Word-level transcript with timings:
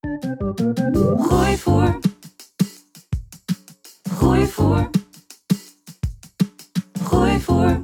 Gooi 0.00 1.56
voor. 1.56 1.98
Gooi 4.10 4.46
voor. 4.46 4.90
Gooi 7.02 7.40
voor. 7.40 7.80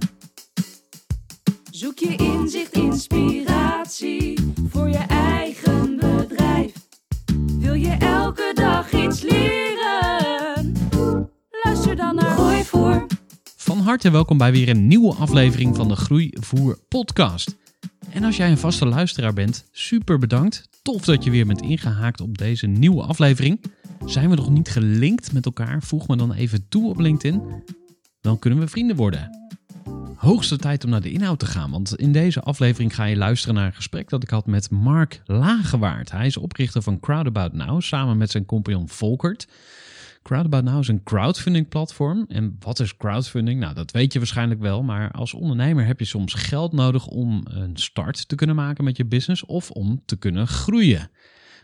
Zoek 1.70 1.98
je 1.98 2.16
inzicht, 2.16 2.72
inspiratie 2.72 4.52
voor 4.68 4.88
je 4.88 5.04
eigen 5.08 5.96
bedrijf. 5.96 6.72
Wil 7.58 7.74
je 7.74 7.96
elke 7.98 8.52
dag 8.54 8.92
iets 8.92 9.20
leren? 9.20 10.72
Luister 11.64 11.96
dan 11.96 12.14
naar 12.14 12.36
Gooi 12.36 12.64
voor. 12.64 13.06
Van 13.56 13.78
harte 13.78 14.10
welkom 14.10 14.38
bij 14.38 14.52
weer 14.52 14.68
een 14.68 14.86
nieuwe 14.86 15.14
aflevering 15.14 15.76
van 15.76 15.88
de 15.88 15.96
Groeivoer 15.96 16.78
podcast. 16.88 17.56
En 18.10 18.24
als 18.24 18.36
jij 18.36 18.50
een 18.50 18.58
vaste 18.58 18.86
luisteraar 18.86 19.32
bent, 19.32 19.68
super 19.72 20.18
bedankt. 20.18 20.68
Tof 20.82 21.04
dat 21.04 21.24
je 21.24 21.30
weer 21.30 21.46
bent 21.46 21.62
ingehaakt 21.62 22.20
op 22.20 22.38
deze 22.38 22.66
nieuwe 22.66 23.02
aflevering. 23.02 23.60
Zijn 24.04 24.30
we 24.30 24.36
nog 24.36 24.50
niet 24.50 24.68
gelinkt 24.68 25.32
met 25.32 25.44
elkaar? 25.44 25.82
Voeg 25.82 26.08
me 26.08 26.16
dan 26.16 26.32
even 26.32 26.68
toe 26.68 26.88
op 26.88 26.98
LinkedIn. 26.98 27.42
Dan 28.20 28.38
kunnen 28.38 28.58
we 28.58 28.68
vrienden 28.68 28.96
worden. 28.96 29.46
Hoogste 30.16 30.56
tijd 30.56 30.84
om 30.84 30.90
naar 30.90 31.00
de 31.00 31.10
inhoud 31.10 31.38
te 31.38 31.46
gaan, 31.46 31.70
want 31.70 31.96
in 31.96 32.12
deze 32.12 32.40
aflevering 32.40 32.94
ga 32.94 33.04
je 33.04 33.16
luisteren 33.16 33.54
naar 33.54 33.66
een 33.66 33.74
gesprek 33.74 34.08
dat 34.08 34.22
ik 34.22 34.30
had 34.30 34.46
met 34.46 34.70
Mark 34.70 35.22
Lagewaard. 35.24 36.10
Hij 36.10 36.26
is 36.26 36.36
oprichter 36.36 36.82
van 36.82 37.00
Crowdabout 37.00 37.52
Now 37.52 37.80
samen 37.80 38.16
met 38.16 38.30
zijn 38.30 38.46
compagnon 38.46 38.88
Volkert. 38.88 39.46
Crowdabout 40.26 40.64
Now 40.64 40.80
is 40.80 40.88
een 40.88 41.02
crowdfunding 41.02 41.68
platform. 41.68 42.24
En 42.28 42.56
wat 42.58 42.80
is 42.80 42.96
crowdfunding? 42.96 43.60
Nou, 43.60 43.74
dat 43.74 43.90
weet 43.90 44.12
je 44.12 44.18
waarschijnlijk 44.18 44.60
wel. 44.60 44.82
Maar 44.82 45.10
als 45.10 45.34
ondernemer 45.34 45.86
heb 45.86 45.98
je 45.98 46.04
soms 46.04 46.34
geld 46.34 46.72
nodig 46.72 47.06
om 47.06 47.42
een 47.44 47.76
start 47.76 48.28
te 48.28 48.34
kunnen 48.34 48.56
maken 48.56 48.84
met 48.84 48.96
je 48.96 49.04
business 49.04 49.44
of 49.44 49.70
om 49.70 50.02
te 50.04 50.16
kunnen 50.16 50.46
groeien. 50.46 51.10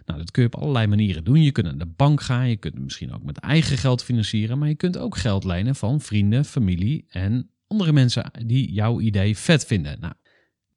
Nou, 0.05 0.18
dat 0.18 0.30
kun 0.30 0.42
je 0.42 0.48
op 0.48 0.60
allerlei 0.60 0.86
manieren 0.86 1.24
doen. 1.24 1.42
Je 1.42 1.52
kunt 1.52 1.66
naar 1.66 1.78
de 1.78 1.92
bank 1.96 2.20
gaan, 2.20 2.48
je 2.48 2.56
kunt 2.56 2.78
misschien 2.78 3.12
ook 3.12 3.22
met 3.22 3.38
eigen 3.38 3.78
geld 3.78 4.05
financieren, 4.05 4.58
maar 4.58 4.68
je 4.68 4.74
kunt 4.74 4.98
ook 4.98 5.16
geld 5.16 5.44
lenen 5.44 5.74
van 5.74 6.00
vrienden, 6.00 6.44
familie 6.44 7.05
en 7.08 7.50
andere 7.66 7.92
mensen 7.92 8.30
die 8.46 8.72
jouw 8.72 9.00
idee 9.00 9.36
vet 9.36 9.67
vinden. 9.67 9.96
Nou, 10.01 10.14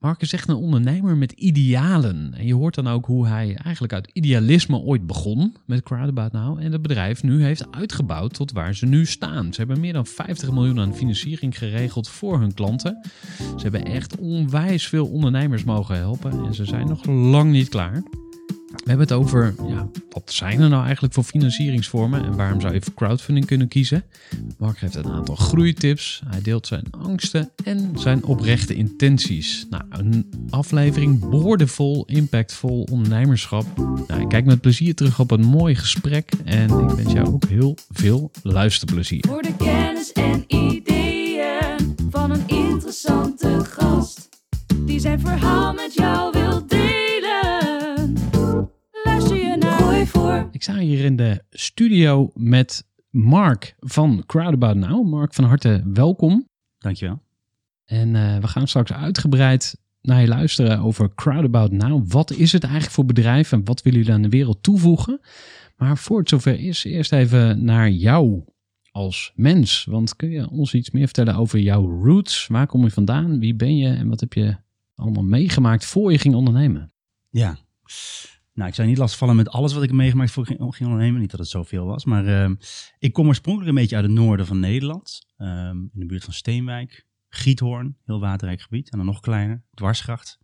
Mark 0.06 0.22
is 0.22 0.34
echt 0.34 0.50
een 0.50 0.56
ondernemer 0.56 1.18
met 1.18 1.32
idealen. 1.32 2.34
En 2.38 2.46
je 2.46 2.54
hoort 2.54 2.76
dan 2.76 2.88
ook 2.88 3.06
hoe 3.06 3.28
hij 3.28 3.56
eigenlijk 3.64 3.94
uit 3.94 4.10
idealisme 4.14 4.78
ooit 4.78 5.08
begon 5.08 5.56
met 5.66 5.84
Crowdabout 5.84 6.32
Now. 6.32 6.60
En 6.60 6.72
het 6.72 6.82
bedrijf 6.82 7.24
nu 7.24 7.44
heeft 7.44 7.72
uitgebouwd 7.72 8.34
tot 8.34 8.52
waar 8.52 8.76
ze 8.76 8.86
nu 8.86 9.06
staan. 9.06 9.54
Ze 9.54 9.60
hebben 9.60 9.80
meer 9.80 9.94
dan 9.94 10.06
50 10.06 10.52
miljoen 10.52 10.80
aan 10.80 10.96
financiering 10.96 11.58
geregeld 11.58 12.10
voor 12.10 12.40
hun 12.40 12.54
klanten. 12.54 13.02
Ze 13.38 13.62
hebben 13.62 13.86
echt 13.86 14.18
onwijs 14.18 14.88
veel 14.88 15.08
ondernemers 15.08 15.64
mogen 15.64 15.96
helpen. 15.96 16.46
En 16.46 16.54
ze 16.54 16.66
zijn 16.66 16.88
nog 16.88 17.06
lang 17.06 17.52
niet 17.52 17.70
klaar. 17.70 18.04
We 18.86 18.92
hebben 18.92 19.08
het 19.08 19.18
over, 19.18 19.56
ja, 19.68 19.88
wat 20.10 20.32
zijn 20.32 20.62
er 20.62 20.70
nou 20.70 20.84
eigenlijk 20.84 21.14
voor 21.14 21.24
financieringsvormen 21.24 22.26
en 22.26 22.36
waarom 22.36 22.62
zou 22.62 22.74
je 22.74 22.82
voor 22.82 22.94
crowdfunding 22.94 23.46
kunnen 23.46 23.68
kiezen? 23.68 24.04
Mark 24.58 24.78
geeft 24.78 24.96
een 24.96 25.12
aantal 25.12 25.36
groeitips, 25.36 26.22
hij 26.28 26.42
deelt 26.42 26.68
zijn 26.68 26.84
angsten 26.92 27.52
en 27.64 27.92
zijn 27.96 28.24
oprechte 28.24 28.76
intenties. 28.76 29.66
Nou, 29.70 29.84
een 29.90 30.30
aflevering 30.50 31.30
boordevol, 31.30 32.06
impactvol 32.06 32.88
ondernemerschap. 32.92 33.66
Nou, 34.08 34.22
ik 34.22 34.30
kijk 34.30 34.46
met 34.46 34.62
plezier 34.62 34.96
terug 34.96 35.20
op 35.20 35.32
een 35.32 35.46
mooi 35.46 35.76
gesprek 35.76 36.32
en 36.44 36.80
ik 36.80 36.90
wens 36.90 37.14
jou 37.14 37.28
ook 37.28 37.46
heel 37.46 37.78
veel 37.92 38.32
luisterplezier. 38.44 39.26
Voor 39.28 39.42
de 39.42 39.56
kennis 39.56 40.12
en 40.12 40.44
ideeën 40.48 41.96
van 42.10 42.32
een 42.32 42.48
interessante 42.48 43.64
gast. 43.64 44.30
Die 44.80 45.00
zijn 45.00 45.20
verhaal 45.20 45.74
met 45.74 45.94
jou 45.94 46.32
wil 46.32 46.68
delen. 46.68 46.95
Je 50.06 50.12
voor. 50.12 50.50
Ik 50.52 50.64
sta 50.64 50.78
hier 50.78 51.06
in 51.06 51.16
de 51.16 51.44
studio 51.50 52.32
met 52.34 52.88
Mark 53.10 53.76
van 53.80 54.24
Crowdabout 54.26 54.76
Now. 54.76 55.08
Mark, 55.08 55.34
van 55.34 55.44
harte 55.44 55.84
welkom. 55.94 56.48
Dankjewel. 56.78 57.22
En 57.86 58.16
eh, 58.16 58.38
we 58.38 58.48
gaan 58.48 58.68
straks 58.68 58.94
uitgebreid 58.94 59.78
naar 60.02 60.22
je 60.22 60.28
luisteren 60.28 60.80
over 60.80 61.14
Crowdabout 61.16 61.72
Now. 61.72 62.12
Wat 62.12 62.32
is 62.32 62.52
het 62.52 62.64
eigenlijk 62.64 62.94
voor 62.94 63.06
bedrijf 63.06 63.52
en 63.52 63.66
wat 63.66 63.82
willen 63.82 64.00
jullie 64.00 64.14
aan 64.14 64.22
de 64.22 64.30
wereld 64.30 64.64
toevoegen? 64.64 65.20
Maar 65.78 65.98
voor 65.98 66.20
het 66.20 66.30
zover 66.30 66.60
is, 66.60 66.84
eerst 66.84 67.12
even 67.12 67.64
naar 67.64 67.90
jou 67.90 68.44
als 68.92 69.32
mens. 69.36 69.86
Want 69.90 70.16
kun 70.16 70.30
je 70.30 70.50
ons 70.50 70.74
iets 70.74 70.92
meer 70.92 71.06
vertellen 71.06 71.36
over 71.36 71.60
jouw 71.60 72.04
roots? 72.04 72.48
Waar 72.48 72.68
kom 72.68 72.84
je 72.84 72.92
vandaan? 72.92 73.40
Wie 73.40 73.56
ben 73.56 73.78
je? 73.78 73.88
En 73.88 74.08
wat 74.10 74.20
heb 74.20 74.34
je 74.34 74.58
allemaal 74.96 75.24
meegemaakt 75.24 75.86
voor 75.86 76.12
je 76.12 76.18
ging 76.18 76.36
ondernemen? 76.36 76.94
Ja. 77.30 77.58
Nou, 78.56 78.70
ik 78.70 78.76
zou 78.76 78.88
niet 78.88 78.98
lastigvallen 78.98 79.36
met 79.36 79.50
alles 79.50 79.74
wat 79.74 79.84
ik 79.84 79.92
meegemaakt 79.92 80.32
voor 80.32 80.46
ging, 80.46 80.60
ondernemen. 80.60 81.22
Niet 81.22 81.32
dat 81.32 81.40
het 81.40 81.50
zoveel 81.50 81.86
was. 81.86 82.06
Maar 82.06 82.26
ehm, 82.26 82.56
ik 83.00 83.14
kom 83.14 83.28
oorspronkelijk 83.28 83.70
een 83.70 83.82
beetje 83.82 83.96
uit 83.96 84.06
het 84.06 84.14
noorden 84.14 84.46
van 84.46 84.60
Nederland. 84.60 85.28
Ehm, 85.38 85.78
in 85.78 86.00
de 86.00 86.06
buurt 86.06 86.24
van 86.24 86.34
Steenwijk. 86.34 87.08
Giethoorn, 87.30 87.98
heel 88.06 88.20
waterrijk 88.20 88.62
gebied. 88.62 88.92
En 88.92 88.98
dan 88.98 89.08
nog 89.08 89.20
kleiner, 89.20 89.64
Dwarsgracht. 89.74 90.40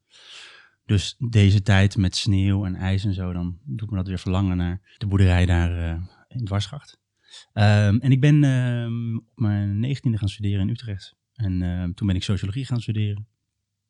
Dus 0.86 1.16
deze 1.18 1.62
tijd 1.62 1.98
met 1.98 2.16
sneeuw 2.16 2.66
en 2.66 2.76
ijs 2.76 3.06
en 3.06 3.14
zo, 3.14 3.34
dan 3.34 3.60
doet 3.64 3.90
me 3.90 3.96
dat 3.96 4.08
weer 4.08 4.20
verlangen 4.20 4.58
naar 4.58 4.96
de 4.98 5.08
boerderij 5.08 5.46
daar 5.46 5.90
eh, 5.90 6.02
in 6.28 6.46
Dwarsgracht. 6.46 7.00
Ehm, 7.54 7.98
en 7.98 8.12
ik 8.12 8.20
ben 8.22 8.36
op 9.18 9.40
mijn 9.40 9.80
negentiende 9.80 10.18
gaan 10.18 10.30
studeren 10.30 10.62
in 10.62 10.70
Utrecht. 10.70 11.16
En 11.34 11.92
toen 11.96 12.08
ben 12.08 12.16
ik 12.16 12.24
sociologie 12.24 12.66
gaan 12.66 12.82
studeren. 12.82 13.28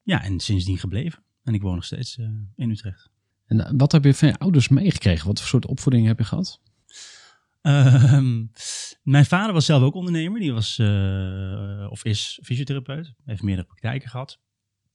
Ja, 0.03 0.24
en 0.24 0.40
sindsdien 0.40 0.78
gebleven. 0.78 1.24
En 1.44 1.53
ik 1.53 1.62
woon 1.62 1.76
nog 1.76 1.86
steeds 1.86 2.18
eh, 2.18 2.26
in 2.56 2.70
Utrecht. 2.70 3.10
En 3.51 3.66
eh, 3.66 3.72
wat 3.78 3.91
heb 3.91 4.03
je 4.03 4.13
van 4.13 4.28
je 4.28 4.38
ouders 4.38 4.67
meegekregen? 4.67 5.28
Wat 5.28 5.39
voor 5.39 5.47
soort 5.47 5.66
opvoeding 5.66 6.07
heb 6.07 6.17
je 6.17 6.23
gehad? 6.23 6.62
Ehm, 7.62 8.45
mijn 9.03 9.25
vader 9.25 9.53
was 9.53 9.66
zelf 9.66 9.84
ook 9.84 9.95
ondernemer. 9.95 10.39
Die 10.39 10.53
was, 10.53 10.79
eh, 10.79 11.88
of 11.90 12.06
is 12.06 12.40
fysiotherapeut. 12.44 13.13
Heeft 13.25 13.41
meerdere 13.41 13.67
praktijken 13.67 14.09
gehad. 14.09 14.40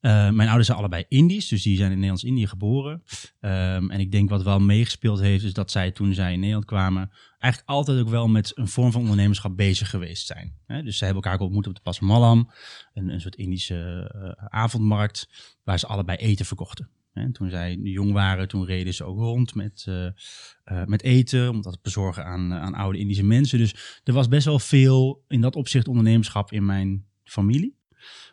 Eh, 0.01 0.31
mijn 0.31 0.49
ouders 0.49 0.67
zijn 0.67 0.79
allebei 0.79 1.05
Indisch, 1.09 1.49
dus 1.49 1.63
die 1.63 1.77
zijn 1.77 1.89
in 1.89 1.95
Nederlands-Indië 1.95 2.47
geboren. 2.47 3.03
Ehm, 3.41 3.91
en 3.91 4.01
ik 4.01 4.13
denk 4.13 4.29
wat 4.29 4.43
wel 4.43 4.61
meegespeeld 4.61 5.21
heeft, 5.21 5.45
is 5.45 5.53
dat 5.53 5.71
zij 5.71 5.91
toen 5.91 6.15
zij 6.15 6.33
in 6.33 6.39
Nederland 6.39 6.65
kwamen, 6.65 7.11
eigenlijk 7.39 7.73
altijd 7.73 7.99
ook 8.01 8.09
wel 8.09 8.29
met 8.29 8.53
een 8.55 8.69
vorm 8.69 8.93
van 8.93 9.01
ondernemerschap 9.01 9.57
bezig 9.57 9.91
geweest 9.91 10.27
zijn. 10.27 10.55
Dus 10.67 10.99
ze 10.99 11.05
hebben 11.05 11.23
elkaar 11.23 11.41
ontmoet 11.41 11.67
op 11.67 11.75
de 11.75 11.81
Pas 11.81 12.01
Malam, 12.01 12.51
een, 12.95 13.09
een 13.09 13.21
soort 13.21 13.37
Indische 13.37 14.11
avondmarkt, 14.49 15.29
waar 15.65 15.79
ze 15.79 15.87
allebei 15.87 16.19
eten 16.19 16.47
verkochten. 16.47 16.89
En 17.17 17.33
toen 17.33 17.51
zij 17.51 17.75
jong 17.75 18.13
waren, 18.13 18.49
toen 18.49 18.65
reden 18.65 18.95
ze 18.95 19.05
ook 19.05 19.19
rond 19.19 19.55
met, 19.55 19.85
eh, 19.89 20.07
eh, 20.07 20.85
met 20.85 21.03
eten, 21.03 21.51
om 21.51 21.63
dat 21.63 21.73
te 21.73 21.79
bezorgen 21.83 22.25
aan, 22.25 22.53
aan 22.53 22.75
oude 22.75 22.99
Indische 22.99 23.25
mensen. 23.25 23.59
Dus 23.59 24.01
er 24.05 24.13
was 24.13 24.29
best 24.29 24.45
wel 24.45 24.59
veel 24.59 25.25
in 25.29 25.41
dat 25.41 25.57
opzicht 25.57 25.89
ondernemerschap 25.89 26.53
in 26.53 26.65
mijn 26.65 27.05
familie. 27.25 27.77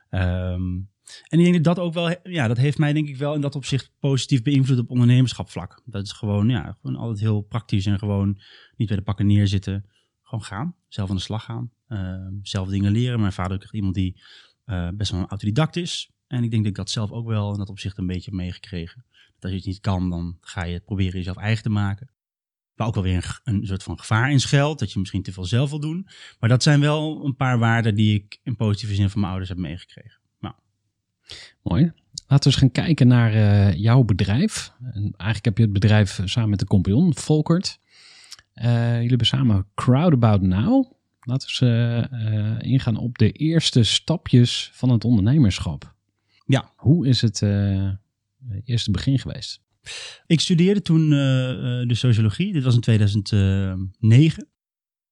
Ehm, 0.10 0.82
en 1.30 1.40
ik 1.40 1.44
denk 1.44 1.54
dat 1.54 1.76
dat 1.76 1.86
ook 1.86 1.94
wel, 1.94 2.16
ja, 2.24 2.48
dat 2.48 2.58
heeft 2.58 2.78
mij 2.78 2.94
denk 2.94 3.08
ik 3.08 3.18
wel 3.18 3.36
in 3.36 3.42
dat 3.42 3.56
opzicht 3.56 3.92
positief 4.00 4.42
beïnvloed 4.42 4.80
op 4.80 4.90
ondernemerschap 4.90 5.50
vlak. 5.50 5.82
Dat 5.86 6.04
is 6.04 6.12
gewoon, 6.12 6.50
ja, 6.50 6.78
gewoon 6.82 6.96
altijd 6.98 7.20
heel 7.20 7.42
praktisch 7.42 7.86
en 7.86 8.00
gewoon 8.00 8.40
niet 8.76 8.88
bij 8.88 8.98
de 8.98 9.04
pakken 9.04 9.28
neerzitten. 9.28 9.86
Gewoon 10.24 10.44
gaan, 10.44 10.76
zelf 10.88 11.10
aan 11.10 11.16
de 11.16 11.22
slag 11.22 11.44
gaan, 11.44 11.72
Ehm, 11.94 12.34
zelf 12.42 12.68
dingen 12.70 12.92
leren. 12.92 13.20
Mijn 13.20 13.34
vader 13.34 13.64
is 13.64 13.72
iemand 13.72 13.96
die 13.96 14.22
eh, 14.64 14.90
best 14.94 15.12
wel 15.12 15.20
een 15.20 15.28
autodidact 15.28 15.76
is. 15.76 16.12
En 16.34 16.44
ik 16.44 16.52
denk 16.52 16.64
dat 16.64 16.72
ik 16.72 16.78
dat 16.78 16.90
zelf 16.90 17.12
ook 17.12 17.28
wel 17.28 17.52
in 17.52 17.58
dat 17.58 17.70
opzicht 17.70 17.98
een 17.98 18.08
beetje 18.08 18.32
meegekregen. 18.32 19.06
Dat 19.12 19.44
als 19.44 19.52
je 19.52 19.58
het 19.58 19.66
niet 19.66 19.80
kan, 19.80 20.10
dan 20.10 20.38
ga 20.42 20.64
je 20.64 20.74
het 20.74 20.86
proberen 20.86 21.14
jezelf 21.14 21.38
eigen 21.38 21.64
te 21.64 21.70
maken. 21.70 22.10
waar 22.76 22.88
ook 22.88 22.94
wel 22.94 23.04
weer 23.04 23.42
een, 23.44 23.56
een 23.56 23.68
soort 23.68 23.84
van 23.84 24.00
gevaar 24.00 24.32
in 24.32 24.40
schuilt. 24.40 24.80
Dat 24.80 24.92
je 24.92 25.00
misschien 25.00 25.24
te 25.24 25.32
veel 25.32 25.46
zelf 25.46 25.70
wil 25.70 25.80
doen. 25.80 26.08
Maar 26.40 26.50
dat 26.50 26.64
zijn 26.64 26.80
wel 26.80 27.26
een 27.26 27.36
paar 27.36 27.60
waarden 27.60 27.96
die 27.96 28.14
ik 28.14 28.40
in 28.44 28.56
positieve 28.56 28.96
zin 28.96 29.10
van 29.10 29.20
mijn 29.20 29.32
ouders 29.32 29.52
heb 29.52 29.60
meegekregen. 29.60 30.20
Nou, 30.40 30.56
Mooi. 31.62 31.84
Laten 32.28 32.28
we 32.28 32.46
eens 32.46 32.56
gaan 32.56 32.86
kijken 32.86 33.08
naar 33.08 33.34
eh, 33.34 33.74
jouw 33.74 34.04
bedrijf. 34.04 34.74
En 34.80 35.02
eigenlijk 35.02 35.46
heb 35.46 35.58
je 35.58 35.64
het 35.64 35.74
bedrijf 35.74 36.20
eh, 36.20 36.26
samen 36.26 36.50
met 36.50 36.60
de 36.60 36.66
compagnon, 36.66 37.16
Volkert. 37.16 37.80
Eh, 38.54 38.94
jullie 38.94 39.08
hebben 39.08 39.28
samen 39.28 39.68
Crowdabout 39.76 40.42
Now. 40.42 40.92
Laten 41.22 41.50
we 41.60 42.10
eens 42.12 42.66
ingaan 42.66 42.98
op 42.98 43.18
de 43.18 43.32
eerste 43.32 43.84
stapjes 43.84 44.70
van 44.74 44.90
het 44.90 45.06
ondernemerschap. 45.06 45.94
Ja. 46.46 46.74
Hoe 46.76 47.08
is 47.08 47.22
het 47.22 47.42
eh, 47.42 47.92
eerste 48.64 48.92
begin 48.92 49.20
geweest? 49.20 49.62
ik 50.26 50.40
studeerde 50.40 50.82
toen 50.82 51.12
eh, 51.12 51.50
eh, 51.82 51.88
de 51.88 51.96
sociologie. 51.96 52.54
Dit 52.54 52.64
was 52.64 52.76
in 52.76 52.82
2009. 52.82 54.48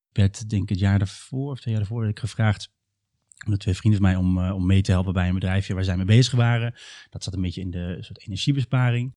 Ik 0.09 0.17
werd 0.17 0.49
denk 0.49 0.63
ik 0.63 0.69
het 0.69 0.79
jaar 0.79 0.97
daarvoor 0.97 1.51
of 1.51 1.59
twee 1.59 1.73
jaar 1.73 1.83
daarvoor 1.83 2.01
werd 2.01 2.11
ik 2.11 2.19
gevraagd 2.19 2.71
door 3.45 3.57
twee 3.57 3.75
vrienden 3.75 4.01
van 4.01 4.09
mij 4.09 4.19
om, 4.19 4.51
om 4.51 4.65
mee 4.65 4.81
te 4.81 4.91
helpen 4.91 5.13
bij 5.13 5.27
een 5.27 5.33
bedrijfje 5.33 5.73
waar 5.73 5.83
zij 5.83 5.97
mee 5.97 6.05
bezig 6.05 6.33
waren. 6.33 6.73
Dat 7.09 7.23
zat 7.23 7.33
een 7.33 7.41
beetje 7.41 7.61
in 7.61 7.71
de 7.71 7.97
soort 7.99 8.21
energiebesparing. 8.21 9.15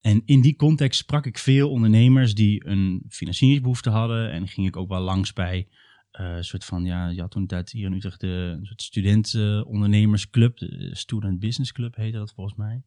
En 0.00 0.22
in 0.24 0.40
die 0.40 0.56
context 0.56 0.98
sprak 0.98 1.26
ik 1.26 1.38
veel 1.38 1.70
ondernemers 1.70 2.34
die 2.34 2.66
een 2.66 3.04
financieringsbehoefte 3.08 3.90
hadden. 3.90 4.30
En 4.30 4.48
ging 4.48 4.66
ik 4.66 4.76
ook 4.76 4.88
wel 4.88 5.00
langs 5.00 5.32
bij 5.32 5.68
een 6.18 6.44
soort 6.44 6.64
van, 6.64 6.84
ja, 6.84 7.08
je 7.08 7.20
had 7.20 7.30
toen 7.30 7.46
tijd 7.46 7.70
hier 7.70 7.86
in 7.86 7.92
Utrecht 7.92 8.20
de 8.20 8.58
soort 8.62 8.82
studentondernemersclub. 8.82 10.56
De 10.58 10.90
Student 10.92 11.38
Business 11.38 11.72
Club 11.72 11.96
heette 11.96 12.18
dat 12.18 12.32
volgens 12.32 12.56
mij. 12.56 12.82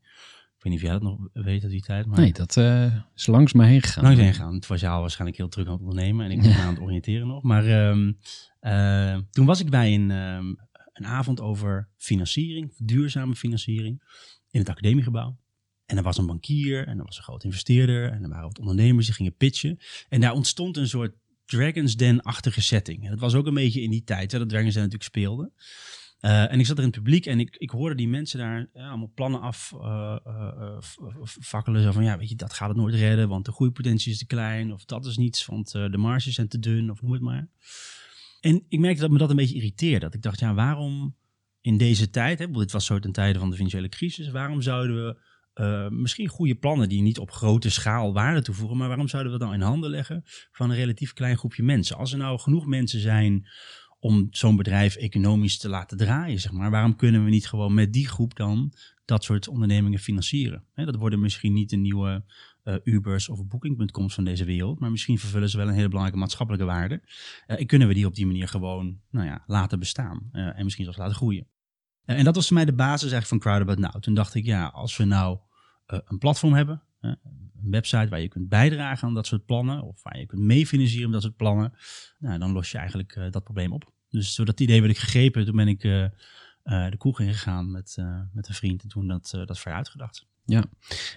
Ik 0.58 0.66
weet 0.66 0.74
niet 0.74 0.84
of 0.84 0.90
jij 0.90 1.00
dat 1.00 1.02
nog 1.02 1.28
weet 1.34 1.64
uit 1.64 1.72
die 1.72 1.82
tijd. 1.82 2.06
Maar 2.06 2.20
Nee, 2.20 2.34
dat 2.34 2.58
eh, 2.58 2.96
is 3.16 3.28
langs 3.28 3.54
me 3.54 3.66
heen 3.66 3.82
gegaan. 3.82 4.04
langs 4.04 4.20
heen 4.20 4.34
gaan. 4.34 4.54
Het 4.54 4.68
was 4.68 4.82
jou 4.82 5.02
waarschijnlijk 5.02 5.38
heel 5.38 5.50
druk 5.50 5.66
aan 5.66 5.72
het 5.72 5.82
ondernemen 5.82 6.26
en 6.26 6.32
ik 6.32 6.42
me 6.42 6.54
aan 6.54 6.74
het 6.74 6.84
oriënteren 6.84 7.28
nog. 7.28 7.44
Maar 7.44 7.66
ehm, 7.66 8.12
eh, 8.60 9.18
toen 9.32 9.46
was 9.46 9.60
ik 9.60 9.70
bij 9.70 9.94
een, 9.94 10.12
ehm, 10.12 10.46
een 10.94 11.06
avond 11.06 11.42
over 11.42 11.90
financiering, 11.98 12.74
duurzame 12.78 13.36
financiering, 13.36 14.04
in 14.52 14.60
het 14.60 14.70
academiegebouw. 14.70 15.38
En 15.86 15.98
er 15.98 16.04
was 16.04 16.18
een 16.18 16.26
bankier 16.26 16.88
en 16.88 16.98
er 17.00 17.06
was 17.06 17.18
een 17.18 17.24
groot 17.24 17.44
investeerder 17.44 18.12
en 18.12 18.24
er 18.24 18.30
waren 18.30 18.48
wat 18.48 18.60
ondernemers 18.60 19.06
die 19.06 19.16
gingen 19.16 19.36
pitchen. 19.36 19.80
En 20.10 20.22
daar 20.22 20.34
ontstond 20.34 20.78
een 20.78 20.88
soort 20.88 21.14
Dragon's 21.50 21.96
Den-achtige 21.96 22.62
setting. 22.62 23.10
Dat 23.10 23.20
was 23.20 23.36
ook 23.36 23.48
een 23.48 23.54
beetje 23.54 23.82
in 23.82 23.90
die 23.90 24.04
tijd 24.04 24.32
hè, 24.32 24.38
dat 24.40 24.50
Dragon's 24.50 24.74
Den 24.74 24.84
natuurlijk 24.84 25.10
speelde. 25.10 25.52
Eh, 26.20 26.52
en 26.52 26.60
ik 26.60 26.66
zat 26.66 26.78
er 26.78 26.84
in 26.84 26.90
het 26.90 26.98
publiek 26.98 27.26
en 27.26 27.40
ik, 27.40 27.56
ik 27.58 27.70
hoorde 27.70 27.96
die 27.96 28.08
mensen 28.08 28.40
daar 28.40 28.70
ja, 28.74 28.90
allemaal 28.90 29.12
plannen 29.16 29.42
af 29.42 29.74
eh, 29.82 30.18
eh, 30.26 30.78
vakkelen. 31.22 31.82
Zo 31.82 31.92
van, 31.92 32.04
ja, 32.04 32.18
weet 32.18 32.30
je, 32.30 32.36
dat 32.36 32.54
gaat 32.54 32.68
het 32.68 32.78
nooit 32.78 32.96
redden, 32.96 33.30
want 33.30 33.46
de 33.46 33.52
groeipotentie 33.52 34.12
is 34.12 34.18
te 34.18 34.26
klein. 34.26 34.74
Of 34.74 34.86
dat 34.86 35.06
is 35.06 35.18
niets, 35.18 35.46
want 35.46 35.72
de 35.72 35.98
marges 35.98 36.36
zijn 36.36 36.48
te 36.48 36.60
dun, 36.60 36.92
of 36.92 37.02
noem 37.02 37.12
het 37.12 37.22
maar. 37.22 37.48
En 38.42 38.66
ik 38.68 38.80
merkte 38.80 39.02
dat 39.02 39.12
me 39.12 39.18
dat 39.18 39.30
een 39.30 39.36
beetje 39.36 39.56
irriteerde. 39.56 40.00
Dat 40.00 40.14
ik 40.14 40.22
dacht, 40.22 40.40
ja, 40.40 40.54
waarom 40.54 41.16
in 41.62 41.78
deze 41.78 42.10
tijd, 42.10 42.40
hè, 42.40 42.52
dit 42.52 42.72
was 42.72 42.86
zo 42.86 43.00
ten 43.00 43.12
tijde 43.12 43.40
van 43.40 43.50
de 43.50 43.56
financiële 43.56 43.90
crisis, 43.90 44.30
waarom 44.30 44.62
zouden 44.62 45.06
we 45.06 45.22
eh, 45.60 45.88
misschien 45.90 46.28
goede 46.28 46.56
plannen 46.56 46.90
die 46.90 47.02
niet 47.02 47.20
op 47.20 47.32
grote 47.32 47.70
schaal 47.70 48.14
waarde 48.14 48.42
toevoegen, 48.42 48.78
maar 48.78 48.88
waarom 48.88 49.08
zouden 49.08 49.32
we 49.32 49.38
dat 49.38 49.48
nou 49.48 49.60
in 49.60 49.68
handen 49.68 49.90
leggen 49.90 50.24
van 50.52 50.70
een 50.70 50.76
relatief 50.76 51.14
klein 51.14 51.38
groepje 51.38 51.64
mensen? 51.64 51.98
Als 51.98 52.12
er 52.12 52.18
nou 52.18 52.40
genoeg 52.40 52.66
mensen 52.66 53.00
zijn 53.00 53.48
om 54.00 54.28
zo'n 54.30 54.56
bedrijf 54.56 54.96
economisch 54.96 55.58
te 55.58 55.70
laten 55.70 55.98
draaien, 55.98 56.40
zeg 56.40 56.52
maar, 56.52 56.72
waarom 56.72 56.96
kunnen 56.96 57.24
we 57.24 57.30
niet 57.30 57.48
gewoon 57.48 57.74
met 57.74 57.94
die 57.94 58.08
groep 58.08 58.36
dan 58.36 58.74
dat 59.06 59.24
soort 59.24 59.48
ondernemingen 59.48 60.00
financieren? 60.00 60.64
Dat 60.76 60.96
worden 60.96 61.20
misschien 61.20 61.54
niet 61.54 61.70
de 61.70 61.78
nieuwe 61.78 62.24
eh, 62.64 62.76
Ubers 62.84 63.30
of 63.30 63.48
Booking.coms 63.48 64.14
van 64.14 64.24
deze 64.24 64.46
wereld, 64.46 64.80
maar 64.80 64.92
misschien 64.92 65.20
vervullen 65.20 65.50
ze 65.50 65.58
wel 65.58 65.68
een 65.68 65.74
hele 65.74 65.88
belangrijke 65.88 66.20
maatschappelijke 66.20 66.68
waarde. 66.68 67.02
Eh, 67.48 67.60
en 67.60 67.66
kunnen 67.66 67.88
we 67.88 67.94
die 67.94 68.06
op 68.06 68.16
die 68.16 68.26
manier 68.26 68.48
gewoon 68.48 69.00
nou 69.12 69.26
ja, 69.26 69.44
laten 69.48 69.80
bestaan 69.80 70.30
en 70.32 70.64
misschien 70.64 70.84
zelfs 70.84 71.00
laten 71.00 71.16
groeien. 71.16 71.48
En 72.06 72.24
dat 72.24 72.36
was 72.36 72.48
voor 72.48 72.56
mij 72.56 72.66
de 72.66 72.74
basis 72.74 73.12
eigenlijk 73.12 73.28
van 73.28 73.40
Crowdabout 73.40 73.80
Now. 73.80 74.02
Toen 74.02 74.14
dacht 74.14 74.36
ik, 74.36 74.46
ja, 74.46 74.66
als 74.66 74.98
we 74.98 75.04
nou 75.04 75.40
een 76.06 76.18
platform 76.18 76.54
hebben, 76.54 76.82
eh, 77.00 77.12
een 77.64 77.72
website 77.72 78.10
waar 78.10 78.22
je 78.22 78.28
kunt 78.28 78.50
bijdragen 78.50 79.08
aan 79.08 79.14
dat 79.14 79.28
soort 79.28 79.46
plannen, 79.46 79.84
of 79.84 80.04
waar 80.04 80.20
je 80.20 80.26
kunt 80.26 80.42
meefinancieren 80.42 81.10
met 81.10 81.14
dat 81.14 81.24
soort 81.24 81.36
plannen, 81.36 81.74
nou, 82.20 82.40
dan 82.40 82.52
los 82.52 82.72
je 82.72 82.78
eigenlijk 82.78 83.16
eh, 83.16 83.32
dat 83.32 83.44
probleem 83.44 83.74
op. 83.74 83.92
Dus 84.10 84.36
door 84.36 84.46
dat 84.46 84.60
idee 84.60 84.82
werd 84.82 84.94
ik 84.94 85.00
gegrepen, 85.00 85.46
toen 85.46 85.56
ben 85.56 85.68
ik 85.68 85.84
eh, 85.84 86.04
eh, 86.04 86.90
de 86.90 86.98
kroeg 86.98 87.20
ingegaan 87.20 87.72
met, 87.72 87.96
eh, 87.98 88.20
met 88.34 88.48
een 88.48 88.54
vriend 88.54 88.84
en 88.84 88.90
toen 88.90 89.08
dat, 89.08 89.32
eh, 89.36 89.46
dat 89.46 89.60
vrij 89.60 89.74
uitgedacht. 89.74 90.28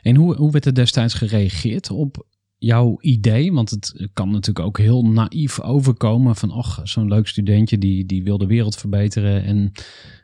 En 0.02 0.16
hoe, 0.16 0.36
hoe 0.36 0.50
werd 0.50 0.66
er 0.66 0.74
destijds 0.74 1.14
gereageerd 1.14 1.90
op 1.90 2.26
jouw 2.58 2.98
idee? 3.00 3.52
Want 3.52 3.70
het 3.70 4.08
kan 4.12 4.30
natuurlijk 4.30 4.66
ook 4.66 4.78
heel 4.78 5.06
naïef 5.06 5.60
overkomen 5.60 6.36
van, 6.36 6.50
ach, 6.50 6.80
zo'n 6.82 7.08
leuk 7.08 7.28
studentje 7.28 7.78
die, 7.78 8.06
die 8.06 8.22
wil 8.22 8.38
de 8.38 8.46
wereld 8.46 8.76
verbeteren 8.76 9.44
en 9.44 9.72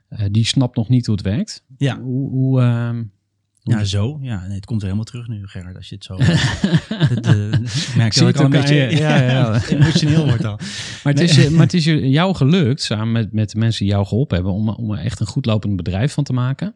eh, 0.08 0.26
die 0.30 0.44
snapt 0.44 0.76
nog 0.76 0.88
niet 0.88 1.06
hoe 1.06 1.14
het 1.14 1.24
werkt. 1.24 1.64
Ja. 1.76 2.00
Hoe, 2.00 2.30
hoe, 2.30 2.60
ehm, 2.60 3.04
Ja, 3.68 3.84
zo. 3.84 4.18
Ja, 4.22 4.44
nee, 4.46 4.56
het 4.56 4.64
komt 4.66 4.80
weer 4.82 4.90
helemaal 4.90 5.04
terug 5.12 5.28
nu, 5.28 5.46
Gerard, 5.46 5.76
als 5.76 5.88
je 5.88 5.94
het 5.94 6.04
zo... 6.04 6.16
het, 7.14 7.26
eh, 7.26 7.52
ik 7.52 7.94
merk 7.96 8.14
dat 8.14 8.26
het 8.26 8.38
al 8.38 8.44
een 8.44 8.50
beetje 8.50 8.74
je. 8.74 8.96
Ja, 8.96 9.16
ja, 9.16 9.30
ja. 9.30 9.64
emotioneel 9.76 10.26
wordt 10.26 10.44
al. 10.44 10.56
maar, 11.04 11.12
het 11.12 11.20
is, 11.20 11.34
je- 11.34 11.50
maar 11.50 11.60
het 11.60 11.74
is 11.74 11.84
je- 11.90 12.08
jou 12.08 12.34
gelukt, 12.34 12.82
samen 12.82 13.12
met, 13.12 13.32
met 13.32 13.50
de 13.50 13.58
mensen 13.58 13.84
die 13.84 13.94
jou 13.94 14.06
geholpen 14.06 14.36
hebben, 14.36 14.52
om, 14.54 14.68
om 14.68 14.92
er 14.92 14.98
echt 14.98 15.20
een 15.20 15.26
goed 15.26 15.46
lopend 15.46 15.76
bedrijf 15.76 16.12
van 16.12 16.24
te 16.24 16.32
maken. 16.32 16.74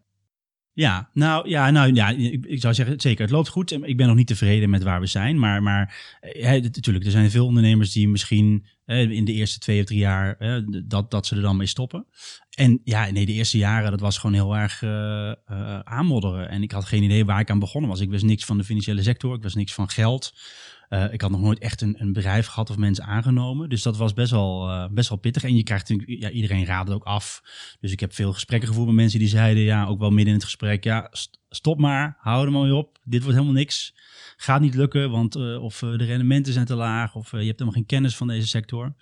Ja, 0.74 1.10
nou 1.12 1.48
ja, 1.48 1.70
nou, 1.70 1.94
ja 1.94 2.08
ik, 2.08 2.60
zou 2.60 2.74
zeggen, 2.74 3.00
zeker. 3.00 3.22
Het 3.22 3.30
loopt 3.30 3.48
goed. 3.48 3.72
Ik 3.72 3.96
ben 3.96 4.06
nog 4.06 4.16
niet 4.16 4.26
tevreden 4.26 4.70
met 4.70 4.82
waar 4.82 5.00
we 5.00 5.06
zijn. 5.06 5.38
Maar, 5.38 5.62
maar 5.62 5.94
eh, 6.20 6.62
natuurlijk, 6.62 7.04
er 7.04 7.10
zijn 7.10 7.30
veel 7.30 7.46
ondernemers 7.46 7.92
die 7.92 8.08
misschien 8.08 8.66
eh, 8.84 9.10
in 9.10 9.24
de 9.24 9.32
eerste 9.32 9.58
twee 9.58 9.80
of 9.80 9.86
drie 9.86 9.98
jaar 9.98 10.36
eh, 10.36 10.56
dat, 10.84 11.10
dat 11.10 11.26
ze 11.26 11.36
er 11.36 11.42
dan 11.42 11.56
mee 11.56 11.66
stoppen. 11.66 12.06
En 12.54 12.80
ja, 12.84 13.10
nee, 13.10 13.26
de 13.26 13.32
eerste 13.32 13.58
jaren, 13.58 13.90
dat 13.90 14.00
was 14.00 14.18
gewoon 14.18 14.34
heel 14.34 14.56
erg 14.56 14.82
eh, 14.82 15.30
eh, 15.30 15.78
aanmodderen. 15.78 16.48
En 16.48 16.62
ik 16.62 16.72
had 16.72 16.84
geen 16.84 17.02
idee 17.02 17.24
waar 17.24 17.40
ik 17.40 17.50
aan 17.50 17.58
begonnen 17.58 17.90
was. 17.90 18.00
Ik 18.00 18.10
wist 18.10 18.24
niks 18.24 18.44
van 18.44 18.58
de 18.58 18.64
financiële 18.64 19.02
sector. 19.02 19.34
Ik 19.34 19.42
wist 19.42 19.56
niks 19.56 19.74
van 19.74 19.88
geld. 19.88 20.34
Eh, 20.92 21.12
ik 21.12 21.20
had 21.20 21.30
nog 21.30 21.40
nooit 21.40 21.58
echt 21.58 21.80
een, 21.80 21.94
een 21.98 22.12
bedrijf 22.12 22.46
gehad 22.46 22.70
of 22.70 22.76
mensen 22.76 23.04
aangenomen. 23.04 23.68
Dus 23.68 23.82
dat 23.82 23.96
was 23.96 24.12
best 24.12 24.30
wel, 24.30 24.68
eh, 24.68 24.88
best 24.90 25.08
wel 25.08 25.18
pittig. 25.18 25.44
En 25.44 25.56
je 25.56 25.62
krijgt 25.62 25.94
ja, 26.06 26.30
iedereen 26.30 26.64
raadt 26.64 26.88
het 26.88 26.96
ook 26.96 27.04
af. 27.04 27.42
Dus 27.80 27.92
ik 27.92 28.00
heb 28.00 28.12
veel 28.14 28.32
gesprekken 28.32 28.68
gevoerd 28.68 28.86
met 28.86 28.96
mensen 28.96 29.18
die 29.18 29.28
zeiden, 29.28 29.62
ja, 29.62 29.86
ook 29.86 29.98
wel 29.98 30.08
midden 30.10 30.26
in 30.26 30.34
het 30.34 30.44
gesprek, 30.44 30.84
ja, 30.84 31.08
st- 31.10 31.40
stop 31.48 31.78
maar, 31.78 32.16
hou 32.18 32.46
er 32.46 32.52
maar 32.52 32.72
op. 32.72 32.98
Dit 33.04 33.22
wordt 33.22 33.36
helemaal 33.36 33.58
niks. 33.58 33.94
Gaat 34.36 34.60
niet 34.60 34.74
lukken, 34.74 35.10
want 35.10 35.34
eh, 35.34 35.62
of 35.62 35.78
de 35.78 36.04
rendementen 36.04 36.52
zijn 36.52 36.66
te 36.66 36.74
laag, 36.74 37.14
of 37.14 37.30
je 37.30 37.36
hebt 37.36 37.48
helemaal 37.50 37.72
geen 37.72 37.86
kennis 37.86 38.16
van 38.16 38.26
deze 38.26 38.46
sector. 38.46 38.94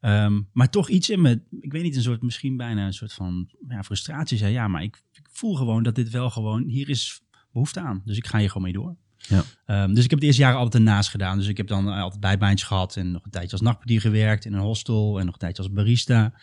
Ehm, 0.00 0.40
maar 0.52 0.70
toch 0.70 0.88
iets 0.88 1.10
in 1.10 1.20
me, 1.20 1.42
ik 1.60 1.72
weet 1.72 1.82
niet, 1.82 1.96
een 1.96 2.02
soort, 2.02 2.22
misschien 2.22 2.56
bijna 2.56 2.86
een 2.86 2.92
soort 2.92 3.12
van 3.12 3.50
ja, 3.68 3.82
frustratie 3.82 4.38
zei, 4.38 4.52
ja, 4.52 4.68
maar 4.68 4.82
ik, 4.82 5.02
ik 5.12 5.28
voel 5.30 5.54
gewoon 5.54 5.82
dat 5.82 5.94
dit 5.94 6.10
wel 6.10 6.30
gewoon, 6.30 6.64
hier 6.68 6.88
is 6.88 7.22
behoefte 7.52 7.80
aan. 7.80 8.02
Dus 8.04 8.16
ik 8.16 8.26
ga 8.26 8.38
hier 8.38 8.48
gewoon 8.48 8.62
mee 8.62 8.72
door. 8.72 8.96
Ja. 9.28 9.42
Ehm, 9.64 9.94
dus 9.94 10.04
ik 10.04 10.10
heb 10.10 10.20
de 10.20 10.26
eerste 10.26 10.42
jaren 10.42 10.58
altijd 10.58 10.82
ernaast 10.82 11.10
gedaan. 11.10 11.38
Dus 11.38 11.46
ik 11.48 11.56
heb 11.56 11.66
dan 11.66 11.88
eh, 11.88 12.00
altijd 12.00 12.20
bijbaantjes 12.20 12.68
gehad 12.68 12.96
en 12.96 13.10
nog 13.10 13.24
een 13.24 13.30
tijdje 13.30 13.52
als 13.52 13.60
nachtportier 13.60 14.00
gewerkt 14.00 14.44
in 14.44 14.52
een 14.52 14.60
hostel 14.60 15.18
en 15.18 15.24
nog 15.24 15.34
een 15.34 15.40
tijdje 15.40 15.62
als 15.62 15.72
barista. 15.72 16.34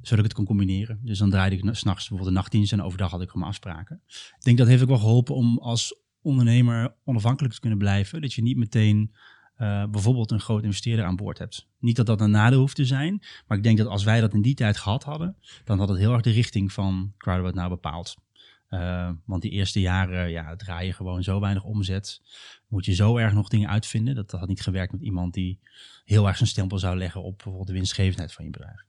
Zodat 0.00 0.18
ik 0.18 0.24
het 0.24 0.34
kon 0.34 0.44
combineren. 0.44 0.98
Dus 1.02 1.18
dan 1.18 1.30
draaide 1.30 1.56
ik 1.56 1.62
na- 1.62 1.72
s'nachts 1.72 2.00
bijvoorbeeld 2.08 2.28
de 2.28 2.40
nachtdienst 2.40 2.72
en 2.72 2.82
overdag 2.82 3.10
had 3.10 3.22
ik 3.22 3.30
gewoon 3.30 3.48
afspraken. 3.48 4.00
Ik 4.08 4.42
denk 4.42 4.58
dat 4.58 4.66
heeft 4.66 4.82
ook 4.82 4.88
wel 4.88 4.98
geholpen 4.98 5.34
om 5.34 5.58
als 5.58 6.00
ondernemer 6.22 6.94
onafhankelijk 7.04 7.54
te 7.54 7.60
kunnen 7.60 7.78
blijven. 7.78 8.20
Dat 8.20 8.32
je 8.32 8.42
niet 8.42 8.56
meteen 8.56 9.14
eh, 9.54 9.84
bijvoorbeeld 9.90 10.30
een 10.30 10.40
groot 10.40 10.62
investeerder 10.62 11.04
aan 11.04 11.16
boord 11.16 11.38
hebt. 11.38 11.68
Niet 11.78 11.96
dat 11.96 12.06
dat 12.06 12.20
een 12.20 12.30
nadeel 12.30 12.58
hoeft 12.58 12.76
te 12.76 12.84
zijn. 12.84 13.22
Maar 13.46 13.56
ik 13.56 13.62
denk 13.62 13.78
dat 13.78 13.86
als 13.86 14.04
wij 14.04 14.20
dat 14.20 14.34
in 14.34 14.42
die 14.42 14.54
tijd 14.54 14.76
gehad 14.76 15.04
hadden, 15.04 15.36
dan 15.64 15.78
had 15.78 15.88
het 15.88 15.98
heel 15.98 16.12
erg 16.12 16.22
de 16.22 16.30
richting 16.30 16.72
van 16.72 17.12
Crowdwood 17.18 17.54
nou 17.54 17.68
bepaald. 17.68 18.16
Eh, 18.74 19.10
want 19.24 19.42
die 19.42 19.50
eerste 19.50 19.80
jaren 19.80 20.30
ja, 20.30 20.56
draai 20.56 20.86
je 20.86 20.92
gewoon 20.92 21.22
zo 21.22 21.40
weinig 21.40 21.64
omzet. 21.64 22.20
Moet 22.68 22.84
je 22.84 22.94
zo 22.94 23.16
erg 23.16 23.32
nog 23.32 23.48
dingen 23.48 23.68
uitvinden. 23.68 24.14
Dat, 24.14 24.30
dat 24.30 24.40
had 24.40 24.48
niet 24.48 24.62
gewerkt 24.62 24.92
met 24.92 25.00
iemand 25.00 25.34
die 25.34 25.58
heel 26.04 26.26
erg 26.26 26.36
zijn 26.36 26.48
stempel 26.48 26.78
zou 26.78 26.96
leggen 26.96 27.22
op 27.22 27.36
bijvoorbeeld 27.36 27.66
de 27.66 27.72
winstgevendheid 27.72 28.32
van 28.32 28.44
je 28.44 28.50
bedrijf. 28.50 28.84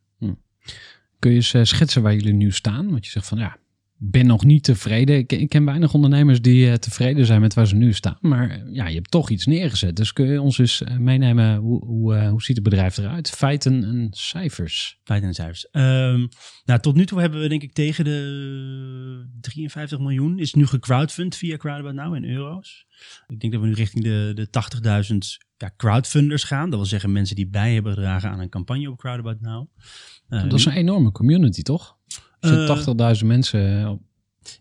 Kun 1.20 1.30
je 1.30 1.36
eens 1.36 1.54
eh, 1.54 1.63
schetsen 1.63 2.01
waar 2.01 2.13
jullie 2.13 2.34
nu 2.34 2.51
staan? 2.51 2.89
Want 2.89 3.06
je 3.06 3.12
zegt 3.12 3.27
van, 3.27 3.38
ja, 3.38 3.58
ben 3.98 4.25
nog 4.25 4.44
niet 4.44 4.64
tevreden. 4.64 5.18
Ik, 5.18 5.32
ik 5.32 5.50
ken 5.50 5.66
weinig 5.66 5.94
ondernemers 5.94 6.42
die 6.42 6.70
eh, 6.70 6.74
tevreden 6.74 7.25
zijn 7.25 7.42
met 7.42 7.54
waar 7.54 7.68
ze 7.68 7.75
nu 7.75 7.94
staan. 7.94 8.18
Maar 8.22 8.50
eh, 8.50 8.74
ja, 8.74 8.88
je 8.88 8.96
hebt 8.96 9.12
toch 9.12 9.30
iets 9.30 9.46
neergezet. 9.46 9.96
Dus 9.96 10.14
kun 10.14 10.25
je 10.28 10.42
ons 10.42 10.58
eens 10.58 10.82
eh, 10.82 10.98
meenemen, 10.98 11.58
hoe, 11.58 11.86
hoe, 11.86 12.28
hoe 12.28 12.44
ziet 12.44 12.56
het 12.56 12.64
bedrijf 12.64 12.98
eruit? 12.98 13.30
Feiten 13.30 13.84
en 13.84 14.08
cijfers. 14.12 15.00
Feiten 15.04 15.28
en 15.28 15.36
cijfers. 15.36 15.70
Ehm, 15.70 16.28
nou, 16.66 16.80
tot 16.80 16.96
nu 16.96 17.06
toe 17.06 17.20
hebben 17.20 17.42
we 17.42 17.48
denk 17.48 17.64
ik 17.64 17.74
tegen 17.74 18.04
de 18.04 19.28
53 19.42 20.00
miljoen. 20.00 20.40
Is 20.40 20.54
nu 20.54 20.66
gecrowdfund 20.68 21.36
via 21.36 21.58
Crowdabout 21.58 21.94
Now 21.94 22.16
in 22.16 22.25
euro's. 22.25 22.86
Ik 23.28 23.40
denk 23.40 23.54
dat 23.54 23.62
we 23.62 23.68
nu 23.68 23.74
richting 23.74 24.04
de, 24.04 24.32
de 24.34 24.48
80.000 25.12 25.18
ja, 25.58 25.72
crowdfunders 25.78 26.44
gaan. 26.44 26.70
Dat 26.70 26.80
wil 26.80 26.88
zeggen 26.88 27.12
mensen 27.12 27.36
die 27.36 27.48
bij 27.48 27.74
hebben 27.74 27.94
gedragen 27.94 28.30
aan 28.30 28.40
een 28.40 28.50
campagne 28.50 28.92
op 28.92 28.98
Crowdabout 28.98 29.42
Now. 29.42 29.68
Dat 30.28 30.54
is 30.54 30.66
een 30.66 30.74
enorme 30.74 31.12
community, 31.12 31.62
toch? 31.62 31.98
Er 32.46 32.52
Eh, 32.52 32.58
zitten 32.58 32.75
80.000 33.18 33.25
mensen. 33.28 33.82
eh, 33.82 33.90
op- 33.90 34.02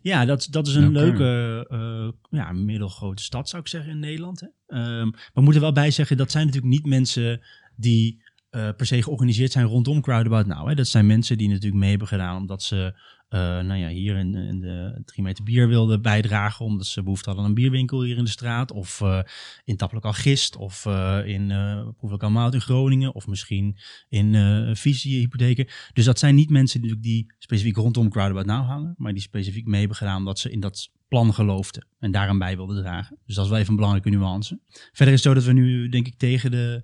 Ja, 0.01 0.25
dat, 0.25 0.47
dat 0.51 0.67
is 0.67 0.75
een 0.75 0.83
Oké. 0.89 0.93
leuke 0.99 1.65
eh, 1.69 2.39
ja, 2.39 2.51
middelgrote 2.51 3.23
stad, 3.23 3.49
zou 3.49 3.61
ik 3.61 3.67
zeggen, 3.67 3.91
in 3.91 3.99
Nederland. 3.99 4.39
Hè. 4.39 4.47
Ehm, 4.67 5.05
maar 5.09 5.29
we 5.33 5.41
moeten 5.41 5.61
wel 5.61 5.71
bij 5.71 5.91
zeggen, 5.91 6.17
dat 6.17 6.31
zijn 6.31 6.45
natuurlijk 6.45 6.73
niet 6.73 6.85
mensen 6.85 7.41
die 7.75 8.23
per 8.49 8.85
se 8.85 9.03
georganiseerd 9.03 9.51
zijn 9.51 9.65
rondom 9.65 10.01
Crowdabout 10.01 10.45
Now. 10.45 10.67
Hè. 10.67 10.75
Dat 10.75 10.87
zijn 10.87 11.05
mensen 11.05 11.37
die 11.37 11.47
natuurlijk 11.47 11.75
mee 11.75 11.89
hebben 11.89 12.07
gedaan 12.07 12.37
omdat 12.37 12.63
ze 12.63 12.99
nou 13.29 13.75
ja, 13.75 13.87
hier 13.87 14.17
in, 14.17 14.35
in 14.35 14.59
de 14.59 15.01
3 15.05 15.23
meter 15.23 15.43
bier 15.43 15.67
wilden 15.67 16.01
bijdragen. 16.01 16.65
Omdat 16.65 16.85
ze 16.85 17.03
behoefte 17.03 17.25
hadden 17.25 17.43
aan 17.45 17.49
een 17.49 17.55
bierwinkel 17.55 18.03
hier 18.03 18.17
in 18.17 18.23
de 18.23 18.29
straat. 18.29 18.71
Of 18.71 19.01
eh, 19.01 19.19
in 19.63 19.77
Tappelijk 19.77 20.15
Gist. 20.15 20.55
Of 20.55 20.85
eh, 20.85 21.19
in 21.25 21.49
uh, 21.49 21.87
Proefelijk 21.97 22.23
Almout 22.23 22.53
in 22.53 22.61
Groningen. 22.61 23.15
Of 23.15 23.27
misschien 23.27 23.77
in 24.09 24.35
eh 24.35 24.69
Visie 24.75 25.19
hypotheken. 25.19 25.67
Dus 25.93 26.05
dat 26.05 26.19
zijn 26.19 26.35
niet 26.35 26.49
mensen 26.49 26.81
die, 26.81 26.99
die 26.99 27.33
specifiek 27.39 27.75
rondom 27.75 28.09
Crowdabout 28.09 28.45
Now 28.45 28.67
hangen. 28.67 28.95
Maar 28.97 29.13
die 29.13 29.21
specifiek 29.21 29.65
mee 29.65 29.79
hebben 29.79 29.97
gedaan 29.97 30.17
omdat 30.17 30.39
ze 30.39 30.51
in 30.51 30.59
dat 30.59 30.89
plan 31.07 31.33
geloofden. 31.33 31.87
En 31.99 32.11
daaraan 32.11 32.37
bij 32.37 32.55
wilden 32.55 32.81
dragen. 32.83 33.17
Dus 33.25 33.35
dat 33.35 33.43
is 33.43 33.49
wel 33.49 33.59
even 33.59 33.69
een 33.69 33.79
belangrijke 33.79 34.09
nuance. 34.09 34.59
Verder 34.69 35.13
is 35.13 35.23
het 35.23 35.33
zo 35.33 35.33
dat 35.33 35.43
we 35.43 35.53
nu 35.53 35.89
denk 35.89 36.07
ik 36.07 36.17
tegen 36.17 36.51
de 36.51 36.83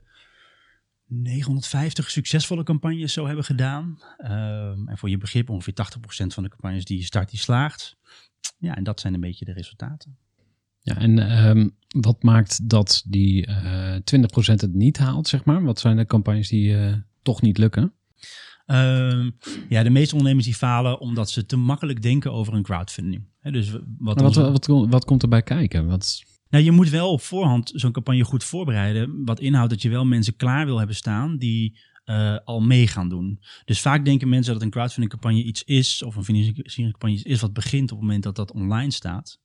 950 1.13 2.10
succesvolle 2.12 2.63
campagnes 2.63 3.13
zo 3.13 3.25
hebben 3.25 3.46
gedaan. 3.46 4.00
Ehm, 4.18 4.88
en 4.88 4.98
voor 4.98 5.10
je 5.10 5.18
begrip 5.18 5.50
ongeveer 5.50 5.74
80% 5.74 6.34
van 6.34 6.44
de 6.44 6.50
campagnes 6.50 6.86
die 6.86 6.98
je 6.98 7.03
start, 7.03 7.30
die 7.30 7.39
slaagt. 7.39 7.96
Ja, 8.58 8.75
en 8.75 8.84
dat 8.84 9.00
zijn 9.00 9.13
een 9.13 9.20
beetje 9.20 9.46
de 9.46 9.53
resultaten. 9.53 10.18
Ja, 10.80 10.98
en 10.98 11.20
ehm, 11.20 11.70
wat 11.88 12.24
maakt 12.24 12.70
dat 12.70 13.03
die 13.08 13.46
eh 13.46 13.96
20% 13.96 14.62
het 14.62 14.74
niet 14.74 14.98
haalt, 14.98 15.27
zeg 15.27 15.46
maar? 15.46 15.63
Wat 15.63 15.80
zijn 15.80 15.98
de 15.98 16.06
campagnes 16.06 16.48
die 16.50 16.77
eh, 16.77 16.94
toch 17.22 17.41
niet 17.41 17.58
lukken? 17.58 17.94
Ehm, 18.65 19.30
ja, 19.70 19.84
de 19.84 19.89
meeste 19.89 20.13
ondernemers 20.13 20.46
die 20.48 20.56
falen 20.56 21.00
omdat 21.00 21.30
ze 21.30 21.46
te 21.46 21.56
makkelijk 21.56 22.01
denken 22.01 22.32
over 22.34 22.53
een 22.53 22.63
crowdfunding. 22.63 23.27
Hè, 23.39 23.51
dus 23.51 23.72
wat, 23.72 23.82
wat, 23.98 24.22
onze- 24.22 24.51
wat, 24.51 24.65
wat, 24.68 24.88
wat 24.89 25.06
komt 25.06 25.24
erbij 25.24 25.41
kijken? 25.41 25.88
Wat, 25.88 26.24
Nou, 26.51 26.63
je 26.63 26.72
moet 26.72 26.89
wel 26.89 27.12
op 27.12 27.22
voorhand 27.22 27.72
zo'n 27.75 27.91
campagne 27.91 28.24
goed 28.24 28.43
voorbereiden. 28.43 29.25
Wat 29.25 29.39
inhoudt 29.39 29.70
dat 29.70 29.81
je 29.81 29.89
wel 29.89 30.05
mensen 30.05 30.36
klaar 30.36 30.65
wil 30.65 30.77
hebben 30.77 30.96
staan 30.96 31.38
die 31.38 31.79
eh, 32.03 32.38
al 32.43 32.62
mee 32.62 32.88
gaan 32.88 33.10
doen. 33.10 33.39
Dus 33.65 33.81
vaak 33.81 34.05
denken 34.05 34.29
mensen 34.29 34.53
dat 34.53 34.62
een 34.62 34.70
crowdfunding 34.70 35.12
campagne 35.12 35.43
iets 35.43 35.63
is, 35.63 36.03
of 36.03 36.15
een 36.15 36.24
financieringscampagne 36.24 37.15
iets 37.15 37.24
is 37.24 37.41
wat 37.41 37.53
begint 37.53 37.91
op 37.91 37.98
het 37.98 38.08
moment 38.08 38.24
dat 38.24 38.36
dat 38.36 38.51
online 38.51 38.91
staat. 38.91 39.39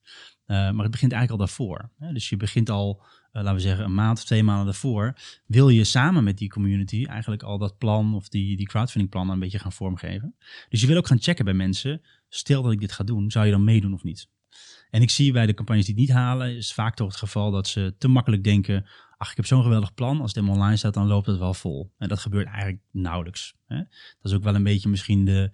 Eh, 0.45 0.55
maar 0.55 0.83
het 0.83 0.91
begint 0.91 1.11
eigenlijk 1.11 1.31
al 1.31 1.37
daarvoor. 1.37 1.91
Hè? 1.97 2.13
Dus 2.13 2.29
je 2.29 2.37
begint 2.37 2.69
al, 2.69 3.01
eh, 3.31 3.41
laten 3.43 3.53
we 3.53 3.59
zeggen, 3.59 3.85
een 3.85 3.93
maand 3.93 4.17
of 4.17 4.23
twee 4.23 4.43
maanden 4.43 4.65
daarvoor. 4.65 5.17
Wil 5.45 5.69
je 5.69 5.83
samen 5.83 6.23
met 6.23 6.37
die 6.37 6.49
community 6.49 7.05
eigenlijk 7.05 7.43
al 7.43 7.57
dat 7.57 7.77
plan 7.77 8.15
of 8.15 8.29
die, 8.29 8.57
die 8.57 8.67
crowdfunding 8.67 9.11
plan 9.11 9.29
een 9.29 9.39
beetje 9.39 9.59
gaan 9.59 9.73
vormgeven. 9.73 10.35
Dus 10.69 10.81
je 10.81 10.87
wil 10.87 10.97
ook 10.97 11.07
gaan 11.07 11.21
checken 11.21 11.45
bij 11.45 11.53
mensen. 11.53 12.01
Stel 12.29 12.61
dat 12.61 12.71
ik 12.71 12.79
dit 12.79 12.91
ga 12.91 13.03
doen, 13.03 13.31
zou 13.31 13.45
je 13.45 13.51
dan 13.51 13.63
meedoen 13.63 13.93
of 13.93 14.03
niet? 14.03 14.29
En 14.97 15.03
ik 15.03 15.09
zie 15.09 15.31
bij 15.31 15.45
de 15.45 15.53
campagnes 15.53 15.85
die 15.85 15.93
het 15.93 16.03
niet 16.03 16.13
halen, 16.13 16.55
is 16.55 16.73
vaak 16.73 16.95
toch 16.95 17.07
het 17.07 17.17
geval 17.17 17.51
dat 17.51 17.67
ze 17.67 17.95
te 17.97 18.07
makkelijk 18.07 18.43
denken: 18.43 18.85
ach, 19.17 19.29
ik 19.29 19.35
heb 19.35 19.45
zo'n 19.45 19.63
geweldig 19.63 19.93
plan. 19.93 20.17
Als 20.21 20.25
het 20.25 20.35
helemaal 20.35 20.55
online 20.55 20.77
staat, 20.77 20.93
dan 20.93 21.07
loopt 21.07 21.27
het 21.27 21.37
wel 21.37 21.53
vol. 21.53 21.93
En 21.97 22.07
dat 22.07 22.19
gebeurt 22.19 22.47
eigenlijk 22.47 22.81
nauwelijks. 22.91 23.55
Hè? 23.67 23.75
Dat 23.75 24.31
is 24.31 24.33
ook 24.33 24.43
wel 24.43 24.55
een 24.55 24.63
beetje 24.63 24.89
misschien 24.89 25.25
de. 25.25 25.51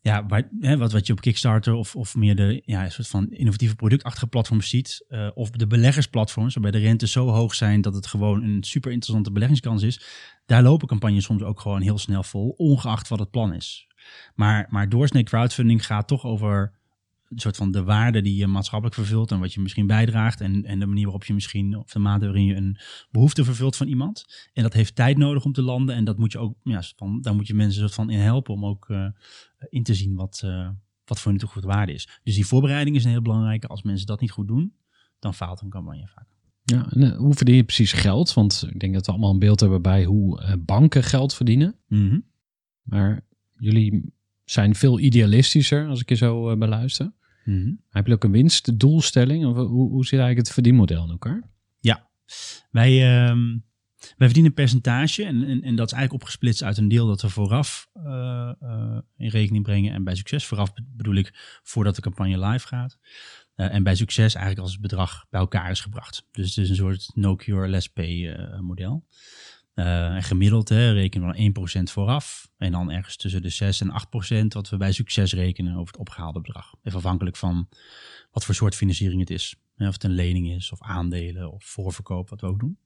Ja, 0.00 0.26
hè, 0.60 0.76
wat, 0.76 0.92
wat 0.92 1.06
je 1.06 1.12
op 1.12 1.20
Kickstarter 1.20 1.72
of, 1.72 1.96
of 1.96 2.14
meer 2.14 2.36
de 2.36 2.62
ja, 2.64 2.88
soort 2.88 3.08
van 3.08 3.30
innovatieve 3.30 3.74
productachtige 3.74 4.26
platforms 4.26 4.68
ziet. 4.68 5.04
eh, 5.08 5.30
of 5.34 5.50
de 5.50 5.66
beleggersplatforms, 5.66 6.54
waarbij 6.54 6.80
de 6.80 6.86
rentes 6.86 7.12
zo 7.12 7.28
hoog 7.28 7.54
zijn 7.54 7.80
dat 7.80 7.94
het 7.94 8.06
gewoon 8.06 8.42
een 8.42 8.62
super 8.62 8.90
interessante 8.90 9.32
beleggingskans 9.32 9.82
is. 9.82 10.00
Daar 10.46 10.62
lopen 10.62 10.88
campagnes 10.88 11.24
soms 11.24 11.42
ook 11.42 11.60
gewoon 11.60 11.80
heel 11.80 11.98
snel 11.98 12.22
vol, 12.22 12.48
ongeacht 12.48 13.08
wat 13.08 13.18
het 13.18 13.30
plan 13.30 13.54
is. 13.54 13.86
Maar, 14.34 14.66
maar 14.70 14.88
doorsnee 14.88 15.22
crowdfunding 15.22 15.86
gaat 15.86 16.08
toch 16.08 16.24
over 16.24 16.82
een 17.28 17.38
soort 17.38 17.56
van 17.56 17.70
de 17.70 17.82
waarde 17.82 18.22
die 18.22 18.36
je 18.36 18.46
maatschappelijk 18.46 18.96
vervult 18.96 19.30
en 19.30 19.40
wat 19.40 19.52
je 19.52 19.60
misschien 19.60 19.86
bijdraagt 19.86 20.40
en, 20.40 20.64
en 20.64 20.78
de 20.78 20.86
manier 20.86 21.04
waarop 21.04 21.24
je 21.24 21.34
misschien, 21.34 21.76
of 21.76 21.92
de 21.92 21.98
mate 21.98 22.24
waarin 22.24 22.44
je 22.44 22.54
een 22.54 22.78
behoefte 23.10 23.44
vervult 23.44 23.76
van 23.76 23.86
iemand. 23.86 24.48
En 24.52 24.62
dat 24.62 24.72
heeft 24.72 24.94
tijd 24.94 25.16
nodig 25.16 25.44
om 25.44 25.52
te 25.52 25.62
landen 25.62 25.94
en 25.94 26.04
dat 26.04 26.18
moet 26.18 26.32
je 26.32 26.38
ook, 26.38 26.54
ja, 26.62 26.82
van, 26.96 27.20
daar 27.22 27.34
moet 27.34 27.46
je 27.46 27.54
mensen 27.54 27.80
soort 27.80 27.94
van 27.94 28.10
in 28.10 28.18
helpen 28.18 28.54
om 28.54 28.64
ook 28.64 28.90
eh, 28.90 29.06
in 29.68 29.82
te 29.82 29.94
zien 29.94 30.14
wat, 30.14 30.40
eh, 30.44 30.68
wat 31.04 31.20
voor 31.20 31.30
hun 31.30 31.40
toegevoegde 31.40 31.70
waarde 31.70 31.92
is. 31.92 32.08
Dus 32.22 32.34
die 32.34 32.46
voorbereiding 32.46 32.96
is 32.96 33.04
een 33.04 33.10
heel 33.10 33.22
belangrijke. 33.22 33.66
Als 33.66 33.82
mensen 33.82 34.06
dat 34.06 34.20
niet 34.20 34.30
goed 34.30 34.48
doen, 34.48 34.74
dan 35.18 35.34
faalt 35.34 35.60
een 35.60 35.70
campagne 35.70 36.08
vaak. 36.08 36.26
ja, 36.62 36.90
en, 36.90 37.02
eh, 37.02 37.16
hoe 37.16 37.34
verdien 37.34 37.56
je 37.56 37.64
precies 37.64 37.92
geld? 37.92 38.34
Want 38.34 38.66
ik 38.68 38.80
denk 38.80 38.94
dat 38.94 39.06
we 39.06 39.12
allemaal 39.12 39.30
een 39.30 39.38
beeld 39.38 39.60
hebben 39.60 39.82
bij 39.82 40.04
hoe 40.04 40.56
banken 40.58 41.02
geld 41.02 41.34
verdienen. 41.34 41.76
Mhm. 41.88 42.20
Maar 42.82 43.24
jullie 43.58 44.12
zijn 44.44 44.74
veel 44.74 44.98
idealistischer 45.00 45.88
als 45.88 46.00
ik 46.00 46.08
je 46.08 46.14
zo 46.14 46.50
eh, 46.50 46.56
beluister. 46.58 47.12
Mhm. 47.44 47.72
Heb 47.88 48.06
je 48.06 48.12
ook 48.12 48.24
een 48.24 48.30
winstdoelstelling? 48.32 49.46
Of 49.46 49.56
hoe, 49.56 49.90
hoe 49.90 50.04
zit 50.04 50.18
eigenlijk 50.18 50.38
het 50.38 50.52
verdienmodel 50.52 51.04
in 51.04 51.10
elkaar? 51.10 51.42
Wij, 52.70 52.90
ehm, 52.90 53.58
wij 53.98 54.26
verdienen 54.26 54.44
een 54.50 54.54
percentage 54.54 55.24
en, 55.24 55.44
en, 55.44 55.62
en 55.62 55.76
dat 55.76 55.86
is 55.86 55.92
eigenlijk 55.92 56.12
opgesplitst 56.12 56.62
uit 56.62 56.78
een 56.78 56.88
deel 56.88 57.06
dat 57.06 57.22
we 57.22 57.28
vooraf 57.28 57.88
eh, 57.92 58.52
eh, 58.60 58.98
in 59.16 59.28
rekening 59.28 59.64
brengen. 59.64 59.92
En 59.92 60.04
bij 60.04 60.14
succes, 60.14 60.44
vooraf 60.44 60.72
be- 60.74 60.84
bedoel 60.96 61.14
ik 61.14 61.60
voordat 61.62 61.94
de 61.94 62.02
campagne 62.02 62.46
live 62.46 62.66
gaat. 62.66 62.98
Eh, 63.54 63.74
en 63.74 63.82
bij 63.82 63.94
succes 63.94 64.34
eigenlijk 64.34 64.64
als 64.64 64.72
het 64.72 64.80
bedrag 64.80 65.26
bij 65.30 65.40
elkaar 65.40 65.70
is 65.70 65.80
gebracht. 65.80 66.26
Dus 66.30 66.54
het 66.54 66.64
is 66.64 66.70
een 66.70 66.76
soort 66.76 67.10
no-cure, 67.14 67.68
less-pay 67.68 68.32
eh, 68.32 68.60
model. 68.60 69.06
Eh, 69.74 70.14
en 70.14 70.22
gemiddeld 70.22 70.68
hè, 70.68 70.92
rekenen 70.92 71.28
we 71.28 71.34
dan 71.34 71.42
1% 71.42 71.90
vooraf. 71.90 72.50
En 72.56 72.72
dan 72.72 72.90
ergens 72.90 73.16
tussen 73.16 73.42
de 73.42 73.48
6 73.48 73.80
en 73.80 73.90
8% 73.90 74.54
wat 74.54 74.68
we 74.68 74.76
bij 74.76 74.92
succes 74.92 75.32
rekenen 75.32 75.72
over 75.72 75.86
het 75.86 75.96
opgehaalde 75.96 76.40
bedrag. 76.40 76.74
Even 76.82 76.98
afhankelijk 76.98 77.36
van 77.36 77.68
wat 78.30 78.44
voor 78.44 78.54
soort 78.54 78.74
financiering 78.74 79.20
het 79.20 79.30
is. 79.30 79.56
Hè, 79.74 79.86
Of 79.86 79.92
het 79.92 80.04
een 80.04 80.10
lening 80.10 80.50
is, 80.50 80.72
of 80.72 80.82
aandelen, 80.82 81.52
of 81.52 81.64
voorverkoop, 81.64 82.28
wat 82.28 82.40
we 82.40 82.46
ook 82.46 82.60
doen. 82.60 82.78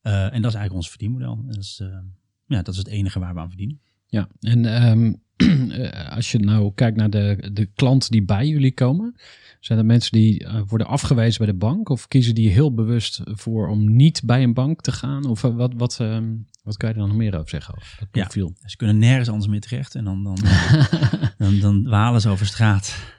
Eh, 0.00 0.12
en 0.24 0.42
dat 0.42 0.50
is 0.50 0.56
eigenlijk 0.58 0.74
ons 0.74 0.88
verdienmodel. 0.88 1.44
Dat 1.46 1.56
is, 1.56 1.80
eh, 1.82 1.98
ja, 2.46 2.62
dat 2.62 2.68
is 2.68 2.76
het 2.76 2.88
enige 2.88 3.18
waar 3.18 3.34
we 3.34 3.40
aan 3.40 3.48
verdienen. 3.48 3.80
Ja, 4.06 4.28
en 4.40 4.64
ehm, 4.64 5.06
eh, 5.06 5.12
als 6.16 6.30
je 6.30 6.38
nou 6.38 6.72
kijkt 6.74 6.96
naar 6.96 7.10
de, 7.10 7.50
de 7.52 7.68
klanten 7.74 8.10
die 8.10 8.22
bij 8.22 8.46
jullie 8.46 8.72
komen, 8.72 9.14
zijn 9.60 9.78
er 9.78 9.84
mensen 9.84 10.12
die 10.12 10.44
eh, 10.44 10.60
worden 10.66 10.86
afgewezen 10.86 11.44
bij 11.44 11.52
de 11.52 11.58
bank 11.58 11.88
of 11.88 12.08
kiezen 12.08 12.34
die 12.34 12.50
heel 12.50 12.74
bewust 12.74 13.20
voor 13.24 13.68
om 13.68 13.96
niet 13.96 14.22
bij 14.24 14.42
een 14.42 14.54
bank 14.54 14.80
te 14.80 14.92
gaan? 14.92 15.24
Of 15.24 15.44
eh, 15.44 15.54
wat, 15.54 15.72
wat, 15.76 16.00
ehm, 16.00 16.34
wat 16.62 16.76
kan 16.76 16.88
je 16.88 16.94
er 16.94 17.00
dan 17.00 17.08
nog 17.08 17.18
meer 17.18 17.36
over 17.36 17.48
zeggen? 17.48 17.74
Over 17.76 17.96
dat 18.12 18.34
Ja. 18.34 18.48
Ze 18.64 18.76
kunnen 18.76 18.98
nergens 18.98 19.28
anders 19.28 19.50
meer 19.50 19.60
terecht. 19.60 19.94
En 19.94 20.04
dan, 20.04 20.24
dan, 20.24 20.38
dan, 21.38 21.58
dan 21.60 21.88
walen 21.88 22.20
ze 22.20 22.28
over 22.28 22.46
straat. 22.46 23.15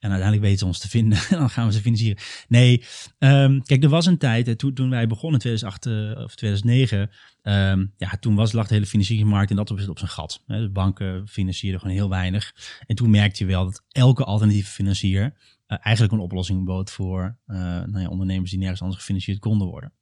En 0.00 0.10
uiteindelijk 0.10 0.42
weten 0.42 0.58
ze 0.58 0.66
ons 0.66 0.78
te 0.78 0.88
vinden. 0.88 1.18
En 1.30 1.38
dan 1.38 1.50
gaan 1.50 1.66
we 1.66 1.72
ze 1.72 1.80
financieren. 1.80 2.22
Nee, 2.48 2.84
ehm, 3.18 3.60
kijk, 3.60 3.82
er 3.82 3.88
was 3.88 4.06
een 4.06 4.18
tijd, 4.18 4.46
hè, 4.46 4.56
toen, 4.56 4.74
toen 4.74 4.90
wij 4.90 5.06
begonnen 5.06 5.40
in 5.40 5.58
2008 5.58 5.86
eh, 5.86 6.24
of 6.24 6.34
2009. 6.34 7.10
ehm, 7.42 7.86
ja, 7.96 8.16
toen 8.20 8.34
was, 8.34 8.52
lag 8.52 8.66
de 8.66 8.74
hele 8.74 8.86
financieringsmarkt 8.86 9.50
in 9.50 9.56
dat 9.56 9.70
opzicht 9.70 9.90
op 9.90 9.98
zijn 9.98 10.10
gat. 10.10 10.42
Hè. 10.46 10.60
De 10.60 10.70
banken 10.70 11.28
financierden 11.28 11.80
gewoon 11.80 11.96
heel 11.96 12.08
weinig. 12.08 12.54
En 12.86 12.96
toen 12.96 13.10
merkte 13.10 13.44
je 13.44 13.50
wel 13.50 13.64
dat 13.64 13.84
elke 13.88 14.24
alternatieve 14.24 14.70
financier 14.70 15.34
eh, 15.66 15.78
eigenlijk 15.80 16.14
een 16.14 16.20
oplossing 16.20 16.64
bood 16.64 16.90
voor 16.90 17.36
eh, 17.46 17.56
nou 17.56 18.00
ja, 18.00 18.08
ondernemers 18.08 18.50
die 18.50 18.58
nergens 18.58 18.80
anders 18.80 19.00
gefinancierd 19.00 19.38
konden 19.38 19.68
worden. 19.68 19.92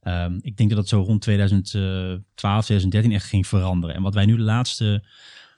Ehm, 0.00 0.38
ik 0.40 0.56
denk 0.56 0.68
dat 0.68 0.78
dat 0.78 0.88
zo 0.88 1.00
rond 1.00 1.20
2012, 1.20 2.64
2013 2.64 3.12
echt 3.12 3.26
ging 3.26 3.46
veranderen. 3.46 3.96
En 3.96 4.02
wat 4.02 4.14
wij 4.14 4.24
nu 4.24 4.36
de 4.36 4.42
laatste 4.42 5.04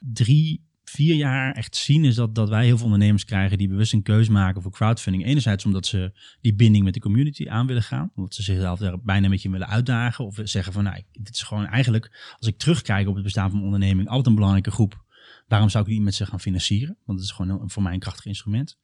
drie, 0.01 0.65
vier 0.95 1.15
jaar 1.15 1.53
echt 1.53 1.77
zien, 1.77 2.05
is 2.05 2.15
dat, 2.15 2.35
dat 2.35 2.49
wij 2.49 2.65
heel 2.65 2.77
veel 2.77 2.85
ondernemers 2.85 3.25
krijgen 3.25 3.59
die 3.59 3.69
bewust 3.69 3.93
een 3.93 4.03
keuze 4.03 4.33
maken 4.33 4.63
voor 4.63 4.71
crowdfunding. 4.71 5.25
Enerzijds 5.25 5.65
omdat 5.65 5.87
ze 5.87 6.13
die 6.41 6.55
binding 6.55 6.85
met 6.85 6.95
de 6.95 7.01
community 7.01 7.49
aan 7.49 7.67
willen 7.67 7.83
gaan. 7.83 8.11
Omdat 8.15 8.35
ze 8.35 8.43
zichzelf 8.43 8.79
daar 8.79 9.01
bijna 9.03 9.29
met 9.29 9.43
je 9.43 9.51
willen 9.51 9.69
uitdagen. 9.69 10.25
Of 10.25 10.39
zeggen 10.43 10.73
van, 10.73 10.85
nou, 10.85 11.03
dit 11.13 11.35
is 11.35 11.43
gewoon 11.43 11.67
eigenlijk, 11.67 12.35
als 12.39 12.49
ik 12.49 12.59
terugkijk 12.59 13.09
op 13.09 13.15
het 13.15 13.25
bestaan 13.25 13.51
van 13.51 13.59
mijn 13.59 13.73
onderneming, 13.73 14.09
altijd 14.09 14.27
een 14.27 14.35
belangrijke 14.35 14.71
groep. 14.71 15.05
Waarom 15.49 15.69
zou 15.69 15.85
ik 15.85 15.91
niet 15.91 16.03
met 16.03 16.15
ze 16.15 16.27
gaan 16.27 16.41
financieren? 16.41 16.97
Want 17.05 17.19
het 17.19 17.29
is 17.29 17.35
gewoon 17.35 17.61
een, 17.61 17.71
voor 17.71 17.83
mij 17.83 17.93
een 17.93 17.99
krachtig 17.99 18.27
instrument. 18.27 18.79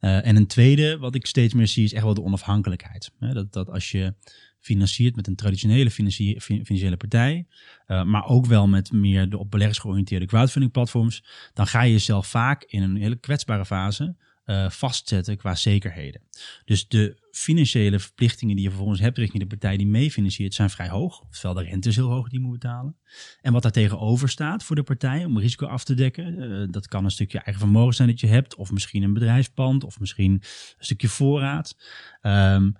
Uh, 0.00 0.26
en 0.26 0.36
een 0.36 0.46
tweede, 0.46 0.98
wat 0.98 1.14
ik 1.14 1.26
steeds 1.26 1.54
meer 1.54 1.68
zie, 1.68 1.84
is 1.84 1.92
echt 1.92 2.04
wel 2.04 2.14
de 2.14 2.22
onafhankelijkheid. 2.22 3.12
Dat, 3.18 3.52
dat 3.52 3.68
als 3.68 3.90
je 3.90 4.14
financiert 4.62 5.16
met 5.16 5.26
een 5.26 5.36
traditionele 5.36 5.90
financiële 5.90 6.96
partij, 6.96 7.46
uh, 7.86 8.04
maar 8.04 8.26
ook 8.26 8.46
wel 8.46 8.68
met 8.68 8.92
meer 8.92 9.28
de 9.28 9.38
op 9.38 9.50
beleggers 9.50 9.78
georiënteerde 9.78 10.26
crowdfunding 10.26 10.72
platforms, 10.72 11.24
dan 11.52 11.66
ga 11.66 11.82
je 11.82 11.92
jezelf 11.92 12.26
vaak 12.26 12.64
in 12.64 12.82
een 12.82 12.96
hele 12.96 13.16
kwetsbare 13.16 13.64
fase 13.64 14.16
uh, 14.46 14.70
vastzetten 14.70 15.36
qua 15.36 15.54
zekerheden. 15.54 16.20
Dus 16.64 16.88
de 16.88 17.28
financiële 17.30 17.98
verplichtingen 17.98 18.54
die 18.54 18.64
je 18.64 18.70
vervolgens 18.70 19.00
hebt 19.00 19.18
richting 19.18 19.42
de 19.42 19.48
partij 19.48 19.76
die 19.76 19.86
meefinanciert, 19.86 20.54
zijn 20.54 20.70
vrij 20.70 20.88
hoog. 20.88 21.20
Ofwel 21.20 21.54
de 21.54 21.62
rente 21.62 21.88
is 21.88 21.96
heel 21.96 22.10
hoog 22.10 22.28
die 22.28 22.40
je 22.40 22.46
moet 22.46 22.58
betalen. 22.58 22.96
En 23.40 23.52
wat 23.52 23.62
daar 23.62 23.72
tegenover 23.72 24.28
staat 24.28 24.64
voor 24.64 24.76
de 24.76 24.82
partij 24.82 25.24
om 25.24 25.38
risico 25.38 25.66
af 25.66 25.84
te 25.84 25.94
dekken, 25.94 26.38
uh, 26.38 26.66
dat 26.70 26.86
kan 26.86 27.04
een 27.04 27.10
stukje 27.10 27.38
eigen 27.38 27.62
vermogen 27.62 27.94
zijn 27.94 28.08
dat 28.08 28.20
je 28.20 28.26
hebt, 28.26 28.54
of 28.54 28.70
misschien 28.70 29.02
een 29.02 29.12
bedrijfspand, 29.12 29.84
of 29.84 30.00
misschien 30.00 30.32
een 30.32 30.42
stukje 30.78 31.08
voorraad. 31.08 31.76
Um, 32.22 32.76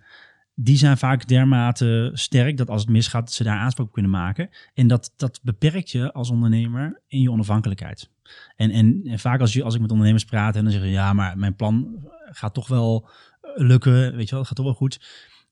die 0.54 0.76
zijn 0.76 0.99
vaak 0.99 1.28
dermate 1.28 2.11
sterk 2.12 2.56
dat 2.56 2.71
als 2.71 2.80
het 2.80 2.90
misgaat, 2.90 3.32
ze 3.32 3.42
daar 3.42 3.59
aanspraak 3.59 3.87
op 3.87 3.92
kunnen 3.92 4.11
maken. 4.11 4.49
En 4.75 4.87
dat, 4.87 5.12
dat 5.16 5.40
beperkt 5.42 5.90
je 5.90 6.12
als 6.12 6.30
ondernemer 6.30 7.02
in 7.06 7.21
je 7.21 7.30
onafhankelijkheid. 7.30 8.11
En, 8.56 8.71
en, 8.71 9.00
en 9.04 9.18
vaak 9.18 9.40
als, 9.40 9.52
je, 9.52 9.62
als 9.62 9.75
ik 9.75 9.80
met 9.80 9.90
ondernemers 9.90 10.25
praat 10.25 10.56
en 10.56 10.62
dan 10.62 10.73
zeggen 10.73 10.90
ze, 10.90 10.97
ja, 10.97 11.12
maar 11.12 11.38
mijn 11.38 11.56
plan 11.56 12.09
gaat 12.30 12.54
toch 12.54 12.68
wel 12.68 13.09
lukken, 13.54 14.16
weet 14.16 14.25
je 14.25 14.30
wel, 14.30 14.38
het 14.38 14.47
gaat 14.47 14.56
toch 14.56 14.64
wel 14.64 14.75
goed. 14.75 15.00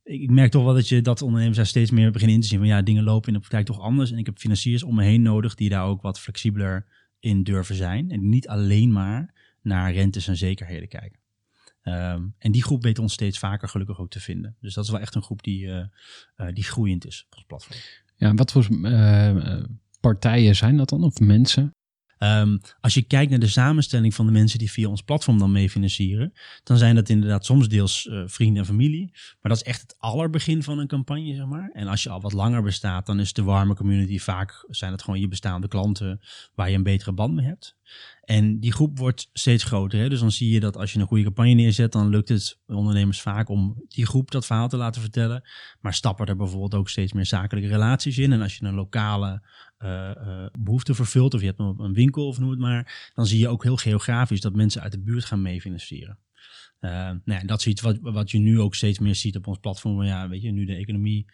Ik 0.05 0.31
merk 0.31 0.51
toch 0.51 0.65
wel 0.65 0.75
dat 0.75 0.89
je 0.89 1.01
dat 1.01 1.23
ondernemers 1.23 1.57
daar 1.57 1.67
steeds 1.67 1.91
meer 1.91 2.11
beginnen 2.11 2.37
in 2.37 2.43
te 2.43 2.49
zien 2.49 2.59
van 2.59 2.69
ja, 2.69 2.83
dingen 2.83 3.05
lopen 3.05 3.29
in 3.29 3.35
de 3.35 3.41
praktijk 3.41 3.67
toch 3.67 3.81
anders. 3.81 4.11
En 4.11 4.19
ik 4.19 4.27
heb 4.27 4.39
financiers 4.39 4.83
om 4.83 4.95
me 4.95 5.05
heen 5.05 5.23
nodig 5.23 5.55
die 5.55 5.69
daar 5.69 5.85
ook 5.85 6.03
wat 6.03 6.21
flexibeler 6.21 6.87
in 7.19 7.43
durven 7.43 7.75
zijn. 7.75 8.11
En 8.11 8.29
niet 8.29 8.49
alleen 8.49 8.93
maar 8.93 9.35
naar 9.63 9.93
rentes 9.93 10.29
en 10.29 10.37
zekerheden 10.37 10.89
kijken. 10.89 11.19
Ehm, 11.83 12.27
en 12.39 12.53
die 12.53 12.63
groep 12.63 12.83
weet 12.83 12.99
ons 12.99 13.13
steeds 13.13 13.39
vaker 13.39 13.69
gelukkig 13.69 13.99
ook 13.99 14.11
te 14.11 14.21
vinden. 14.21 14.57
Dus 14.61 14.75
dat 14.75 14.85
is 14.85 14.91
wel 14.91 15.01
echt 15.01 15.15
een 15.15 15.23
groep 15.23 15.43
die, 15.43 15.67
uh, 15.67 15.85
die 16.53 16.65
groeiend 16.65 17.07
is 17.07 17.25
op 17.27 17.37
ons 17.37 17.45
platform. 17.47 17.79
Ja, 18.17 18.35
wat 18.35 18.53
voor 18.53 18.67
uh, 18.71 19.65
partijen 20.01 20.57
zijn 20.57 20.77
dat 20.77 20.89
dan? 20.89 21.05
Of 21.05 21.19
mensen? 21.19 21.73
Um, 22.23 22.61
als 22.81 22.95
je 22.95 23.03
kijkt 23.03 23.31
naar 23.31 23.39
de 23.39 23.49
samenstelling 23.49 24.15
van 24.15 24.27
de 24.27 24.33
mensen 24.33 24.59
die 24.59 24.71
via 24.71 24.89
ons 24.89 25.03
platform 25.03 25.39
dan 25.39 25.53
mee 25.53 25.71
financieren, 25.71 26.33
dan 26.63 26.77
zijn 26.77 26.95
dat 26.95 27.09
inderdaad 27.09 27.45
soms 27.45 27.69
deels 27.69 28.07
uh, 28.07 28.23
vrienden 28.27 28.63
en 28.63 28.69
familie. 28.69 29.11
Maar 29.13 29.53
dat 29.53 29.57
is 29.57 29.63
echt 29.63 29.81
het 29.81 29.95
allerbegin 29.99 30.63
van 30.63 30.79
een 30.79 30.87
campagne, 30.87 31.35
zeg 31.35 31.47
maar. 31.47 31.71
En 31.73 31.87
als 31.87 32.03
je 32.03 32.11
al 32.11 32.21
wat 32.21 32.33
langer 32.33 32.63
bestaat, 32.63 33.07
dan 33.07 33.21
is 33.21 33.33
de 33.33 33.43
warme 33.43 33.75
community 33.75 34.19
vaak 34.19 34.65
zijn 34.69 34.93
het 34.93 35.03
gewoon 35.03 35.21
je 35.21 35.29
bestaande 35.29 35.69
klanten 35.69 36.21
waar 36.55 36.71
je 36.71 36.77
een 36.77 36.83
betere 36.83 37.13
band 37.13 37.35
mee 37.35 37.47
hebt. 37.47 37.77
En 38.21 38.61
die 38.61 38.73
groep 38.73 38.99
wordt 38.99 39.31
steeds 39.33 39.65
groter. 39.65 39.99
Hè? 39.99 40.09
Dus 40.09 40.21
dan 40.21 40.33
zie 40.33 40.51
je 40.51 40.61
dat 40.61 40.77
als 40.77 40.93
je 40.93 40.99
een 40.99 41.07
goede 41.07 41.25
campagne 41.25 41.53
neerzet, 41.53 41.93
dan 41.93 42.09
lukt 42.09 42.29
het 42.29 42.59
ondernemers 42.67 43.21
vaak 43.21 43.49
om 43.49 43.85
die 43.89 44.07
groep 44.07 44.31
dat 44.31 44.47
verhaal 44.47 44.69
te 44.69 44.77
laten 44.77 45.01
vertellen. 45.01 45.49
Maar 45.81 45.95
stappen 45.95 46.27
er 46.27 46.37
bijvoorbeeld 46.37 46.75
ook 46.75 46.89
steeds 46.89 47.13
meer 47.13 47.27
zakelijke 47.27 47.69
relaties 47.69 48.19
in. 48.19 48.33
En 48.33 48.43
als 48.43 48.57
je 48.57 48.65
een 48.65 48.75
lokale 48.75 49.43
uh, 49.79 50.11
uh, 50.17 50.47
behoefte 50.59 50.95
vervult, 50.95 51.35
of 51.35 51.41
je 51.41 51.47
hebt 51.47 51.59
een 51.59 51.95
winkel 51.95 52.27
of 52.27 52.39
noem 52.39 52.51
het 52.51 52.59
maar, 52.59 53.11
dan 53.15 53.27
zie 53.27 53.39
je 53.39 53.49
ook 53.49 53.63
heel 53.63 53.77
geografisch 53.77 54.41
dat 54.41 54.55
mensen 54.55 54.83
uit 54.83 54.93
de 54.93 55.01
buurt 55.01 55.25
gaan 55.25 55.43
meefinancieren. 55.43 56.19
Uh, 56.81 56.91
nou 56.91 57.21
ja, 57.25 57.41
dat 57.41 57.59
is 57.59 57.67
iets 57.67 57.81
wat, 57.81 57.99
wat 58.01 58.31
je 58.31 58.39
nu 58.39 58.61
ook 58.61 58.75
steeds 58.75 58.99
meer 58.99 59.15
ziet 59.15 59.37
op 59.37 59.47
ons 59.47 59.59
platform. 59.59 60.03
Ja, 60.03 60.29
weet 60.29 60.43
je, 60.43 60.51
nu 60.51 60.65
de 60.65 60.75
economie, 60.75 61.27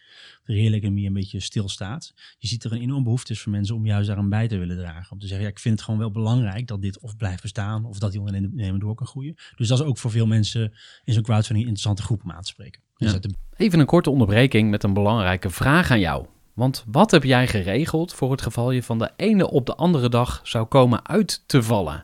de 0.43 0.53
reële 0.53 0.75
economie 0.75 1.07
een 1.07 1.13
beetje 1.13 1.39
stilstaat. 1.39 2.13
Je 2.37 2.47
ziet 2.47 2.63
er 2.63 2.71
een 2.71 2.81
enorm 2.81 3.03
behoefte 3.03 3.33
is 3.33 3.41
voor 3.41 3.51
mensen 3.51 3.75
om 3.75 3.85
juist 3.85 4.07
daaraan 4.07 4.29
bij 4.29 4.47
te 4.47 4.57
willen 4.57 4.77
dragen. 4.77 5.11
Om 5.11 5.19
te 5.19 5.27
zeggen, 5.27 5.45
ja, 5.45 5.51
ik 5.51 5.59
vind 5.59 5.75
het 5.75 5.83
gewoon 5.83 5.99
wel 5.99 6.11
belangrijk 6.11 6.67
dat 6.67 6.81
dit 6.81 6.99
of 6.99 7.17
blijft 7.17 7.41
bestaan 7.41 7.85
of 7.85 7.99
dat 7.99 8.11
die 8.11 8.19
ondernemer 8.19 8.79
door 8.79 8.95
kan 8.95 9.07
groeien. 9.07 9.35
Dus 9.55 9.67
dat 9.67 9.79
is 9.79 9.85
ook 9.85 9.97
voor 9.97 10.11
veel 10.11 10.27
mensen 10.27 10.73
in 11.03 11.13
zo'n 11.13 11.23
crowdfunding 11.23 11.67
een 11.67 11.73
interessante 11.73 12.01
groep 12.01 12.23
om 12.23 12.31
aan 12.31 12.41
te 12.41 12.47
spreken. 12.47 12.81
Dus 12.97 13.11
ja. 13.11 13.19
Even 13.55 13.79
een 13.79 13.85
korte 13.85 14.09
onderbreking 14.09 14.69
met 14.69 14.83
een 14.83 14.93
belangrijke 14.93 15.49
vraag 15.49 15.91
aan 15.91 15.99
jou. 15.99 16.25
Want 16.53 16.83
wat 16.87 17.11
heb 17.11 17.23
jij 17.23 17.47
geregeld 17.47 18.13
voor 18.13 18.31
het 18.31 18.41
geval 18.41 18.71
je 18.71 18.83
van 18.83 18.99
de 18.99 19.11
ene 19.15 19.49
op 19.49 19.65
de 19.65 19.75
andere 19.75 20.09
dag 20.09 20.41
zou 20.43 20.65
komen 20.65 21.07
uit 21.07 21.43
te 21.45 21.63
vallen? 21.63 22.03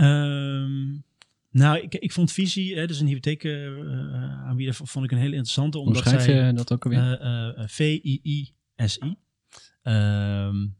Um, 0.00 1.04
nou, 1.50 1.78
ik, 1.78 1.94
ik 1.94 2.12
vond 2.12 2.32
Visie, 2.32 2.76
hè, 2.76 2.86
dus 2.86 3.00
een 3.00 3.06
hypotheek 3.06 3.44
uh, 3.44 4.72
vond 4.72 5.04
ik 5.04 5.10
een 5.10 5.18
hele 5.18 5.30
interessante. 5.30 5.78
Omdat 5.78 6.02
Hoe 6.02 6.12
schrijf 6.12 6.26
je 6.26 6.52
dat 6.52 6.72
ook 6.72 6.84
alweer? 6.84 7.22
Uh, 7.22 7.66
V-I-I-S-I. 7.66 9.16
Um, 9.82 10.78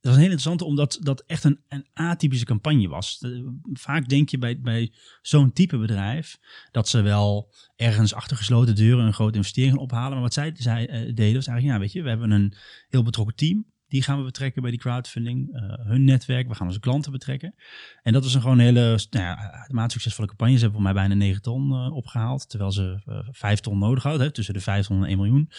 dat 0.00 0.12
was 0.12 0.14
een 0.14 0.28
heel 0.28 0.38
interessante, 0.38 0.64
omdat 0.64 0.98
dat 1.02 1.20
echt 1.26 1.44
een, 1.44 1.60
een 1.68 1.86
atypische 1.92 2.44
campagne 2.44 2.88
was. 2.88 3.24
vaak 3.72 4.08
denk 4.08 4.28
je 4.28 4.38
bij, 4.38 4.60
bij 4.60 4.92
zo'n 5.22 5.52
type 5.52 5.78
bedrijf 5.78 6.38
dat 6.70 6.88
ze 6.88 7.00
wel 7.00 7.54
ergens 7.76 8.14
achter 8.14 8.36
gesloten 8.36 8.74
deuren 8.74 9.06
een 9.06 9.12
grote 9.12 9.36
investering 9.36 9.72
gaan 9.72 9.82
ophalen. 9.82 10.12
Maar 10.12 10.20
wat 10.20 10.32
zij, 10.32 10.52
zij 10.54 10.90
uh, 10.90 11.14
deden 11.14 11.34
was 11.34 11.46
eigenlijk, 11.46 11.76
ja, 11.76 11.78
weet 11.78 11.92
je, 11.92 12.02
we 12.02 12.08
hebben 12.08 12.30
een 12.30 12.52
heel 12.88 13.02
betrokken 13.02 13.36
team. 13.36 13.66
Die 13.88 14.02
gaan 14.02 14.18
we 14.18 14.24
betrekken 14.24 14.62
bij 14.62 14.70
die 14.70 14.80
crowdfunding. 14.80 15.54
Uh, 15.54 15.60
hun 15.86 16.04
netwerk, 16.04 16.48
we 16.48 16.54
gaan 16.54 16.66
onze 16.66 16.80
klanten 16.80 17.12
betrekken. 17.12 17.54
En 18.02 18.12
dat 18.12 18.22
was 18.22 18.34
een 18.34 18.40
gewoon 18.40 18.58
hele 18.58 19.00
nou 19.10 19.24
ja, 19.24 19.66
maat 19.68 19.92
succesvolle 19.92 20.28
campagne. 20.28 20.54
Ze 20.54 20.60
hebben 20.60 20.82
voor 20.82 20.92
mij 20.92 21.02
bijna 21.02 21.14
9 21.14 21.42
ton 21.42 21.70
uh, 21.70 21.96
opgehaald. 21.96 22.48
Terwijl 22.48 22.72
ze 22.72 23.00
uh, 23.08 23.18
5 23.30 23.60
ton 23.60 23.78
nodig 23.78 24.02
hadden. 24.02 24.32
Tussen 24.32 24.54
de 24.54 24.60
5 24.60 24.86
ton 24.86 25.02
en 25.02 25.08
1 25.08 25.16
miljoen. 25.16 25.50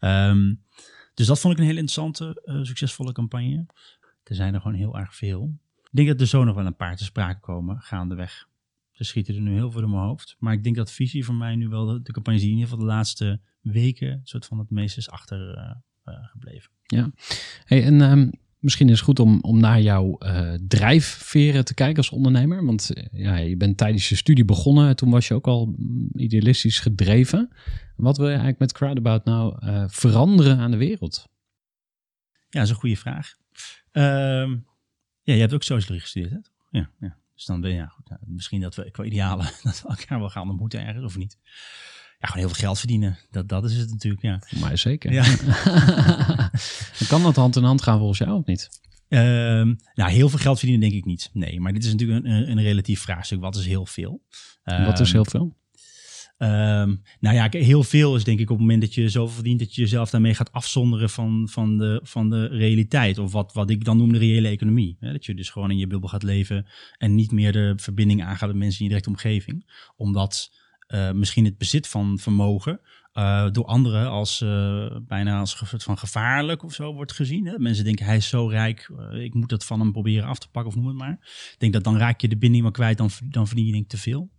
Um, 0.00 0.62
dus 1.14 1.26
dat 1.26 1.40
vond 1.40 1.52
ik 1.52 1.58
een 1.58 1.66
hele 1.66 1.80
interessante, 1.80 2.60
succesvolle 2.62 3.12
campagne. 3.12 3.66
Er 4.24 4.34
zijn 4.34 4.54
er 4.54 4.60
gewoon 4.60 4.76
heel 4.76 4.98
erg 4.98 5.14
veel. 5.14 5.58
Ik 5.92 5.98
denk 5.98 6.08
dat 6.08 6.20
er 6.20 6.26
zo 6.26 6.44
nog 6.44 6.54
wel 6.54 6.66
een 6.66 6.76
paar 6.76 6.96
te 6.96 7.04
sprake 7.04 7.40
komen 7.40 7.80
gaandeweg. 7.80 8.48
Er 8.92 9.04
schieten 9.04 9.34
er 9.34 9.40
nu 9.40 9.52
heel 9.52 9.70
veel 9.70 9.82
in 9.82 9.90
mijn 9.90 10.02
hoofd. 10.02 10.36
Maar 10.38 10.52
ik 10.52 10.62
denk 10.62 10.76
dat 10.76 10.92
visie 10.92 11.24
voor 11.24 11.34
mij 11.34 11.56
nu 11.56 11.68
wel 11.68 12.02
de, 12.02 12.12
campagne 12.12 12.38
die 12.38 12.48
in 12.48 12.54
ieder 12.54 12.68
geval 12.68 12.84
de 12.84 12.92
laatste 12.92 13.40
weken 13.60 14.20
soort 14.24 14.46
van 14.46 14.58
het 14.58 14.70
meest 14.70 14.96
is 14.96 15.10
achtergebleven. 15.10 16.70
Uh, 16.70 16.81
ja, 16.92 17.10
hey, 17.64 17.84
en 17.84 18.00
um, 18.00 18.30
misschien 18.58 18.88
is 18.88 18.94
het 18.94 19.04
goed 19.04 19.18
om, 19.18 19.38
om 19.40 19.60
naar 19.60 19.80
jouw 19.80 20.16
uh, 20.18 20.54
drijfveren 20.68 21.64
te 21.64 21.74
kijken 21.74 21.96
als 21.96 22.10
ondernemer. 22.10 22.64
Want 22.64 22.90
ja, 23.12 23.36
je 23.36 23.56
bent 23.56 23.76
tijdens 23.76 24.08
je 24.08 24.16
studie 24.16 24.44
begonnen. 24.44 24.96
Toen 24.96 25.10
was 25.10 25.28
je 25.28 25.34
ook 25.34 25.46
al 25.46 25.74
idealistisch 26.14 26.78
gedreven. 26.78 27.50
Wat 27.96 28.16
wil 28.16 28.26
je 28.26 28.32
eigenlijk 28.32 28.60
met 28.60 28.72
Crowdabout 28.72 29.24
nou 29.24 29.54
veranderen 29.88 30.58
aan 30.58 30.70
de 30.70 30.76
wereld? 30.76 31.28
Ja, 32.52 32.58
dat 32.58 32.62
is 32.62 32.70
een 32.70 32.80
goede 32.80 32.96
vraag. 32.96 33.34
Um, 33.92 34.66
ja, 35.22 35.34
je 35.34 35.40
hebt 35.40 35.54
ook 35.54 35.62
sociologie 35.62 36.00
gestudeerd, 36.00 36.32
hè? 36.32 36.38
Ja, 36.78 36.90
ja. 37.00 37.16
Dus 37.34 37.44
dan 37.44 37.60
ben 37.60 37.70
je, 37.70 37.76
ja, 37.76 37.86
goed, 37.86 38.08
nou, 38.08 38.20
misschien 38.26 38.60
dat 38.60 38.74
we 38.74 38.90
qua 38.90 39.04
idealen 39.04 39.50
dat 39.62 39.82
we 39.82 39.88
elkaar 39.88 40.18
wel 40.18 40.30
gaan 40.30 40.50
ontmoeten 40.50 40.86
ergens, 40.86 41.04
of 41.04 41.16
niet. 41.16 41.38
Ja, 42.18 42.28
gewoon 42.28 42.44
heel 42.44 42.54
veel 42.54 42.64
geld 42.64 42.78
verdienen. 42.78 43.18
Dat, 43.30 43.48
dat 43.48 43.64
is 43.64 43.76
het 43.76 43.90
natuurlijk, 43.90 44.22
ja. 44.22 44.42
Voor 44.46 44.60
mij 44.60 44.76
zeker. 44.76 45.12
Ja. 45.12 45.24
dan 47.02 47.18
kan 47.18 47.22
dat 47.22 47.36
hand 47.36 47.56
in 47.56 47.62
hand 47.62 47.82
gaan 47.82 47.98
volgens 47.98 48.18
jou 48.18 48.38
of 48.38 48.44
niet? 48.44 48.80
Um, 49.08 49.76
nou, 49.94 50.10
heel 50.10 50.28
veel 50.28 50.38
geld 50.38 50.58
verdienen 50.58 50.88
denk 50.88 51.00
ik 51.00 51.04
niet. 51.04 51.30
Nee, 51.32 51.60
maar 51.60 51.72
dit 51.72 51.84
is 51.84 51.90
natuurlijk 51.92 52.24
een, 52.24 52.50
een 52.50 52.62
relatief 52.62 53.00
vraagstuk. 53.00 53.40
Wat 53.40 53.56
is 53.56 53.66
heel 53.66 53.86
veel? 53.86 54.22
Wat 54.64 55.00
is 55.00 55.12
heel 55.12 55.24
veel? 55.24 55.56
Um, 56.38 57.02
nou 57.20 57.36
ja, 57.36 57.48
heel 57.50 57.82
veel 57.82 58.16
is 58.16 58.24
denk 58.24 58.38
ik 58.38 58.50
op 58.50 58.56
het 58.56 58.66
moment 58.66 58.80
dat 58.80 58.94
je 58.94 59.08
zoveel 59.08 59.34
verdient 59.34 59.58
dat 59.58 59.74
je 59.74 59.80
jezelf 59.80 60.10
daarmee 60.10 60.34
gaat 60.34 60.52
afzonderen 60.52 61.10
van, 61.10 61.48
van, 61.50 61.78
de, 61.78 62.00
van 62.02 62.30
de 62.30 62.46
realiteit. 62.46 63.18
Of 63.18 63.32
wat, 63.32 63.52
wat 63.52 63.70
ik 63.70 63.84
dan 63.84 63.96
noem 63.96 64.12
de 64.12 64.18
reële 64.18 64.48
economie. 64.48 64.96
Hè? 65.00 65.12
Dat 65.12 65.24
je 65.24 65.34
dus 65.34 65.50
gewoon 65.50 65.70
in 65.70 65.78
je 65.78 65.86
bubbel 65.86 66.08
gaat 66.08 66.22
leven 66.22 66.66
en 66.98 67.14
niet 67.14 67.32
meer 67.32 67.52
de 67.52 67.72
verbinding 67.76 68.24
aangaat 68.24 68.48
met 68.48 68.58
mensen 68.58 68.78
in 68.78 68.84
je 68.84 68.90
directe 68.90 69.10
omgeving. 69.10 69.70
Omdat 69.96 70.50
misschien 71.12 71.44
het 71.44 71.58
bezit 71.58 71.88
van 71.88 72.18
vermogen 72.18 72.80
uh, 73.14 73.50
door 73.50 73.64
anderen 73.64 74.10
als 74.10 74.40
uh, 74.40 74.96
bijna 75.06 75.38
als 75.38 75.56
soort 75.56 75.82
van 75.82 75.98
gevaarlijk 75.98 76.62
of 76.62 76.74
zo 76.74 76.94
wordt 76.94 77.12
gezien. 77.12 77.46
Hè? 77.46 77.58
Mensen 77.58 77.84
denken 77.84 78.06
hij 78.06 78.16
is 78.16 78.28
zo 78.28 78.46
rijk, 78.46 78.92
ik 79.12 79.34
moet 79.34 79.48
dat 79.48 79.64
van 79.64 79.80
hem 79.80 79.92
proberen 79.92 80.28
af 80.28 80.38
te 80.38 80.50
pakken 80.50 80.72
of 80.72 80.76
noem 80.76 80.86
het 80.86 80.96
maar. 80.96 81.18
Ik 81.52 81.56
denk 81.58 81.72
dat 81.72 81.84
dan 81.84 81.96
raak 81.96 82.20
je 82.20 82.28
de 82.28 82.38
binding 82.38 82.62
maar 82.62 82.72
kwijt, 82.72 82.98
dan, 82.98 83.10
dan 83.24 83.46
verdien 83.46 83.66
je 83.66 83.72
denk 83.72 83.84
ik 83.84 83.90
te 83.90 83.98
veel. 83.98 84.30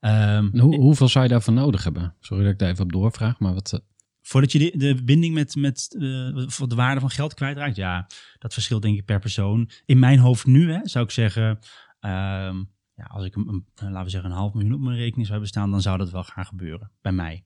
Um, 0.00 0.50
Hoe, 0.58 0.76
hoeveel 0.76 1.08
zou 1.08 1.24
je 1.24 1.30
daarvan 1.30 1.54
nodig 1.54 1.84
hebben? 1.84 2.14
Sorry 2.20 2.42
dat 2.42 2.52
ik 2.52 2.58
daar 2.58 2.70
even 2.70 2.84
op 2.84 2.92
doorvraag, 2.92 3.38
maar 3.38 3.54
wat... 3.54 3.82
Voordat 4.22 4.52
je 4.52 4.58
de, 4.58 4.76
de 4.76 5.02
binding 5.04 5.34
met, 5.34 5.54
met 5.54 5.94
uh, 5.98 6.46
de 6.68 6.74
waarde 6.74 7.00
van 7.00 7.10
geld 7.10 7.34
kwijtraakt, 7.34 7.76
ja, 7.76 8.06
dat 8.38 8.52
verschilt 8.52 8.82
denk 8.82 8.98
ik 8.98 9.04
per 9.04 9.18
persoon. 9.18 9.70
In 9.84 9.98
mijn 9.98 10.18
hoofd 10.18 10.46
nu 10.46 10.72
hè, 10.72 10.80
zou 10.82 11.04
ik 11.04 11.10
zeggen, 11.10 11.58
um, 12.00 12.70
ja, 13.00 13.06
als 13.14 13.24
ik 13.24 13.36
een, 13.36 13.48
een, 13.74 13.90
laten 13.90 14.04
we 14.04 14.10
zeggen 14.10 14.30
een 14.30 14.36
half 14.36 14.52
miljoen 14.54 14.74
op 14.74 14.80
mijn 14.80 14.96
rekening 14.96 15.26
zou 15.26 15.30
hebben 15.30 15.48
staan, 15.48 15.70
dan 15.70 15.82
zou 15.82 15.98
dat 15.98 16.10
wel 16.10 16.24
gaan 16.24 16.46
gebeuren, 16.46 16.90
bij 17.02 17.12
mij. 17.12 17.44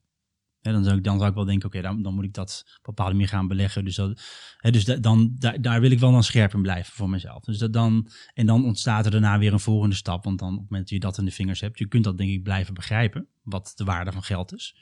Hè, 0.60 0.72
dan, 0.72 0.84
zou 0.84 0.96
ik, 0.96 1.04
dan 1.04 1.16
zou 1.16 1.28
ik 1.28 1.34
wel 1.34 1.44
denken, 1.44 1.66
oké, 1.68 1.80
dan, 1.80 2.02
dan 2.02 2.14
moet 2.14 2.24
ik 2.24 2.32
dat 2.34 2.62
op 2.66 2.72
een 2.76 2.80
bepaalde 2.82 3.12
manier 3.12 3.28
gaan 3.28 3.48
beleggen. 3.48 3.84
Dus, 3.84 3.94
dat, 3.94 4.20
dus 4.60 4.84
da- 4.84 4.96
dan, 4.96 5.34
daar, 5.38 5.60
daar 5.60 5.80
wil 5.80 5.90
ik 5.90 5.98
wel 5.98 6.12
dan 6.12 6.22
scherp 6.22 6.54
in 6.54 6.62
blijven 6.62 6.92
voor 6.92 7.08
mezelf. 7.10 7.44
Dus 7.44 7.58
dat 7.58 7.72
dan, 7.72 8.08
en 8.34 8.46
dan 8.46 8.64
ontstaat 8.64 9.04
er 9.04 9.10
daarna 9.10 9.38
weer 9.38 9.52
een 9.52 9.60
volgende 9.60 9.94
stap. 9.94 10.24
Want 10.24 10.38
dan 10.38 10.48
op 10.52 10.54
het 10.60 10.70
moment 10.70 10.80
dat 10.90 10.98
je 10.98 11.06
dat 11.06 11.18
in 11.18 11.24
de 11.24 11.30
vingers 11.30 11.60
hebt, 11.60 11.78
je 11.78 11.86
kunt 11.86 12.04
dat 12.04 12.18
denk 12.18 12.30
ik 12.30 12.42
blijven 12.42 12.74
begrijpen, 12.74 13.26
wat 13.42 13.72
de 13.76 13.84
waarde 13.84 14.12
van 14.12 14.22
geld 14.22 14.54
is. 14.54 14.76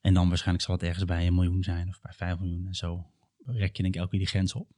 En 0.00 0.14
dan 0.14 0.28
waarschijnlijk 0.28 0.64
zal 0.64 0.74
het 0.74 0.82
ergens 0.84 1.04
bij 1.04 1.26
een 1.26 1.34
miljoen 1.34 1.62
zijn 1.62 1.88
of 1.88 2.00
bij 2.00 2.12
vijf 2.16 2.38
miljoen. 2.38 2.66
En 2.66 2.74
zo 2.74 3.06
rek 3.46 3.76
je 3.76 3.82
denk 3.82 3.94
ik 3.94 4.00
elke 4.00 4.10
keer 4.10 4.18
die 4.20 4.28
grens 4.28 4.52
op. 4.54 4.68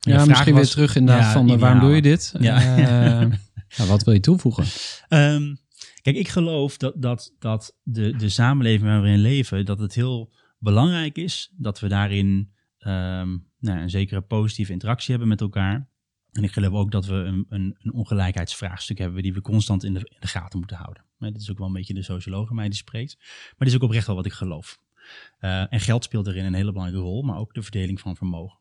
En 0.00 0.12
Ja, 0.12 0.24
misschien 0.24 0.54
was- 0.54 0.62
weer 0.62 0.72
terug 0.72 0.96
inderdaad 0.96 1.24
Ja, 1.24 1.32
van 1.32 1.50
eh, 1.50 1.56
waarom 1.58 1.80
doe 1.80 1.94
je 1.94 2.02
dit? 2.02 2.34
Ja. 2.38 2.76
Eh, 2.76 3.30
ja, 3.76 3.86
wat 3.86 4.04
wil 4.04 4.14
je 4.14 4.20
toevoegen? 4.20 4.64
Ehm, 5.08 5.54
kijk, 6.02 6.16
ik 6.16 6.28
geloof 6.28 6.76
dat, 6.76 7.02
dat, 7.02 7.34
dat 7.38 7.76
de, 7.82 8.16
de 8.16 8.28
samenleving 8.28 8.90
waar 8.90 9.02
we 9.02 9.08
in 9.08 9.20
leven, 9.20 9.64
dat 9.64 9.78
het 9.78 9.94
heel 9.94 10.32
belangrijk 10.58 11.16
is 11.16 11.52
dat 11.56 11.80
we 11.80 11.88
daarin 11.88 12.52
ehm, 12.78 13.36
nou, 13.58 13.80
een 13.80 13.90
zekere 13.90 14.20
positieve 14.20 14.72
interactie 14.72 15.10
hebben 15.10 15.28
met 15.28 15.40
elkaar. 15.40 15.88
En 16.32 16.42
ik 16.42 16.52
geloof 16.52 16.72
ook 16.72 16.90
dat 16.90 17.06
we 17.06 17.14
een, 17.14 17.46
een, 17.48 17.76
een 17.78 17.92
ongelijkheidsvraagstuk 17.92 18.98
hebben 18.98 19.22
die 19.22 19.34
we 19.34 19.40
constant 19.40 19.84
in 19.84 19.94
de, 19.94 19.98
in 19.98 20.16
de 20.20 20.26
gaten 20.26 20.58
moeten 20.58 20.76
houden. 20.76 21.04
Maar 21.18 21.32
dit 21.32 21.40
is 21.40 21.50
ook 21.50 21.58
wel 21.58 21.66
een 21.66 21.72
beetje 21.72 21.94
de 21.94 22.02
socioloog 22.02 22.48
in 22.48 22.54
mij 22.54 22.68
die 22.68 22.76
spreekt. 22.76 23.16
Maar 23.18 23.54
dit 23.58 23.68
is 23.68 23.74
ook 23.74 23.82
oprecht 23.82 24.06
wel 24.06 24.16
wat 24.16 24.26
ik 24.26 24.32
geloof. 24.32 24.78
Eh, 25.38 25.72
en 25.72 25.80
geld 25.80 26.04
speelt 26.04 26.26
erin 26.26 26.44
een 26.44 26.54
hele 26.54 26.72
belangrijke 26.72 27.06
rol, 27.06 27.22
maar 27.22 27.38
ook 27.38 27.54
de 27.54 27.62
verdeling 27.62 28.00
van 28.00 28.16
vermogen. 28.16 28.58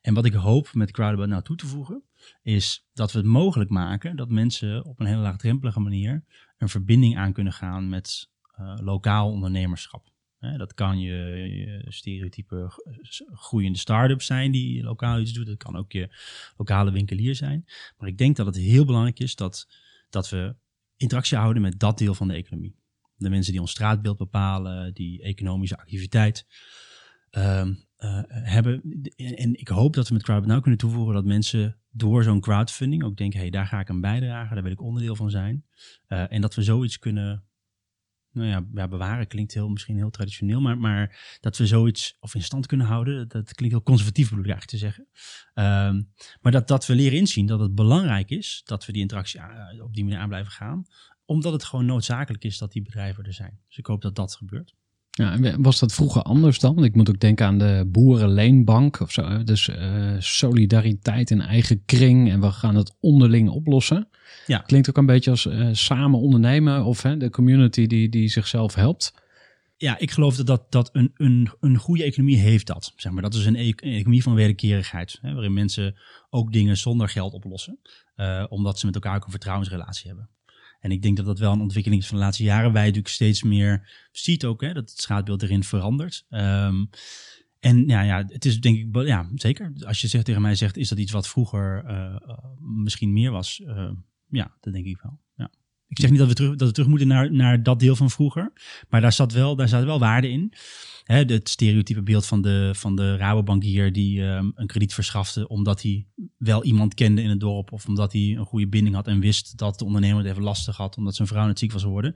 En 0.00 0.14
wat 0.14 0.24
ik 0.24 0.32
hoop 0.32 0.74
met 0.74 0.90
Crowdabout 0.90 1.28
nou 1.28 1.42
toe 1.42 1.56
te 1.56 1.66
voegen, 1.66 2.02
is 2.42 2.86
dat 2.92 3.12
we 3.12 3.18
het 3.18 3.26
mogelijk 3.26 3.70
maken 3.70 4.16
dat 4.16 4.30
mensen 4.30 4.84
op 4.84 5.00
een 5.00 5.06
hele 5.06 5.20
laagdrempelige 5.20 5.80
manier 5.80 6.24
een 6.58 6.68
verbinding 6.68 7.16
aan 7.16 7.32
kunnen 7.32 7.52
gaan 7.52 7.88
met 7.88 8.30
eh, 8.54 8.74
lokaal 8.80 9.30
ondernemerschap. 9.30 10.14
Dat 10.56 10.74
kan 10.74 11.00
je, 11.00 11.84
stereotype 11.88 12.70
groeiende 13.32 13.78
start-up 13.78 14.22
zijn 14.22 14.50
die 14.50 14.82
lokaal 14.82 15.20
iets 15.20 15.32
doet. 15.32 15.46
Dat 15.46 15.56
kan 15.56 15.76
ook 15.76 15.92
je 15.92 16.08
lokale 16.56 16.90
winkelier 16.90 17.34
zijn. 17.34 17.64
Maar 17.96 18.08
ik 18.08 18.18
denk 18.18 18.36
dat 18.36 18.46
het 18.46 18.56
heel 18.56 18.84
belangrijk 18.84 19.18
is 19.18 19.34
dat, 19.34 19.68
dat 20.10 20.28
we 20.28 20.56
interactie 20.96 21.36
houden 21.36 21.62
met 21.62 21.78
dat 21.78 21.98
deel 21.98 22.14
van 22.14 22.28
de 22.28 22.34
economie. 22.34 22.76
De 23.16 23.28
mensen 23.28 23.52
die 23.52 23.60
ons 23.60 23.70
straatbeeld 23.70 24.16
bepalen, 24.16 24.94
die 24.94 25.22
economische 25.22 25.78
activiteit 25.78 26.46
ehm, 27.30 27.74
eh, 27.96 28.20
hebben. 28.28 28.82
En, 29.16 29.54
ik 29.54 29.68
hoop 29.68 29.94
dat 29.94 30.08
we 30.08 30.14
met 30.14 30.22
Crowdfunding 30.22 30.46
nou 30.46 30.60
kunnen 30.60 30.80
toevoegen 30.80 31.14
dat 31.14 31.24
mensen 31.24 31.76
door 31.90 32.22
zo'n 32.22 32.40
crowdfunding 32.40 33.04
ook 33.04 33.16
denken, 33.16 33.40
hey, 33.40 33.50
daar 33.50 33.66
ga 33.66 33.80
ik 33.80 33.90
aan 33.90 34.00
bijdragen, 34.00 34.54
daar 34.54 34.62
wil 34.62 34.72
ik 34.72 34.82
onderdeel 34.82 35.16
van 35.16 35.30
zijn. 35.30 35.64
Eh, 36.06 36.32
en 36.32 36.40
dat 36.40 36.54
we 36.54 36.62
zoiets 36.62 36.98
kunnen 36.98 37.44
nou 38.36 38.48
ja, 38.48 38.66
ja, 38.74 38.88
bewaren 38.88 39.26
klinkt 39.26 39.54
heel, 39.54 39.68
misschien 39.68 39.96
heel 39.96 40.10
traditioneel, 40.10 40.60
maar, 40.60 40.78
maar 40.78 41.36
dat 41.40 41.56
we 41.56 41.66
zoiets 41.66 42.16
of 42.20 42.34
in 42.34 42.42
stand 42.42 42.66
kunnen 42.66 42.86
houden, 42.86 43.28
dat, 43.28 43.54
klinkt 43.54 43.74
heel 43.74 43.84
conservatief 43.84 44.28
bedoel 44.28 44.44
ik 44.44 44.50
eigenlijk 44.50 44.82
te 44.82 44.86
zeggen. 44.86 45.08
Ehm, 45.54 46.02
maar 46.40 46.52
dat, 46.52 46.68
dat 46.68 46.86
we 46.86 46.94
leren 46.94 47.18
inzien 47.18 47.46
dat 47.46 47.60
het 47.60 47.74
belangrijk 47.74 48.30
is 48.30 48.62
dat 48.64 48.86
we 48.86 48.92
die 48.92 49.02
interactie 49.02 49.40
aan- 49.40 49.80
op 49.80 49.94
die 49.94 50.04
manier 50.04 50.18
aan 50.18 50.28
blijven 50.28 50.52
gaan, 50.52 50.84
omdat 51.24 51.52
het 51.52 51.64
gewoon 51.64 51.86
noodzakelijk 51.86 52.44
is 52.44 52.58
dat 52.58 52.72
die 52.72 52.82
bedrijven 52.82 53.24
er 53.24 53.32
zijn. 53.32 53.60
Dus 53.66 53.78
ik 53.78 53.86
hoop 53.86 54.02
dat 54.02 54.14
dat 54.14 54.34
gebeurt. 54.34 54.74
Ja, 55.18 55.56
was 55.58 55.78
dat 55.78 55.92
vroeger 55.92 56.22
anders 56.22 56.58
dan? 56.58 56.74
Want 56.74 56.86
ik 56.86 56.94
moet 56.94 57.08
ook 57.08 57.20
denken 57.20 57.46
aan 57.46 57.58
de 57.58 57.84
Boerenleenbank 57.86 59.00
of 59.00 59.12
zo. 59.12 59.42
Dus 59.42 59.68
eh, 59.68 60.14
solidariteit 60.18 61.30
in 61.30 61.40
eigen 61.40 61.82
kring 61.84 62.30
en 62.30 62.40
we 62.40 62.50
gaan 62.50 62.74
het 62.74 62.96
onderling 63.00 63.48
oplossen. 63.48 64.08
Ja. 64.46 64.58
Klinkt 64.58 64.88
ook 64.88 64.96
een 64.96 65.06
beetje 65.06 65.30
als 65.30 65.46
eh, 65.46 65.68
samen 65.72 66.20
ondernemen 66.20 66.84
of 66.84 67.02
hè, 67.02 67.16
de 67.16 67.30
community 67.30 67.86
die, 67.86 68.08
die 68.08 68.28
zichzelf 68.28 68.74
helpt. 68.74 69.14
Ja, 69.76 69.98
ik 69.98 70.10
geloof 70.10 70.36
dat, 70.36 70.46
dat, 70.46 70.72
dat 70.72 70.88
een, 70.92 71.10
een, 71.14 71.48
een 71.60 71.76
goede 71.76 72.04
economie 72.04 72.36
heeft 72.38 72.66
dat. 72.66 72.92
Zeg 72.96 73.12
maar. 73.12 73.22
Dat 73.22 73.34
is 73.34 73.46
een, 73.46 73.56
e- 73.56 73.68
een 73.76 73.92
economie 73.92 74.22
van 74.22 74.34
wederkerigheid. 74.34 75.18
Hè, 75.22 75.32
waarin 75.32 75.52
mensen 75.52 75.94
ook 76.30 76.52
dingen 76.52 76.76
zonder 76.76 77.08
geld 77.08 77.32
oplossen. 77.32 77.78
eh, 78.14 78.44
omdat 78.48 78.78
ze 78.78 78.86
met 78.86 78.94
elkaar 78.94 79.16
ook 79.16 79.24
een 79.24 79.30
vertrouwensrelatie 79.30 80.06
hebben. 80.06 80.28
En 80.86 80.92
ik 80.92 81.02
denk 81.02 81.16
dat 81.16 81.26
dat 81.26 81.38
wel 81.38 81.52
een 81.52 81.60
ontwikkeling 81.60 82.02
is 82.02 82.08
van 82.08 82.16
de 82.16 82.22
laatste 82.22 82.42
jaren. 82.42 82.72
Wij 82.72 82.82
natuurlijk 82.82 83.14
steeds 83.14 83.42
meer 83.42 84.06
ziet 84.12 84.44
ook 84.44 84.60
hè, 84.60 84.72
dat 84.72 84.90
het 84.90 85.00
straatbeeld 85.00 85.42
erin 85.42 85.64
verandert. 85.64 86.24
Ehm, 86.28 86.84
en 87.60 87.86
ja, 87.86 88.02
ja, 88.02 88.24
het 88.26 88.44
is 88.44 88.60
denk 88.60 88.76
ik, 88.76 89.06
ja, 89.06 89.30
zeker. 89.34 89.72
Als 89.86 90.00
je 90.00 90.08
zegt, 90.08 90.24
tegen 90.24 90.42
mij 90.42 90.54
zegt, 90.54 90.76
is 90.76 90.88
dat 90.88 90.98
iets 90.98 91.12
wat 91.12 91.28
vroeger 91.28 91.84
eh, 91.84 92.14
eh, 92.14 92.38
misschien 92.60 93.12
meer 93.12 93.30
was? 93.30 93.62
Eh, 93.66 93.90
ja, 94.28 94.56
dat 94.60 94.72
denk 94.72 94.86
ik 94.86 95.00
wel. 95.02 95.20
Ik 95.88 96.00
zeg 96.00 96.10
niet 96.10 96.18
dat 96.18 96.28
we 96.28 96.34
terug, 96.34 96.56
dat 96.56 96.68
we 96.68 96.74
terug 96.74 96.88
moeten 96.88 97.08
naar, 97.08 97.32
naar 97.32 97.62
dat 97.62 97.80
deel 97.80 97.96
van 97.96 98.10
vroeger. 98.10 98.52
Maar 98.88 99.00
daar 99.00 99.12
zat 99.12 99.32
wel, 99.32 99.56
daar 99.56 99.68
zat 99.68 99.84
wel 99.84 99.98
waarde 99.98 100.30
in. 100.30 100.52
Het 101.04 101.48
stereotype 101.48 102.02
beeld 102.02 102.26
van 102.26 102.42
de, 102.42 102.70
van 102.74 102.96
de 102.96 103.16
Rabobankier 103.16 103.92
die 103.92 104.22
ehm, 104.22 104.50
een 104.54 104.66
krediet 104.66 104.94
verschafte 104.94 105.48
omdat 105.48 105.82
hij 105.82 106.06
wel 106.36 106.64
iemand 106.64 106.94
kende 106.94 107.22
in 107.22 107.30
het 107.30 107.40
dorp. 107.40 107.72
Of 107.72 107.86
omdat 107.86 108.12
hij 108.12 108.36
een 108.36 108.44
goede 108.44 108.68
binding 108.68 108.94
had 108.94 109.06
en 109.06 109.20
wist 109.20 109.58
dat 109.58 109.78
de 109.78 109.84
ondernemer 109.84 110.22
het 110.22 110.30
even 110.30 110.42
lastig 110.42 110.76
had 110.76 110.96
omdat 110.96 111.14
zijn 111.14 111.28
vrouw 111.28 111.46
net 111.46 111.58
ziek 111.58 111.72
was 111.72 111.82
geworden. 111.82 112.14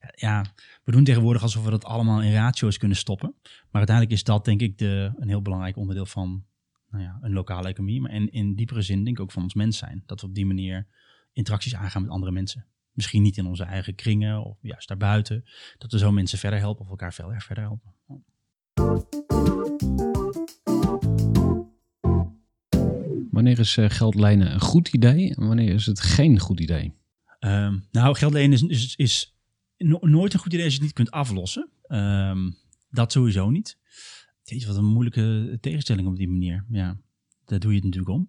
Ja, 0.00 0.12
ja, 0.14 0.44
we 0.84 0.92
doen 0.92 1.04
tegenwoordig 1.04 1.42
alsof 1.42 1.64
we 1.64 1.70
dat 1.70 1.84
allemaal 1.84 2.22
in 2.22 2.32
ratio's 2.32 2.78
kunnen 2.78 2.96
stoppen. 2.96 3.34
Maar 3.42 3.68
uiteindelijk 3.70 4.16
is 4.16 4.24
dat 4.24 4.44
denk 4.44 4.60
ik 4.60 4.78
de, 4.78 5.12
een 5.16 5.28
heel 5.28 5.42
belangrijk 5.42 5.76
onderdeel 5.76 6.06
van 6.06 6.44
nou 6.90 7.02
ja, 7.02 7.18
een 7.20 7.32
lokale 7.32 7.68
economie. 7.68 8.00
Maar 8.00 8.10
en 8.10 8.30
in 8.32 8.54
diepere 8.54 8.82
zin 8.82 9.04
denk 9.04 9.16
ik 9.16 9.22
ook 9.22 9.32
van 9.32 9.42
ons 9.42 9.54
mens 9.54 9.78
zijn. 9.78 10.02
Dat 10.06 10.20
we 10.20 10.26
op 10.26 10.34
die 10.34 10.46
manier 10.46 10.86
interacties 11.32 11.74
aangaan 11.74 12.02
met 12.02 12.10
andere 12.10 12.32
mensen. 12.32 12.66
Misschien 12.98 13.22
niet 13.22 13.36
in 13.36 13.46
onze 13.46 13.64
eigen 13.64 13.94
kringen 13.94 14.44
of 14.44 14.58
juist 14.62 14.88
daarbuiten. 14.88 15.44
Dat 15.78 15.92
we 15.92 15.98
zo 15.98 16.12
mensen 16.12 16.38
verder 16.38 16.58
helpen 16.58 16.84
of 16.84 16.90
elkaar 16.90 17.14
verder, 17.14 17.42
verder 17.42 17.64
helpen. 17.64 17.94
Wanneer 23.30 23.58
is 23.58 23.76
eh, 23.76 23.90
geld 23.90 24.14
lenen 24.14 24.52
een 24.52 24.60
goed 24.60 24.88
idee 24.88 25.34
en 25.34 25.46
wanneer 25.46 25.74
is 25.74 25.86
het 25.86 26.00
geen 26.00 26.38
goed 26.38 26.60
idee? 26.60 26.94
Ehm, 27.38 27.78
nou, 27.90 28.16
geld 28.16 28.32
lenen 28.32 28.52
is, 28.52 28.62
is, 28.62 28.96
is 28.96 29.36
no- 29.76 29.98
nooit 30.00 30.34
een 30.34 30.40
goed 30.40 30.52
idee 30.52 30.64
als 30.64 30.74
je 30.74 30.78
het 30.78 30.88
niet 30.88 30.96
kunt 30.96 31.10
aflossen. 31.10 31.68
Ehm, 31.82 32.50
dat 32.90 33.12
sowieso 33.12 33.50
niet. 33.50 33.78
Jeetje, 34.42 34.66
wat 34.66 34.76
een 34.76 34.84
moeilijke 34.84 35.58
tegenstelling 35.60 36.08
op 36.08 36.16
die 36.16 36.28
manier. 36.28 36.64
Ja, 36.68 36.98
daar 37.44 37.58
doe 37.58 37.70
je 37.70 37.76
het 37.76 37.84
natuurlijk 37.84 38.12
om. 38.14 38.28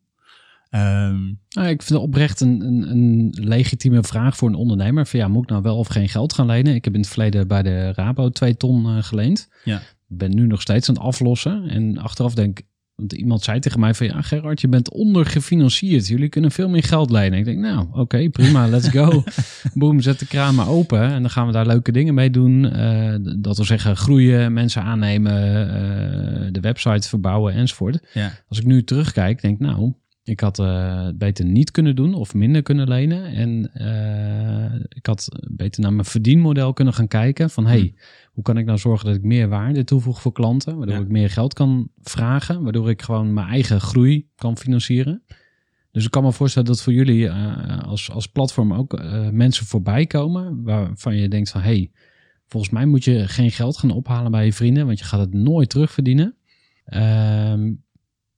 Nou, 0.69 1.67
ik 1.67 1.81
vind 1.81 1.89
het 1.89 2.07
oprecht 2.07 2.39
een, 2.39 2.61
een, 2.61 2.89
een 2.91 3.33
legitieme 3.39 4.03
vraag 4.03 4.37
voor 4.37 4.47
een 4.47 4.55
ondernemer. 4.55 5.07
Van 5.07 5.19
ja, 5.19 5.27
moet 5.27 5.43
ik 5.43 5.49
nou 5.49 5.61
wel 5.61 5.77
of 5.77 5.87
geen 5.87 6.09
geld 6.09 6.33
gaan 6.33 6.45
lenen? 6.45 6.75
Ik 6.75 6.85
heb 6.85 6.93
in 6.93 6.99
het 6.99 7.09
verleden 7.09 7.47
bij 7.47 7.63
de 7.63 7.93
Rabo 7.93 8.29
twee 8.29 8.57
ton 8.57 8.85
eh, 8.85 9.03
geleend. 9.03 9.49
Ja. 9.63 9.81
Ben 10.07 10.35
nu 10.35 10.47
nog 10.47 10.61
steeds 10.61 10.89
aan 10.89 10.95
het 10.95 11.03
aflossen. 11.03 11.69
En 11.69 11.97
achteraf 11.97 12.33
denk 12.33 12.59
ik, 12.59 12.65
want 12.99 13.13
iemand 13.13 13.43
zei 13.43 13.59
tegen 13.59 13.79
mij 13.79 13.93
van 13.93 14.05
ja, 14.05 14.21
Gerard, 14.21 14.61
je 14.61 14.67
bent 14.67 14.91
ondergefinancierd. 14.91 16.07
Jullie 16.07 16.29
kunnen 16.29 16.51
veel 16.51 16.69
meer 16.69 16.83
geld 16.83 17.09
lenen. 17.09 17.39
Ik 17.39 17.45
denk, 17.45 17.59
nou, 17.59 17.87
oké, 17.91 18.29
prima, 18.29 18.67
let's 18.67 18.87
go. 18.87 19.23
Boom, 19.73 20.01
zet 20.01 20.19
de 20.19 20.25
kraan 20.25 20.55
maar 20.55 20.67
open. 20.67 21.01
En 21.01 21.21
dan 21.21 21.29
gaan 21.29 21.45
we 21.45 21.51
daar 21.51 21.65
leuke 21.65 21.91
dingen 21.91 22.13
mee 22.13 22.29
doen. 22.29 22.71
Eh, 22.71 23.15
dat 23.39 23.55
wil 23.55 23.65
zeggen, 23.65 23.97
groeien, 23.97 24.53
mensen 24.53 24.83
aannemen, 24.83 25.33
eh, 25.67 26.47
de 26.51 26.59
website 26.59 27.07
verbouwen 27.07 27.53
enzovoort. 27.53 27.99
ja. 28.13 28.31
Als 28.47 28.59
ik 28.59 28.65
nu 28.65 28.83
terugkijk, 28.83 29.41
denk 29.41 29.53
ik, 29.53 29.67
nou, 29.67 29.93
ik 30.29 30.39
had 30.39 30.57
het 30.57 31.17
beter 31.17 31.45
niet 31.45 31.71
kunnen 31.71 31.95
doen 31.95 32.13
of 32.13 32.33
minder 32.33 32.61
kunnen 32.61 32.87
lenen. 32.87 33.23
En 33.25 33.73
eh, 33.73 34.81
ik 34.89 35.05
had 35.05 35.27
beter 35.51 35.81
naar 35.81 35.93
mijn 35.93 36.05
verdienmodel 36.05 36.73
kunnen 36.73 36.93
gaan 36.93 37.07
kijken. 37.07 37.49
Van, 37.49 37.65
hey, 37.65 37.79
Hmm. 37.79 37.95
hoe 38.31 38.43
kan 38.43 38.57
ik 38.57 38.65
nou 38.65 38.77
zorgen 38.77 39.05
dat 39.07 39.15
ik 39.15 39.23
meer 39.23 39.49
waarde 39.49 39.83
toevoeg 39.83 40.21
voor 40.21 40.31
klanten? 40.31 40.77
Waardoor 40.77 40.95
Ja. 40.95 41.01
ik 41.01 41.07
meer 41.09 41.29
geld 41.29 41.53
kan 41.53 41.89
vragen. 42.01 42.63
Waardoor 42.63 42.89
ik 42.89 43.01
gewoon 43.01 43.33
mijn 43.33 43.47
eigen 43.47 43.81
groei 43.81 44.27
kan 44.35 44.57
financieren. 44.57 45.23
Dus 45.91 46.05
ik 46.05 46.11
kan 46.11 46.23
me 46.23 46.31
voorstellen 46.31 46.67
dat 46.67 46.81
voor 46.81 46.93
jullie 46.93 47.27
eh, 47.27 47.79
als, 47.83 48.11
als 48.11 48.27
platform 48.27 48.73
ook 48.73 49.01
mensen 49.31 49.65
voorbij 49.65 50.05
komen. 50.05 50.63
Waarvan 50.63 51.15
je 51.15 51.27
denkt 51.27 51.49
van, 51.49 51.61
hey, 51.61 51.91
volgens 52.47 52.71
mij 52.71 52.85
moet 52.85 53.03
je 53.03 53.27
geen 53.27 53.51
geld 53.51 53.77
gaan 53.77 53.91
ophalen 53.91 54.31
bij 54.31 54.45
je 54.45 54.53
vrienden. 54.53 54.85
Want 54.85 54.99
je 54.99 55.05
gaat 55.05 55.19
het 55.19 55.33
nooit 55.33 55.69
terugverdienen. 55.69 56.35
Ehm 56.85 57.71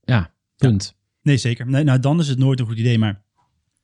ja, 0.04 0.34
punt. 0.58 0.96
Nee, 1.22 1.38
zeker. 1.38 1.68
Nee, 1.68 1.84
nou, 1.84 2.00
dan 2.00 2.20
is 2.20 2.28
het 2.28 2.38
nooit 2.38 2.60
een 2.60 2.66
goed 2.66 2.78
idee. 2.78 2.98
Maar 2.98 3.24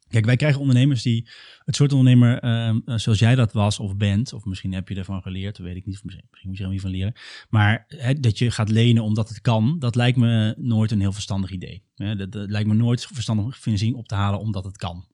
kijk, 0.07 0.25
wij 0.25 0.35
krijgen 0.35 0.59
ondernemers 0.59 1.01
die 1.01 1.29
het 1.65 1.75
soort 1.75 1.93
ondernemer 1.93 2.39
ehm, 2.39 2.79
eh, 2.85 2.97
zoals 2.97 3.19
jij 3.19 3.35
dat 3.35 3.53
was 3.53 3.79
of 3.79 3.97
bent, 3.97 4.33
of 4.33 4.45
misschien 4.45 4.73
heb 4.73 4.89
je 4.89 4.95
ervan 4.95 5.21
geleerd, 5.21 5.57
dat 5.57 5.65
weet 5.65 5.75
ik 5.75 5.85
niet. 5.85 6.03
Misschien, 6.03 6.27
misschien 6.29 6.49
moet 6.49 6.57
je 6.57 6.63
er 6.63 6.69
niet 6.69 6.81
van 6.81 6.91
leren. 6.91 7.13
Maar 7.49 7.87
dat 8.19 8.37
je 8.37 8.51
gaat 8.51 8.69
lenen 8.69 9.03
omdat 9.03 9.29
het 9.29 9.41
kan, 9.41 9.79
dat 9.79 9.95
lijkt 9.95 10.17
me 10.17 10.55
nooit 10.57 10.91
een 10.91 10.99
heel 10.99 11.13
verstandig 11.13 11.51
idee. 11.51 11.83
Hè, 11.95 12.15
dat, 12.15 12.49
lijkt 12.49 12.67
me 12.67 12.73
nooit 12.73 13.05
verstandig 13.05 13.59
financiering 13.59 13.99
op 13.99 14.07
te 14.07 14.15
halen 14.15 14.39
omdat 14.39 14.63
het 14.63 14.77
kan. 14.77 15.07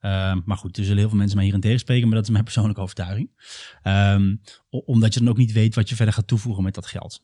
Ehm, 0.00 0.40
maar 0.44 0.56
goed, 0.56 0.76
er 0.76 0.84
zullen 0.84 0.98
heel 0.98 1.08
veel 1.08 1.18
mensen 1.18 1.36
mij 1.36 1.44
hierin 1.44 1.62
tegenspreken, 1.62 2.06
maar 2.06 2.16
dat 2.16 2.24
is 2.24 2.30
mijn 2.30 2.44
persoonlijke 2.50 2.80
overtuiging. 2.80 3.30
Ehm, 3.82 4.36
omdat 4.68 5.14
je 5.14 5.20
dan 5.20 5.28
ook 5.28 5.36
niet 5.36 5.52
weet 5.52 5.74
wat 5.74 5.88
je 5.88 5.96
verder 5.96 6.14
gaat 6.14 6.26
toevoegen 6.26 6.62
met 6.62 6.74
dat 6.74 6.86
geld. 6.86 7.22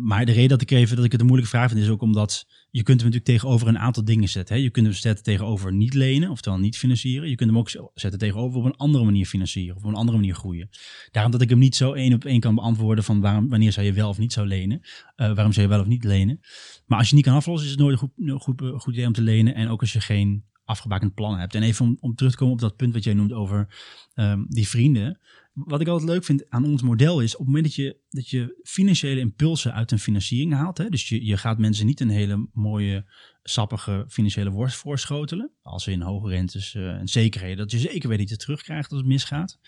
Maar 0.00 0.26
de 0.26 0.32
reden 0.32 0.48
dat 0.48 0.62
ik 0.62 0.70
even 0.70 0.96
dat 0.96 1.04
ik 1.04 1.12
het 1.12 1.20
een 1.20 1.26
moeilijke 1.26 1.56
vraag 1.56 1.70
vind 1.70 1.82
is 1.82 1.88
ook 1.88 2.02
omdat 2.02 2.46
je 2.70 2.82
kunt 2.82 3.00
hem 3.00 3.10
natuurlijk 3.10 3.38
tegenover 3.38 3.68
een 3.68 3.78
aantal 3.78 4.04
dingen 4.04 4.28
zetten. 4.28 4.56
Hè? 4.56 4.62
Je 4.62 4.70
kunt 4.70 4.86
hem 4.86 4.94
zetten 4.94 5.24
tegenover 5.24 5.72
niet 5.72 5.94
lenen, 5.94 6.30
oftewel 6.30 6.58
niet 6.58 6.78
financieren. 6.78 7.28
Je 7.28 7.34
kunt 7.34 7.50
hem 7.50 7.58
ook 7.58 7.70
zetten 7.94 8.18
tegenover 8.18 8.58
op 8.58 8.64
een 8.64 8.76
andere 8.76 9.04
manier 9.04 9.26
financieren 9.26 9.76
of 9.76 9.82
op 9.82 9.88
een 9.88 9.96
andere 9.96 10.18
manier 10.18 10.34
groeien. 10.34 10.68
Daarom 11.10 11.32
dat 11.32 11.40
ik 11.40 11.48
hem 11.48 11.58
niet 11.58 11.76
zo 11.76 11.92
één 11.92 12.14
op 12.14 12.24
één 12.24 12.40
kan 12.40 12.54
beantwoorden 12.54 13.04
van 13.04 13.20
waarom, 13.20 13.48
wanneer 13.48 13.72
zou 13.72 13.86
je 13.86 13.92
wel 13.92 14.08
of 14.08 14.18
niet 14.18 14.32
zou 14.32 14.46
lenen. 14.46 14.80
Uh, 14.80 14.86
waarom 15.16 15.52
zou 15.52 15.66
je 15.66 15.72
wel 15.72 15.80
of 15.80 15.86
niet 15.86 16.04
lenen. 16.04 16.40
Maar 16.86 16.98
als 16.98 17.08
je 17.08 17.14
niet 17.14 17.24
kan 17.24 17.34
aflossen 17.34 17.64
is 17.64 17.72
het 17.72 17.80
nooit 17.80 18.00
een 18.16 18.38
goed, 18.38 18.42
goed, 18.42 18.82
goed 18.82 18.94
idee 18.94 19.06
om 19.06 19.12
te 19.12 19.22
lenen. 19.22 19.54
En 19.54 19.68
ook 19.68 19.80
als 19.80 19.92
je 19.92 20.00
geen 20.00 20.44
afgebakend 20.64 21.14
plan 21.14 21.38
hebt. 21.38 21.54
En 21.54 21.62
even 21.62 21.96
om, 22.00 22.14
terug 22.14 22.32
te 22.32 22.38
komen 22.38 22.54
op 22.54 22.60
dat 22.60 22.76
punt 22.76 22.94
wat 22.94 23.04
jij 23.04 23.14
noemt 23.14 23.32
over 23.32 23.68
um, 24.14 24.46
die 24.48 24.68
vrienden 24.68 25.20
wat 25.64 25.80
ik 25.80 25.88
altijd 25.88 26.10
leuk 26.10 26.24
vind 26.24 26.50
aan 26.50 26.64
ons 26.64 26.82
model 26.82 27.20
is 27.20 27.32
op 27.32 27.38
het 27.38 27.46
moment 27.46 27.64
dat 27.64 27.74
je, 27.74 28.00
dat 28.08 28.28
je 28.28 28.60
financiële 28.62 29.20
impulsen 29.20 29.74
uit 29.74 29.90
een 29.90 29.98
financiering 29.98 30.52
haalt. 30.52 30.78
Hè, 30.78 30.88
dus 30.88 31.08
je, 31.08 31.24
je 31.24 31.36
gaat 31.36 31.58
mensen 31.58 31.86
niet 31.86 32.00
een 32.00 32.08
hele 32.08 32.48
mooie, 32.52 33.04
sappige 33.42 34.04
financiële 34.08 34.50
worst 34.50 34.76
voorschotelen. 34.76 35.50
Als 35.62 35.86
in 35.86 36.00
hoge 36.00 36.28
rentes 36.28 36.74
uh, 36.74 36.90
en 36.90 37.08
zekerheden, 37.08 37.56
dat 37.56 37.70
je 37.70 37.78
zeker 37.78 38.08
weet 38.08 38.18
dat 38.18 38.28
je 38.28 38.36
terugkrijgt 38.36 38.90
als 38.90 39.00
het 39.00 39.08
misgaat. 39.08 39.58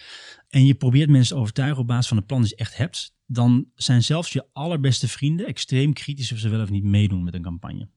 En 0.48 0.66
je 0.66 0.74
probeert 0.74 1.10
mensen 1.10 1.34
te 1.34 1.40
overtuigen 1.40 1.80
op 1.80 1.86
basis 1.86 2.08
van 2.08 2.16
het 2.16 2.26
plan 2.26 2.40
dat 2.40 2.50
je 2.50 2.56
echt 2.56 2.76
hebt. 2.76 3.14
Dan 3.26 3.66
zijn 3.74 4.02
zelfs 4.02 4.32
je 4.32 4.46
allerbeste 4.52 5.08
vrienden 5.08 5.46
extreem 5.46 5.92
kritisch 5.92 6.32
of 6.32 6.38
ze 6.38 6.48
wel 6.48 6.62
of 6.62 6.70
niet 6.70 6.84
meedoen 6.84 7.24
met 7.24 7.34
een 7.34 7.42
campagne 7.42 7.88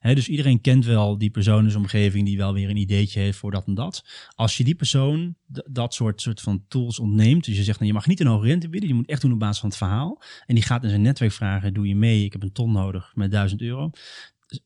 dus 0.00 0.28
iedereen 0.28 0.60
kent 0.60 0.84
wel 0.84 1.18
die 1.18 1.30
persoon 1.30 1.64
in 1.64 1.70
zijn 1.70 1.82
omgeving 1.82 2.26
die 2.26 2.36
wel 2.36 2.52
weer 2.52 2.70
een 2.70 2.76
ideetje 2.76 3.20
heeft 3.20 3.38
voor 3.38 3.50
dat 3.50 3.66
en 3.66 3.74
dat. 3.74 4.04
Als 4.34 4.56
je 4.56 4.64
die 4.64 4.74
persoon 4.74 5.34
dat 5.70 5.94
soort, 5.94 6.20
soort 6.20 6.40
van 6.40 6.64
tools 6.68 6.98
ontneemt, 6.98 7.44
dus 7.44 7.56
je 7.56 7.62
zegt, 7.62 7.78
nou, 7.78 7.90
je 7.90 7.96
mag 7.96 8.06
niet 8.06 8.20
een 8.20 8.26
hoge 8.26 8.46
rente 8.46 8.68
bieden, 8.68 8.88
je 8.88 8.94
moet 8.94 9.08
echt 9.08 9.22
doen 9.22 9.32
op 9.32 9.38
basis 9.38 9.60
van 9.60 9.68
het 9.68 9.78
verhaal. 9.78 10.22
En 10.46 10.54
die 10.54 10.64
gaat 10.64 10.82
in 10.82 10.88
zijn 10.88 11.02
netwerk 11.02 11.32
vragen, 11.32 11.74
doe 11.74 11.88
je 11.88 11.96
mee, 11.96 12.24
ik 12.24 12.32
heb 12.32 12.42
een 12.42 12.52
ton 12.52 12.72
nodig 12.72 13.12
met 13.14 13.30
1000 13.30 13.60
euro. 13.60 13.90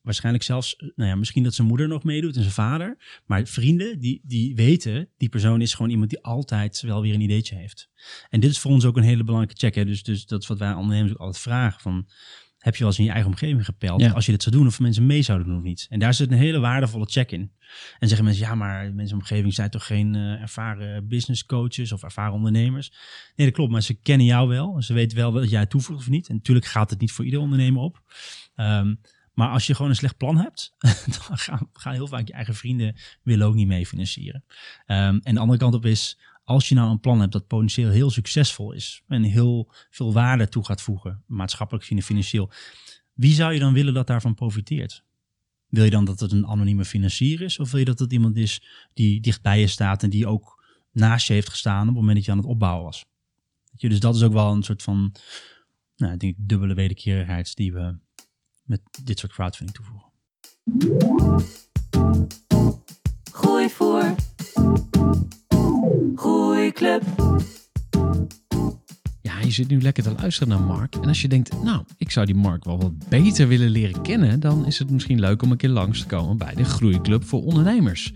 Waarschijnlijk 0.01 0.43
zelfs, 0.43 0.75
nou 0.95 1.09
ja, 1.09 1.15
misschien 1.15 1.43
dat 1.43 1.53
zijn 1.53 1.67
moeder 1.67 1.87
nog 1.87 2.03
meedoet 2.03 2.35
en 2.35 2.41
zijn 2.41 2.53
vader. 2.53 3.21
Maar 3.25 3.45
vrienden 3.45 3.99
die, 3.99 4.21
die 4.23 4.55
weten, 4.55 5.09
die 5.17 5.29
persoon 5.29 5.61
is 5.61 5.73
gewoon 5.73 5.91
iemand 5.91 6.09
die 6.09 6.23
altijd 6.23 6.81
wel 6.81 7.01
weer 7.01 7.13
een 7.13 7.21
ideetje 7.21 7.55
heeft. 7.55 7.89
En 8.29 8.39
dit 8.39 8.51
is 8.51 8.59
voor 8.59 8.71
ons 8.71 8.85
ook 8.85 8.97
een 8.97 9.03
hele 9.03 9.23
belangrijke 9.23 9.59
check. 9.59 9.75
Hè? 9.75 9.85
Dus, 9.85 10.03
dus 10.03 10.25
dat 10.25 10.41
is 10.41 10.47
wat 10.47 10.59
wij 10.59 10.73
ondernemers 10.73 11.13
ook 11.13 11.19
altijd 11.19 11.43
vragen. 11.43 11.81
Van, 11.81 12.07
heb 12.65 12.73
je 12.75 12.79
wel 12.79 12.89
eens 12.89 12.99
in 12.99 13.05
je 13.05 13.11
eigen 13.11 13.31
omgeving 13.31 13.65
gepeld. 13.65 14.13
Als 14.13 14.25
je 14.25 14.31
dit 14.31 14.43
zou 14.43 14.55
doen, 14.55 14.67
of 14.67 14.79
mensen 14.79 15.05
mee 15.05 15.21
zouden 15.21 15.47
doen 15.47 15.57
of 15.57 15.63
niet. 15.63 15.87
En 15.89 15.99
daar 15.99 16.13
zit 16.13 16.31
een 16.31 16.37
hele 16.37 16.59
waardevolle 16.59 17.05
check 17.05 17.31
in. 17.31 17.51
En 17.99 18.07
zeggen 18.07 18.25
mensen, 18.25 18.45
ja, 18.45 18.55
maar 18.55 18.93
mensen 18.93 19.17
omgeving 19.17 19.53
zijn 19.53 19.69
toch 19.69 19.85
geen 19.85 20.13
uh, 20.13 20.41
ervaren 20.41 21.07
business 21.07 21.45
coaches 21.45 21.91
of 21.91 22.03
ervaren 22.03 22.33
ondernemers. 22.33 22.91
Nee, 23.35 23.47
dat 23.47 23.55
klopt, 23.55 23.71
maar 23.71 23.81
ze 23.81 23.93
kennen 23.93 24.25
jou 24.25 24.47
wel. 24.47 24.81
Ze 24.81 24.93
weten 24.93 25.17
wel 25.17 25.31
dat 25.31 25.49
jij 25.49 25.65
toevoegt 25.65 25.99
of 25.99 26.09
niet. 26.09 26.29
En 26.29 26.35
natuurlijk 26.35 26.65
gaat 26.65 26.89
het 26.89 26.99
niet 26.99 27.11
voor 27.11 27.25
ieder 27.25 27.39
ondernemer 27.39 27.81
op. 27.81 28.01
Um, 28.55 28.99
maar 29.33 29.49
als 29.49 29.67
je 29.67 29.75
gewoon 29.75 29.91
een 29.91 29.97
slecht 29.97 30.17
plan 30.17 30.37
hebt, 30.37 30.75
dan 31.27 31.37
gaan, 31.37 31.69
gaan, 31.73 31.93
heel 31.93 32.07
vaak 32.07 32.27
je 32.27 32.33
eigen 32.33 32.55
vrienden 32.55 32.95
willen 33.23 33.47
ook 33.47 33.55
niet 33.55 33.67
mee 33.67 33.85
financieren. 33.85 34.43
Um, 34.87 35.19
en 35.23 35.33
de 35.33 35.39
andere 35.39 35.59
kant 35.59 35.73
op 35.73 35.85
is, 35.85 36.19
als 36.45 36.69
je 36.69 36.75
nou 36.75 36.89
een 36.89 36.99
plan 36.99 37.19
hebt 37.19 37.31
dat 37.31 37.47
potentieel 37.47 37.89
heel 37.89 38.09
succesvol 38.09 38.71
is 38.71 39.03
en 39.07 39.23
heel 39.23 39.73
veel 39.89 40.13
waarde 40.13 40.49
toe 40.49 40.65
gaat 40.65 40.81
voegen, 40.81 41.23
maatschappelijk 41.27 41.89
en 41.89 42.01
financieel, 42.01 42.51
wie 43.13 43.33
zou 43.33 43.53
je 43.53 43.59
dan 43.59 43.73
willen 43.73 43.93
dat 43.93 44.07
daarvan 44.07 44.35
profiteert? 44.35 45.03
Wil 45.67 45.83
je 45.83 45.89
dan 45.89 46.05
dat 46.05 46.19
het 46.19 46.31
een 46.31 46.47
anonieme 46.47 46.85
financier 46.85 47.41
is? 47.41 47.59
Of 47.59 47.71
wil 47.71 47.79
je 47.79 47.85
dat 47.85 47.99
het 47.99 48.11
iemand 48.11 48.37
is 48.37 48.61
die 48.93 49.21
dichtbij 49.21 49.59
je 49.59 49.67
staat 49.67 50.03
en 50.03 50.09
die 50.09 50.27
ook 50.27 50.63
naast 50.91 51.27
je 51.27 51.33
heeft 51.33 51.49
gestaan 51.49 51.81
op 51.81 51.87
het 51.87 51.95
moment 51.95 52.15
dat 52.15 52.25
je 52.25 52.31
aan 52.31 52.37
het 52.37 52.47
opbouwen 52.47 52.83
was? 52.83 53.05
Dus 53.71 53.99
dat 53.99 54.15
is 54.15 54.23
ook 54.23 54.33
wel 54.33 54.51
een 54.51 54.63
soort 54.63 54.83
van, 54.83 55.15
nou, 55.95 56.13
ik 56.13 56.19
denk, 56.19 56.35
dubbele 56.37 56.73
wederkerigheid 56.73 57.55
die 57.55 57.73
we 57.73 57.97
met 58.63 58.81
dit 59.03 59.19
soort 59.19 59.33
crowdfunding 59.33 59.77
toevoegen. 59.77 60.11
Gooi 63.31 63.69
voor. 63.69 64.15
Groeiclub. 66.15 67.03
Ja, 69.21 69.39
je 69.39 69.51
zit 69.51 69.67
nu 69.67 69.81
lekker 69.81 70.03
te 70.03 70.11
luisteren 70.11 70.49
naar 70.49 70.61
Mark. 70.61 70.95
En 70.95 71.07
als 71.07 71.21
je 71.21 71.27
denkt, 71.27 71.63
nou, 71.63 71.83
ik 71.97 72.11
zou 72.11 72.25
die 72.25 72.35
Mark 72.35 72.63
wel 72.63 72.77
wat 72.77 73.09
beter 73.09 73.47
willen 73.47 73.69
leren 73.69 74.01
kennen, 74.01 74.39
dan 74.39 74.65
is 74.65 74.79
het 74.79 74.89
misschien 74.89 75.19
leuk 75.19 75.41
om 75.41 75.51
een 75.51 75.57
keer 75.57 75.69
langs 75.69 75.99
te 75.99 76.05
komen 76.05 76.37
bij 76.37 76.53
de 76.53 76.63
Groeiclub 76.63 77.23
voor 77.23 77.43
ondernemers. 77.43 78.13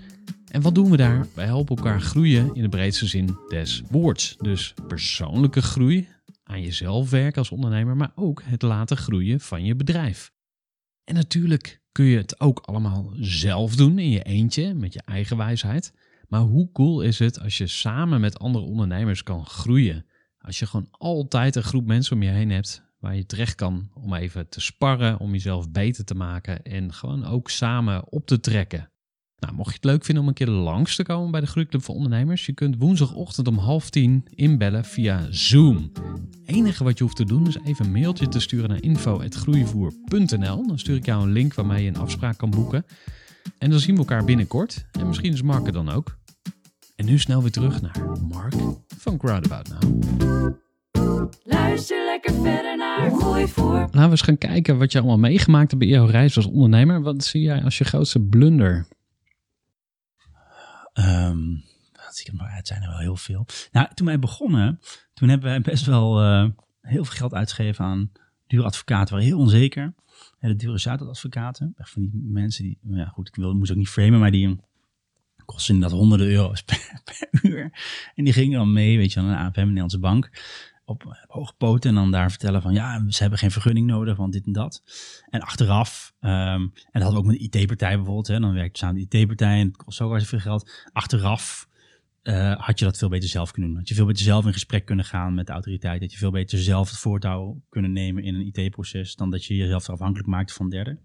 En 0.52 0.62
wat 0.62 0.76
doen 0.76 0.90
we 0.90 0.98
daar? 0.98 1.28
Wij 1.34 1.46
helpen 1.46 1.76
elkaar 1.76 2.02
groeien 2.02 2.54
in 2.54 2.62
de 2.62 2.70
breedste 2.70 3.08
zin 3.08 3.38
des 3.48 3.84
woords. 3.90 4.36
Dus 4.38 4.74
persoonlijke 4.88 5.62
groei, 5.62 6.08
aan 6.44 6.62
jezelf 6.62 7.10
werken 7.10 7.38
als 7.38 7.52
ondernemer, 7.52 7.96
maar 7.96 8.12
ook 8.16 8.42
het 8.46 8.62
laten 8.62 8.98
groeien 8.98 9.40
van 9.40 9.66
je 9.66 9.76
bedrijf. 9.76 10.32
En 11.04 11.16
natuurlijk 11.16 11.82
kun 11.92 12.06
je 12.06 12.18
het 12.18 12.40
ook 12.40 12.60
allemaal 12.60 13.12
zelf 13.20 13.76
doen 13.76 14.00
in 14.00 14.10
je 14.10 14.24
eentje, 14.24 14.74
met 14.74 14.94
je 14.94 15.02
eigen 15.06 15.38
wijsheid. 15.38 15.94
Maar 16.30 16.42
hoe 16.42 16.72
cool 16.72 17.02
is 17.02 17.20
het 17.20 17.40
als 17.40 17.58
je 17.58 17.68
samen 17.68 18.22
met 18.22 18.40
andere 18.40 18.66
ondernemers 18.66 19.24
kan 19.24 19.46
groeien? 19.46 20.06
Als 20.40 20.60
je 20.60 20.66
gewoon 20.66 20.88
altijd 20.92 21.56
een 21.56 21.64
groep 21.64 21.86
mensen 21.86 22.16
om 22.16 22.24
je 22.24 22.30
heen 22.30 22.52
hebt 22.52 22.84
waar 23.00 23.16
je 23.16 23.26
terecht 23.26 23.56
kan 23.56 23.90
om 23.94 24.14
even 24.14 24.50
te 24.50 24.62
sparren, 24.62 25.20
om 25.20 25.32
jezelf 25.32 25.72
beter 25.72 26.06
te 26.06 26.16
maken 26.16 26.64
en 26.64 26.94
gewoon 26.94 27.26
ook 27.26 27.50
samen 27.50 28.12
op 28.12 28.26
te 28.26 28.40
trekken. 28.40 28.92
Nou, 29.40 29.54
mocht 29.54 29.70
je 29.70 29.76
het 29.76 29.84
leuk 29.84 30.06
vinden 30.06 30.24
om 30.24 30.30
een 30.30 30.36
keer 30.36 30.48
langs 30.48 30.96
te 30.96 31.04
komen 31.04 31.32
bij 31.32 31.42
de 31.42 31.48
Groeiclub 31.48 31.84
voor 31.84 31.96
Ondernemers, 31.96 32.46
je 32.46 32.54
kunt 32.54 32.76
woensdagochtend 32.78 33.48
om 33.48 33.58
half 33.58 33.90
tien 33.90 34.26
inbellen 34.30 34.86
via 34.86 35.28
Zoom. 35.30 35.92
Het 36.30 36.56
enige 36.56 36.84
wat 36.84 36.98
je 36.98 37.04
hoeft 37.04 37.16
te 37.16 37.26
doen 37.26 37.48
is 37.48 37.58
even 37.64 37.86
een 37.86 37.92
mailtje 37.92 38.28
te 38.28 38.40
sturen 38.40 38.70
naar 38.70 38.82
info.groeivoer.nl. 38.82 40.68
Dan 40.68 40.80
stuur 40.80 40.96
ik 40.96 41.06
jou 41.06 41.24
een 41.24 41.32
link 41.32 41.54
waarmee 41.54 41.84
je 41.84 41.90
een 41.90 41.98
afspraak 41.98 42.38
kan 42.38 42.50
boeken. 42.50 42.86
En 43.58 43.70
dan 43.70 43.80
zien 43.80 43.94
we 43.94 44.00
elkaar 44.00 44.26
binnenkort. 44.26 44.86
En 44.92 45.08
misschien 45.08 45.34
is 45.34 45.42
Mark 45.42 45.74
dan 45.74 45.90
ook. 45.90 46.19
En 47.00 47.06
nu 47.06 47.20
snel 47.20 47.42
weer 47.42 47.52
terug 47.52 47.82
naar 47.82 48.22
Mark 48.22 48.54
van 48.98 49.18
Crowdabout 49.18 49.70
Now. 49.70 50.54
Luister 51.44 52.06
lekker 52.06 52.34
verder 52.34 52.78
naar 52.78 53.12
Gooi 53.12 53.48
voor. 53.48 53.74
Laten 53.74 54.02
we 54.02 54.10
eens 54.10 54.22
gaan 54.22 54.38
kijken 54.38 54.78
wat 54.78 54.92
je 54.92 54.98
allemaal 54.98 55.18
meegemaakt 55.18 55.72
hebt 55.72 55.84
bij 55.84 55.92
jouw 55.92 56.06
reis 56.06 56.36
als 56.36 56.46
ondernemer. 56.46 57.02
Wat 57.02 57.24
zie 57.24 57.42
jij 57.42 57.64
als 57.64 57.78
je 57.78 57.84
grootste 57.84 58.20
blunder? 58.22 58.88
Um, 60.94 61.64
het 62.38 62.68
zijn 62.68 62.82
er 62.82 62.90
wel 62.90 63.00
heel 63.00 63.16
veel. 63.16 63.46
Nou, 63.72 63.88
toen 63.94 64.08
wij 64.08 64.20
begonnen, 64.20 64.80
toen 65.14 65.30
hebben 65.30 65.50
wij 65.50 65.62
best 65.62 65.86
wel 65.86 66.24
uh, 66.24 66.50
heel 66.82 67.06
veel 67.06 67.16
geld 67.18 67.34
uitgegeven 67.34 67.86
aan 67.86 68.12
dure 68.48 68.66
advocaten. 68.66 69.14
waren 69.14 69.28
heel 69.28 69.40
onzeker. 69.40 69.94
de 70.40 70.56
dure 70.56 70.78
Zuidadvocaten. 70.78 71.74
Echt 71.78 71.90
van 71.90 72.02
die 72.02 72.12
mensen 72.14 72.64
die, 72.64 72.80
ja 72.82 73.06
goed, 73.06 73.28
ik 73.28 73.36
wil, 73.36 73.54
moest 73.54 73.72
ook 73.72 73.78
niet 73.78 73.90
framen, 73.90 74.20
maar 74.20 74.32
die 74.32 74.60
kostte 75.52 75.74
inderdaad 75.74 75.98
honderden 75.98 76.28
euro's 76.28 76.64
per, 76.70 77.28
uur. 77.42 77.72
En 78.16 78.24
die 78.24 78.34
gingen 78.34 78.58
dan 78.58 78.74
mee, 78.74 78.98
weet 78.98 79.14
je, 79.14 79.20
aan 79.20 79.26
een 79.26 79.36
APM, 79.36 79.60
Nederlandse 79.60 80.00
bank, 80.00 80.30
op, 80.86 81.18
hoge 81.28 81.54
poten 81.58 81.90
en 81.90 81.96
dan 81.96 82.12
daar 82.12 82.30
vertellen 82.30 82.62
van 82.62 82.74
ja, 82.74 83.04
ze 83.10 83.22
hebben 83.22 83.40
geen 83.40 83.52
vergunning 83.52 83.88
nodig, 83.88 84.18
want 84.18 84.34
dit 84.34 84.46
en 84.46 84.52
dat. 84.52 84.84
En 85.30 85.42
achteraf, 85.42 86.14
um, 86.22 86.30
en 86.30 86.72
dat 86.92 87.02
hadden 87.02 87.12
we 87.12 87.18
ook 87.18 87.26
met 87.26 87.52
de 87.52 87.60
IT-partij 87.60 87.96
bijvoorbeeld, 87.96 88.28
hè, 88.28 88.40
dan 88.40 88.54
werkte 88.54 88.80
samen 88.80 89.08
de 89.10 89.18
IT-partij 89.18 89.60
en 89.60 89.68
het 89.68 89.78
kost 89.78 89.98
zo 89.98 90.18
veel 90.18 90.40
geld. 90.40 90.88
Achteraf 90.92 91.68
uh, 92.24 92.56
had 92.56 92.80
je 92.80 92.86
dat 92.86 92.98
veel 92.98 93.10
beter 93.10 93.30
zelf 93.30 93.52
kunnen 93.52 93.70
doen. 93.70 93.80
Had 93.80 93.90
je 93.90 93.96
veel 93.96 94.06
beter 94.06 94.24
zelf 94.24 94.46
in 94.46 94.54
gesprek 94.54 94.86
kunnen 94.86 95.06
gaan 95.06 95.34
met 95.34 95.48
de 95.48 95.52
autoriteit. 95.52 96.02
Dat 96.02 96.12
je 96.12 96.18
veel 96.18 96.32
beter 96.32 96.58
zelf 96.58 96.90
het 96.90 97.00
voortouw 97.00 97.62
kunnen 97.70 97.92
nemen 97.92 98.24
in 98.24 98.36
een 98.36 98.52
IT-proces 98.54 99.16
dan 99.16 99.30
dat 99.30 99.46
je 99.46 99.56
jezelf 99.56 99.90
afhankelijk 99.90 100.28
maakt 100.28 100.54
van 100.54 100.70
derden. 100.70 101.00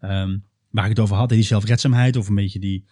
Um, 0.00 0.44
waar 0.70 0.84
ik 0.84 0.90
het 0.90 1.00
over 1.00 1.16
had, 1.16 1.28
die 1.28 1.42
zelfredzaamheid 1.42 2.16
of 2.16 2.28
een 2.28 2.34
beetje 2.34 2.58
die 2.58 2.84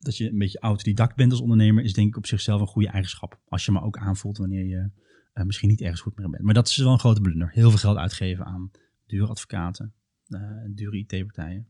dat 0.00 0.16
je 0.16 0.30
een 0.30 0.38
beetje 0.38 0.58
autodidact 0.58 1.16
bent 1.16 1.30
als 1.30 1.40
ondernemer, 1.40 1.84
is 1.84 1.92
denk 1.92 2.08
ik 2.08 2.16
op 2.16 2.26
zichzelf 2.26 2.60
een 2.60 2.66
goede 2.66 2.88
eigenschap. 2.88 3.40
Als 3.48 3.64
je 3.64 3.72
maar 3.72 3.84
ook 3.84 3.98
aanvoelt 3.98 4.38
wanneer 4.38 4.64
je 4.64 4.90
uh, 5.34 5.44
misschien 5.44 5.68
niet 5.68 5.80
ergens 5.80 6.00
goed 6.00 6.16
meer 6.16 6.30
bent. 6.30 6.42
Maar 6.42 6.54
dat 6.54 6.68
is 6.68 6.76
wel 6.76 6.92
een 6.92 6.98
grote 6.98 7.20
blunder. 7.20 7.50
Heel 7.52 7.68
veel 7.70 7.78
geld 7.78 7.96
uitgeven 7.96 8.44
aan 8.44 8.70
dure 9.06 9.26
advocaten, 9.26 9.92
uh, 10.28 10.40
dure 10.68 10.98
IT-partijen. 10.98 11.68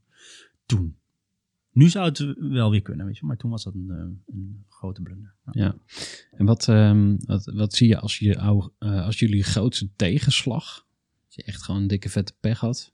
Toen. 0.67 0.99
Nu 1.73 1.89
zou 1.89 2.05
het 2.05 2.35
wel 2.39 2.71
weer 2.71 2.83
kunnen, 2.83 3.07
weet 3.07 3.19
je, 3.19 3.27
maar 3.27 3.37
toen 3.37 3.51
was 3.51 3.65
dat 3.65 3.75
een, 3.75 3.87
uh, 3.89 4.37
een 4.37 4.65
grote 4.69 5.03
blunder. 5.03 5.35
Ja. 5.51 5.75
En 6.31 6.47
wat, 6.47 6.67
um, 6.67 7.17
wat, 7.25 7.45
wat, 7.45 7.75
zie 7.75 7.89
je 7.89 7.99
als, 7.99 8.19
je, 8.19 8.39
als 8.79 9.19
jullie 9.19 9.43
grootste 9.43 9.91
tegenslag? 9.97 10.87
Als 11.27 11.35
je 11.35 11.43
echt 11.43 11.63
gewoon 11.63 11.81
een 11.81 11.87
dikke 11.87 12.09
vette 12.09 12.35
pech 12.41 12.59
had? 12.59 12.93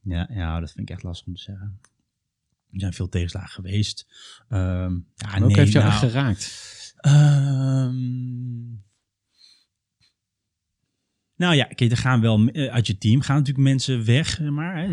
Ja, 0.00 0.28
ja, 0.32 0.60
dat 0.60 0.72
vind 0.72 0.88
ik 0.88 0.94
echt 0.94 1.02
lastig 1.02 1.26
om 1.26 1.34
te 1.34 1.42
zeggen. 1.42 1.80
Er 2.72 2.80
zijn 2.80 2.92
veel 2.92 3.08
tegenslagen 3.08 3.50
geweest. 3.50 4.06
Um, 4.48 5.06
ja, 5.14 5.38
nee, 5.38 5.56
heeft 5.56 5.72
jou 5.72 5.86
nou, 5.86 5.98
geraakt? 5.98 6.68
Um, 7.06 8.82
nou 11.40 11.54
ja, 11.54 11.64
kijk, 11.64 11.90
er 11.90 11.96
gaan 11.96 12.20
wel 12.20 12.46
eh, 12.46 12.72
uit 12.72 12.86
je 12.86 12.98
team 12.98 13.20
gaan 13.20 13.36
natuurlijk 13.36 13.68
mensen 13.68 14.04
weg, 14.04 14.40
maar. 14.40 14.76
Hè. 14.76 14.86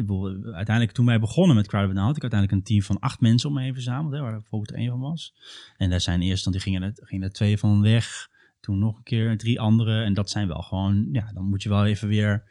Uiteindelijk, 0.54 0.92
toen 0.92 1.06
wij 1.06 1.20
begonnen 1.20 1.56
met 1.56 1.68
Crowdfunding, 1.68 2.06
had 2.06 2.16
ik 2.16 2.22
uiteindelijk 2.22 2.62
een 2.62 2.68
team 2.68 2.82
van 2.82 3.00
acht 3.00 3.20
mensen 3.20 3.50
om 3.50 3.56
me 3.56 3.62
heen 3.62 3.74
verzameld, 3.74 4.14
hè, 4.14 4.20
waar 4.20 4.34
ik 4.34 4.40
bijvoorbeeld 4.40 4.78
één 4.78 4.90
van 4.90 5.00
was. 5.00 5.34
En 5.78 5.90
daar 5.90 6.02
zijn 6.02 6.22
eerst, 6.22 6.44
want 6.44 6.56
die 6.56 6.66
gingen 6.66 6.82
er, 6.82 6.92
gingen 6.96 7.24
er 7.24 7.34
twee 7.34 7.58
van 7.58 7.82
weg. 7.82 8.30
Toen 8.60 8.80
nog 8.80 8.98
een 8.98 9.04
keer 9.04 9.38
drie 9.38 9.60
andere. 9.60 10.04
En 10.04 10.14
dat 10.14 10.30
zijn 10.30 10.48
wel 10.48 10.62
gewoon, 10.62 11.10
ja, 11.12 11.32
dan 11.34 11.46
moet 11.46 11.64
je 11.64 11.70
wel 11.70 11.86
even 11.86 12.08
weer 12.08 12.44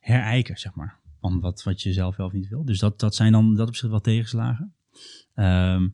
herijken, 0.00 0.58
zeg 0.58 0.74
maar. 0.74 1.00
Van 1.24 1.40
wat, 1.40 1.62
wat 1.62 1.82
je 1.82 1.92
zelf 1.92 2.16
wel 2.16 2.26
of 2.26 2.32
niet 2.32 2.48
wil. 2.48 2.64
Dus 2.64 2.78
dat, 2.78 3.00
dat 3.00 3.14
zijn 3.14 3.32
dan 3.32 3.54
dat 3.54 3.68
op 3.68 3.76
zich 3.76 3.90
wel 3.90 4.00
tegenslagen. 4.00 4.74
Ehm, 5.34 5.88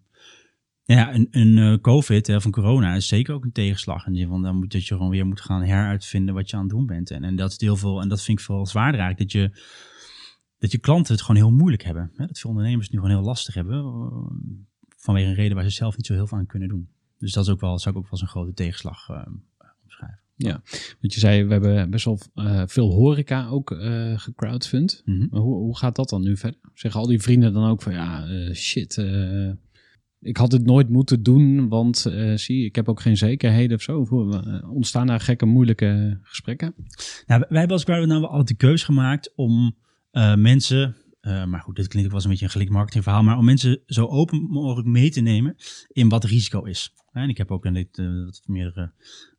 ja, 0.83 1.15
een, 1.15 1.29
een 1.31 1.59
eh, 1.59 1.81
COVID 1.81 2.27
hè, 2.27 2.41
van 2.41 2.51
corona 2.51 2.95
is 2.95 3.09
zeker 3.09 3.35
ook 3.35 3.45
een 3.45 3.53
tegenslag. 3.53 4.07
In 4.07 4.13
die 4.13 4.27
van 4.27 4.43
dan 4.43 4.57
moet 4.57 4.73
dat 4.73 4.87
je 4.87 4.95
gewoon 4.95 5.11
weer 5.11 5.27
moet 5.27 5.41
gaan 5.41 5.63
heruitvinden 5.63 6.35
wat 6.35 6.51
je 6.51 6.57
aan 6.57 6.63
het 6.63 6.71
doen 6.71 6.87
bent. 6.87 7.11
En, 7.11 7.25
en 7.25 7.37
dat 7.37 7.51
is 7.51 7.61
heel 7.61 7.77
veel, 7.77 8.01
en 8.01 8.09
dat 8.09 8.23
vind 8.23 8.39
ik 8.39 8.45
veel 8.45 8.67
zwaarder 8.67 9.01
eigenlijk, 9.01 9.33
dat 9.33 9.43
je, 9.43 9.61
dat 10.59 10.73
je 10.73 10.79
klanten 10.79 11.13
het 11.13 11.23
gewoon 11.23 11.37
heel 11.43 11.53
moeilijk 11.53 11.83
hebben. 11.83 12.11
Hè? 12.15 12.27
Dat 12.27 12.39
veel 12.39 12.51
ondernemers 12.51 12.87
het 12.87 12.95
nu 12.95 13.01
gewoon 13.01 13.17
heel 13.17 13.27
lastig 13.27 13.55
hebben. 13.55 13.79
eh, 13.79 14.57
Vanwege 14.97 15.29
een 15.29 15.35
reden 15.35 15.55
waar 15.55 15.65
ze 15.65 15.71
zelf 15.71 15.97
niet 15.97 16.07
zo 16.07 16.13
heel 16.15 16.27
veel 16.27 16.39
aan 16.39 16.47
kunnen 16.47 16.69
doen. 16.69 16.89
Dus 17.19 17.33
dat 17.33 17.45
is 17.45 17.51
ook 17.51 17.61
wel, 17.61 17.79
zou 17.79 17.95
ik 17.95 18.01
ook 18.01 18.11
wel 18.11 18.21
als 18.21 18.23
een 18.23 18.35
grote 18.35 18.55
tegenslag 18.55 19.09
eh, 19.09 19.27
omschrijven. 20.45 20.97
Want 21.01 21.15
je 21.15 21.21
zei, 21.21 21.45
we 21.45 21.53
hebben 21.53 21.91
best 21.91 22.05
wel 22.05 22.21
eh, 22.35 22.63
veel 22.67 22.91
horeca 22.91 23.49
ook 23.49 23.71
eh 23.71 24.19
gecrowdfund. 24.19 25.03
Mhm. 25.05 25.27
Hoe, 25.31 25.55
hoe 25.55 25.77
gaat 25.77 25.97
dat 25.97 26.09
dan 26.09 26.23
nu 26.23 26.37
verder? 26.37 26.61
Zeggen 26.75 27.01
al 27.01 27.07
die 27.07 27.23
vrienden 27.23 27.53
dan 27.53 27.71
ook 27.71 27.83
van, 27.83 27.93
ja, 27.93 28.27
eh, 28.27 28.55
shit, 28.55 29.05
ik 30.21 30.37
had 30.37 30.53
het 30.53 30.65
nooit 30.65 30.89
moeten 30.89 31.23
doen, 31.23 31.69
want 31.69 32.07
zie, 32.35 32.65
ik 32.65 32.75
heb 32.75 32.89
ook 32.89 33.01
geen 33.01 33.17
zekerheden 33.17 33.77
of 33.77 33.83
zo. 33.83 33.99
Of 33.99 34.11
ontstaan 34.63 35.07
daar 35.07 35.21
gekke, 35.21 35.47
moeilijke 35.47 36.19
gesprekken? 36.23 36.75
Nou, 37.27 37.45
wij 37.49 37.59
hebben 37.59 37.77
als 37.77 37.85
Crowd 37.85 38.07
nou 38.07 38.25
altijd 38.25 38.49
de 38.49 38.55
keus 38.55 38.85
gemaakt 38.85 39.33
om 39.35 39.77
mensen, 40.37 40.97
maar 41.21 41.61
goed, 41.61 41.77
dit 41.77 41.89
klinkt 41.89 42.13
ook 42.13 42.15
wel 42.15 42.15
eens 42.15 42.25
een 42.25 42.31
beetje 42.31 42.45
een 42.45 42.51
gelijk 42.51 42.71
marketingverhaal, 42.71 43.23
maar 43.23 43.39
om 43.39 43.45
mensen 43.45 43.83
zo 43.87 44.07
open 44.07 44.43
mogelijk 44.43 44.89
mee 44.89 45.11
te 45.11 45.21
nemen 45.21 45.57
in 45.89 46.09
wat 46.09 46.25
risico 46.25 46.63
is. 46.63 46.93
En 47.13 47.29
ik 47.29 47.37
heb 47.37 47.51
ook 47.51 47.65
in 47.65 47.75
dit, 47.75 48.03
meerdere 48.47 48.93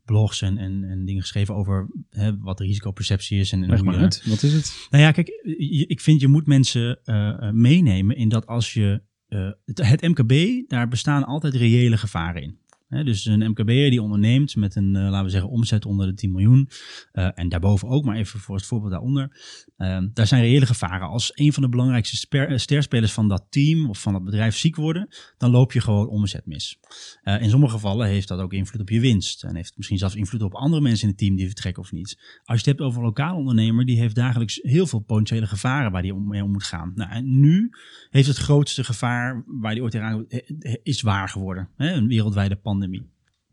blogs 0.06 0.42
en, 0.42 0.58
en, 0.58 0.84
en 0.84 1.06
dingen 1.06 1.22
geschreven 1.22 1.56
over 1.56 1.88
hè, 2.10 2.38
wat 2.38 2.58
de 2.58 2.64
risicoperceptie 2.64 3.40
is. 3.40 3.52
En, 3.52 3.64
en 3.64 3.70
Leg 3.70 3.82
maar 3.84 3.94
je- 3.94 4.00
uit, 4.00 4.24
wat 4.26 4.44
is 4.44 4.54
het? 4.54 4.88
Nou 4.90 5.04
ja, 5.04 5.12
kijk, 5.12 5.28
je- 5.58 5.86
ik 5.88 6.00
vind 6.02 6.22
je 6.22 6.28
moet 6.28 6.48
mensen 6.48 7.00
eh, 7.04 7.28
eh, 7.48 7.54
meenemen 7.54 8.16
in 8.16 8.30
dat 8.30 8.48
als 8.48 8.74
je 8.74 9.02
eh, 9.28 9.50
het, 9.66 9.82
het 9.88 10.02
MKB, 10.02 10.64
daar 10.70 10.88
bestaan 10.88 11.24
altijd 11.26 11.54
reële 11.56 11.98
gevaren 11.98 12.42
in. 12.42 12.58
Dus 12.91 13.25
een 13.25 13.49
MKB'er 13.49 13.89
die 13.89 14.01
onderneemt 14.01 14.56
met 14.56 14.75
een, 14.75 14.95
eh, 14.95 15.01
laten 15.01 15.23
we 15.23 15.30
zeggen, 15.30 15.49
omzet 15.49 15.86
onder 15.86 16.08
de 16.08 16.13
10 16.13 16.32
miljoen. 16.32 16.69
eh, 17.12 17.30
en 17.34 17.49
daarboven 17.49 17.88
ook, 17.88 18.06
maar 18.06 18.15
even 18.15 18.39
voor 18.39 18.56
het 18.56 18.65
voorbeeld 18.65 18.91
daaronder. 18.91 19.39
eh, 19.77 19.99
daar 20.13 20.27
zijn 20.27 20.41
reële 20.41 20.65
gevaren. 20.65 21.08
Als 21.08 21.32
een 21.34 21.54
van 21.54 21.63
de 21.63 21.69
belangrijkste 21.69 22.38
eh, 22.38 22.58
sterspelers 22.58 23.12
van 23.12 23.27
dat 23.27 23.45
team 23.49 23.89
of 23.89 24.01
van 24.01 24.13
dat 24.13 24.23
bedrijf 24.23 24.58
ziek 24.58 24.75
worden, 24.75 25.08
dan 25.38 25.51
loop 25.51 25.71
je 25.71 25.82
gewoon 25.82 26.08
omzet 26.08 26.45
mis. 26.45 26.80
In 27.23 27.49
sommige 27.49 27.73
gevallen 27.73 28.08
heeft 28.08 28.27
dat 28.27 28.39
ook 28.39 28.54
invloed 28.54 28.82
op 28.82 28.89
je 28.89 28.99
winst. 28.99 29.43
En 29.43 29.56
heeft 29.56 29.73
misschien 29.77 29.97
zelfs 29.97 30.15
invloed 30.15 30.41
op 30.41 30.54
andere 30.54 30.82
mensen 30.82 31.04
in 31.04 31.10
het 31.10 31.17
team 31.17 31.36
die 31.36 31.45
vertrekken 31.45 31.84
of 31.84 31.91
niet. 31.91 32.17
Als 32.43 32.62
je 32.62 32.69
het 32.69 32.77
hebt 32.77 32.82
over 32.82 32.99
een 32.99 33.06
lokale 33.06 33.38
ondernemer, 33.38 33.86
die 33.86 33.99
heeft 33.99 34.15
dagelijks 34.15 34.60
heel 34.62 34.88
veel 34.88 34.99
potentiële 34.99 35.47
gevaren 35.47 35.91
waar 35.91 36.01
die 36.01 36.13
om, 36.13 36.27
mee 36.27 36.43
om 36.43 36.51
moet 36.51 36.63
gaan. 36.63 36.91
Nou, 36.95 37.12
en 37.12 37.39
nu 37.39 37.69
heeft 38.10 38.27
het 38.27 38.38
grootste 38.38 38.84
gevaar 38.84 39.43
waar 39.45 39.73
die 39.73 39.84
ooit 39.84 39.95
eh, 39.95 40.75
is 40.84 41.01
waar 41.01 41.30
geworden. 41.30 41.69
Een 41.77 42.08
wereldwijde 42.08 42.56
pandemie. 42.56 42.81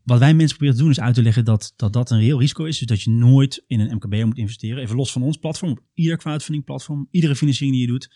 Wat 0.09 0.19
wij 0.19 0.35
mensen 0.35 0.57
proberen 0.57 0.77
te 0.77 0.83
doen 0.83 0.91
is 0.91 1.01
uit 1.01 1.15
te 1.15 1.23
leggen 1.23 1.45
dat, 1.45 1.73
dat 1.77 1.93
dat 1.93 2.11
een 2.11 2.19
reëel 2.19 2.41
risico 2.41 2.65
is. 2.65 2.79
Dus 2.79 2.87
dat 2.87 3.03
je 3.03 3.11
nooit 3.11 3.65
in 3.67 3.81
een 3.81 3.95
MKB 3.95 4.25
moet 4.25 4.39
investeren. 4.39 4.83
Even 4.83 4.97
los 4.97 5.13
van 5.13 5.23
ons 5.23 5.37
platform, 5.37 5.71
op 5.71 5.83
ieder 5.95 6.17
crowdfunding 6.17 6.65
platform, 6.65 7.09
iedere 7.11 7.37
financiering 7.37 7.77
die 7.77 7.87
je 7.87 7.93
doet. 7.93 8.11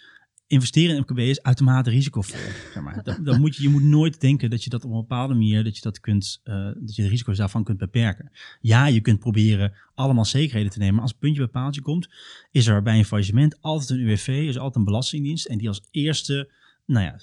Investeren 0.47 0.97
in 0.97 1.01
MKB 1.01 1.19
is 1.19 1.43
uitermate 1.43 1.91
risicovol. 1.91 2.39
Zeg 2.73 2.83
maar. 2.83 3.03
dan, 3.03 3.25
dan 3.25 3.41
moet 3.41 3.57
je, 3.57 3.63
je 3.63 3.69
moet 3.69 3.83
nooit 3.83 4.21
denken 4.21 4.51
dat 4.51 4.65
je 4.65 4.71
dat 4.71 4.85
op 4.85 4.91
een 4.91 4.97
bepaalde 4.97 5.35
manier, 5.35 5.65
dat 5.65 5.77
je, 5.77 5.83
dat 5.83 6.01
kunt, 6.01 6.41
eh, 6.43 6.55
dat 6.81 6.95
je 6.95 7.03
de 7.03 7.09
risico's 7.09 7.37
daarvan 7.37 7.65
kunt 7.65 7.79
beperken. 7.79 8.31
Ja, 8.61 8.87
je 8.87 9.01
kunt 9.01 9.19
proberen 9.19 9.73
allemaal 9.95 10.25
zekerheden 10.25 10.71
te 10.71 10.79
nemen. 10.79 10.95
Maar 10.95 11.03
als 11.03 11.13
het 11.13 11.21
puntje 11.21 11.41
bij 11.41 11.51
paaltje 11.51 11.81
komt, 11.81 12.09
is 12.51 12.67
er 12.67 12.83
bij 12.83 12.99
een 12.99 13.05
faillissement 13.05 13.61
altijd 13.61 13.91
een 13.91 14.07
UWV, 14.07 14.29
is 14.29 14.59
altijd 14.59 14.77
een 14.77 14.85
belastingdienst. 14.85 15.47
En 15.47 15.59
die 15.59 15.69
als 15.69 15.83
eerste 15.91 16.51
nou 16.93 17.05
ja, 17.05 17.21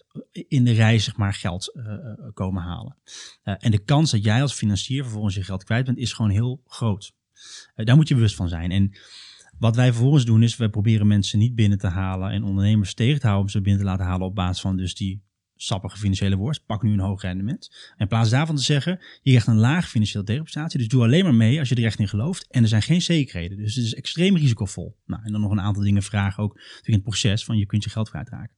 in 0.48 0.64
de 0.64 0.72
rij 0.72 1.00
zeg 1.00 1.18
maar 1.18 1.34
geld 1.34 1.74
eh, 1.76 1.94
eh, 1.94 2.34
komen 2.34 2.62
halen. 2.62 2.96
Eh, 3.44 3.56
en 3.58 3.72
de 3.72 3.84
kans 3.84 4.12
dat 4.12 4.24
jij 4.24 4.42
als 4.42 4.54
financier 4.54 5.04
vervolgens 5.04 5.36
je 5.36 5.44
geld 5.44 5.64
kwijt 5.64 5.86
bent, 5.86 5.98
is 5.98 6.14
gewoon 6.14 6.32
heel 6.32 6.62
groot. 6.66 7.14
Daar 7.76 7.96
moet 7.96 8.08
je 8.08 8.16
bewust 8.16 8.36
van 8.36 8.50
zijn. 8.50 8.72
En 8.72 8.92
wat 9.60 9.76
wij 9.76 9.92
vervolgens 9.92 10.26
doen 10.26 10.44
is, 10.44 10.58
wij 10.58 10.70
proberen 10.70 11.08
mensen 11.08 11.40
niet 11.40 11.56
binnen 11.56 11.78
te 11.78 11.88
halen 11.88 12.32
en 12.32 12.44
ondernemers 12.44 12.94
tegen 12.94 13.20
te 13.20 13.26
houden 13.26 13.46
om 13.46 13.52
ze 13.52 13.62
binnen 13.62 13.82
te 13.82 13.88
laten 13.88 14.06
halen 14.06 14.28
op 14.28 14.36
basis 14.36 14.62
van 14.62 14.78
dus 14.78 14.96
die 14.96 15.22
sappige 15.56 15.98
financiële 15.98 16.36
worst. 16.36 16.66
Pak 16.66 16.84
nu 16.84 16.92
een 16.92 17.00
hoog 17.00 17.22
rendement. 17.22 17.70
En 17.92 17.98
in 17.98 18.08
plaats 18.08 18.30
daarvan 18.30 18.56
te 18.56 18.62
zeggen, 18.62 19.00
je 19.22 19.30
krijgt 19.30 19.48
een 19.48 19.58
laag 19.58 19.90
financiële 19.90 20.24
tegenprestatie, 20.24 20.80
dus 20.80 20.88
doe 20.88 21.04
alleen 21.04 21.24
maar 21.24 21.36
mee 21.36 21.60
als 21.60 21.70
je 21.70 21.76
er 21.76 21.86
echt 21.86 22.00
in 22.00 22.08
gelooft. 22.08 22.48
En 22.50 22.62
er 22.62 22.70
zijn 22.70 22.82
geen 22.82 23.02
zekerheden, 23.02 23.58
dus 23.58 23.76
het 23.76 23.86
is 23.86 23.96
extreem 23.96 24.38
risicovol. 24.38 24.98
Nou, 25.06 25.24
en 25.24 25.32
dan 25.32 25.42
nog 25.42 25.52
een 25.52 25.62
aantal 25.62 25.84
dingen 25.84 26.04
vragen 26.04 26.44
ook 26.44 26.60
in 26.84 26.94
het 26.94 27.04
proces 27.04 27.46
van 27.46 27.58
je 27.58 27.66
kunt 27.66 27.84
je 27.84 27.90
geld 27.90 28.10
kwijtraken. 28.10 28.56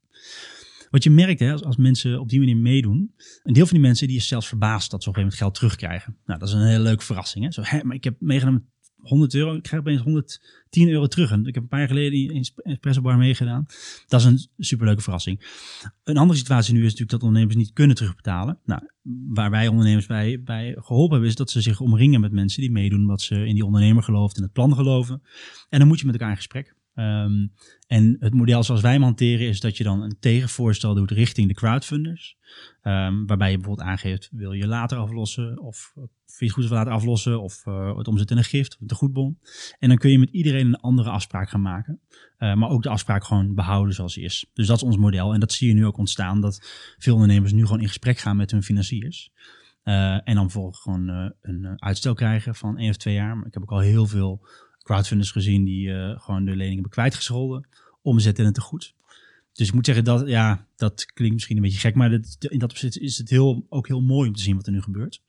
Wat 0.91 1.03
je 1.03 1.09
merkt 1.09 1.39
hè, 1.39 1.51
als, 1.51 1.63
als 1.63 1.75
mensen 1.75 2.19
op 2.19 2.29
die 2.29 2.39
manier 2.39 2.57
meedoen, 2.57 3.13
een 3.43 3.53
deel 3.53 3.65
van 3.65 3.73
die 3.73 3.85
mensen 3.85 4.07
die 4.07 4.17
is 4.17 4.27
zelfs 4.27 4.47
verbaasd 4.47 4.91
dat 4.91 5.03
ze 5.03 5.09
op 5.09 5.15
een 5.15 5.21
gegeven 5.21 5.45
moment 5.45 5.59
geld 5.59 5.77
terugkrijgen. 5.77 6.17
Nou, 6.25 6.39
dat 6.39 6.47
is 6.47 6.53
een 6.53 6.67
hele 6.67 6.83
leuke 6.83 7.03
verrassing. 7.03 7.45
Hè? 7.45 7.51
Zo, 7.51 7.61
hè, 7.65 7.83
maar 7.83 7.95
ik 7.95 8.03
heb 8.03 8.15
meegenomen 8.19 8.71
100 9.01 9.33
euro, 9.33 9.55
ik 9.55 9.63
krijg 9.63 9.81
opeens 9.81 10.01
110 10.01 10.89
euro 10.89 11.07
terug. 11.07 11.31
En 11.31 11.45
ik 11.45 11.53
heb 11.53 11.63
een 11.63 11.69
paar 11.69 11.79
jaar 11.79 11.87
geleden 11.87 12.33
in 12.33 12.45
espresso 12.63 13.01
bar 13.01 13.17
meegedaan. 13.17 13.65
Dat 14.07 14.19
is 14.19 14.25
een 14.25 14.47
superleuke 14.57 15.01
verrassing. 15.01 15.45
Een 16.03 16.17
andere 16.17 16.39
situatie 16.39 16.73
nu 16.73 16.79
is 16.79 16.85
natuurlijk 16.85 17.11
dat 17.11 17.23
ondernemers 17.23 17.55
niet 17.55 17.73
kunnen 17.73 17.95
terugbetalen. 17.95 18.59
Nou, 18.65 18.81
waar 19.27 19.49
wij 19.49 19.67
ondernemers 19.67 20.05
bij, 20.05 20.41
bij 20.43 20.75
geholpen 20.77 21.11
hebben, 21.11 21.29
is 21.29 21.35
dat 21.35 21.51
ze 21.51 21.61
zich 21.61 21.79
omringen 21.79 22.21
met 22.21 22.31
mensen 22.31 22.61
die 22.61 22.71
meedoen 22.71 23.05
wat 23.05 23.21
ze 23.21 23.45
in 23.45 23.53
die 23.53 23.65
ondernemer 23.65 24.03
geloven, 24.03 24.37
in 24.37 24.43
het 24.43 24.51
plan 24.51 24.75
geloven. 24.75 25.21
En 25.69 25.79
dan 25.79 25.87
moet 25.87 25.99
je 25.99 26.05
met 26.05 26.13
elkaar 26.13 26.29
in 26.29 26.35
gesprek. 26.35 26.75
Ehm, 26.93 27.47
en 27.87 28.17
het 28.19 28.33
model 28.33 28.63
zoals 28.63 28.81
wij 28.81 28.97
hanteren 28.97 29.47
is 29.47 29.59
dat 29.59 29.77
je 29.77 29.83
dan 29.83 30.01
een 30.01 30.17
tegenvoorstel 30.19 30.93
doet 30.93 31.11
richting 31.11 31.47
de 31.47 31.53
crowdfunders. 31.53 32.37
Ehm, 32.81 33.25
waarbij 33.25 33.51
je 33.51 33.57
bijvoorbeeld 33.57 33.87
aangeeft, 33.87 34.29
wil 34.31 34.51
je 34.51 34.67
later 34.67 34.97
aflossen 34.97 35.59
of 35.59 35.91
vind 36.25 36.37
je 36.37 36.45
het 36.45 36.53
goed 36.53 36.69
later 36.69 36.93
aflossen 36.93 37.41
of 37.41 37.65
eh, 37.65 37.97
het 37.97 38.07
omzetten 38.07 38.35
in 38.35 38.41
een 38.41 38.49
gift 38.49 38.77
een 38.79 38.95
goedbon. 38.95 39.39
En 39.79 39.89
dan 39.89 39.97
kun 39.97 40.11
je 40.11 40.19
met 40.19 40.29
iedereen 40.29 40.65
een 40.65 40.79
andere 40.79 41.09
afspraak 41.09 41.49
gaan 41.49 41.61
maken. 41.61 42.01
Eh, 42.37 42.53
maar 42.53 42.69
ook 42.69 42.83
de 42.83 42.89
afspraak 42.89 43.23
gewoon 43.23 43.55
behouden 43.55 43.93
zoals 43.93 44.13
die 44.13 44.23
is. 44.23 44.49
Dus 44.53 44.67
dat 44.67 44.77
is 44.77 44.83
ons 44.83 44.97
model. 44.97 45.33
En 45.33 45.39
dat 45.39 45.51
zie 45.51 45.67
je 45.67 45.73
nu 45.73 45.85
ook 45.85 45.97
ontstaan, 45.97 46.41
dat 46.41 46.69
veel 46.97 47.13
ondernemers 47.13 47.51
nu 47.51 47.65
gewoon 47.65 47.81
in 47.81 47.87
gesprek 47.87 48.17
gaan 48.17 48.37
met 48.37 48.51
hun 48.51 48.63
financiers. 48.63 49.31
Eh, 49.83 50.13
en 50.13 50.35
dan 50.35 50.43
vervolgens 50.43 50.79
gewoon 50.79 51.09
eh, 51.09 51.29
een 51.41 51.81
uitstel 51.81 52.13
krijgen 52.13 52.55
van 52.55 52.77
één 52.77 52.89
of 52.89 52.97
twee 52.97 53.13
jaar. 53.13 53.37
Maar 53.37 53.47
ik 53.47 53.53
heb 53.53 53.63
ook 53.63 53.71
al 53.71 53.79
heel 53.79 54.07
veel 54.07 54.47
crowdfunders 54.83 55.31
gezien 55.31 55.63
die 55.63 55.93
eh, 55.93 56.19
gewoon 56.19 56.45
de 56.45 56.51
lening 56.55 56.73
hebben 56.73 56.91
kwijtgescholden. 56.91 57.67
Omzetten 58.01 58.43
in 58.43 58.49
het 58.49 58.59
tegoed. 58.59 58.93
Dus 59.53 59.67
ik 59.67 59.73
moet 59.73 59.85
zeggen, 59.85 60.03
dat, 60.03 60.27
ja, 60.27 60.67
dat 60.75 61.05
klinkt 61.05 61.33
misschien 61.33 61.55
een 61.55 61.61
beetje 61.63 61.79
gek, 61.79 61.95
maar 61.95 62.11
in 62.39 62.59
dat 62.59 62.71
opzicht 62.71 62.97
is 62.97 63.17
het 63.17 63.29
heel, 63.29 63.65
ook 63.69 63.87
heel 63.87 64.01
mooi 64.01 64.27
om 64.27 64.35
te 64.35 64.41
zien 64.41 64.55
wat 64.55 64.65
er 64.65 64.71
nu 64.71 64.81
gebeurt. 64.81 65.21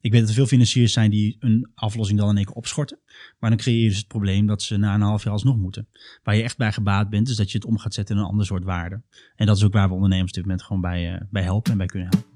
Ik 0.00 0.12
weet 0.12 0.20
dat 0.20 0.28
er 0.28 0.34
veel 0.34 0.46
financiers 0.46 0.92
zijn 0.92 1.10
die 1.10 1.36
een 1.38 1.70
aflossing 1.74 2.18
dan 2.18 2.28
in 2.28 2.36
één 2.36 2.44
keer 2.44 2.54
opschorten. 2.54 2.98
Maar 3.38 3.50
dan 3.50 3.58
creëer 3.58 3.82
je 3.82 3.88
dus 3.88 3.98
het 3.98 4.06
probleem 4.08 4.46
dat 4.46 4.62
ze 4.62 4.76
na 4.76 4.94
een 4.94 5.00
half 5.00 5.22
jaar 5.24 5.32
alsnog 5.32 5.56
moeten. 5.56 5.88
Waar 6.22 6.36
je 6.36 6.42
echt 6.42 6.56
bij 6.56 6.72
gebaat 6.72 7.10
bent, 7.10 7.28
is 7.28 7.36
dat 7.36 7.50
je 7.50 7.58
het 7.58 7.66
om 7.66 7.78
gaat 7.78 7.94
zetten 7.94 8.16
in 8.16 8.22
een 8.22 8.28
ander 8.28 8.46
soort 8.46 8.64
waarde. 8.64 9.02
En 9.36 9.46
dat 9.46 9.56
is 9.56 9.64
ook 9.64 9.72
waar 9.72 9.88
we 9.88 9.94
ondernemers 9.94 10.30
op 10.30 10.34
dit 10.34 10.44
moment 10.44 10.62
gewoon 10.62 10.82
bij, 10.82 11.14
eh, 11.14 11.20
bij 11.30 11.42
helpen 11.42 11.72
en 11.72 11.78
bij 11.78 11.86
kunnen 11.86 12.08
helpen. 12.08 12.34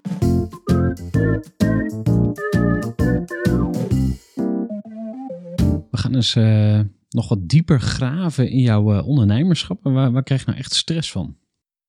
Gaan 6.01 6.15
eens 6.15 6.35
eh, 6.35 6.81
nog 7.09 7.29
wat 7.29 7.49
dieper 7.49 7.81
graven 7.81 8.51
in 8.51 8.61
jouw 8.61 8.93
eh, 8.93 9.07
ondernemerschap. 9.07 9.85
En 9.85 9.93
waar, 9.93 10.13
waar 10.13 10.23
krijg 10.23 10.41
je 10.41 10.47
nou 10.47 10.59
echt 10.59 10.75
stress 10.75 11.11
van? 11.11 11.37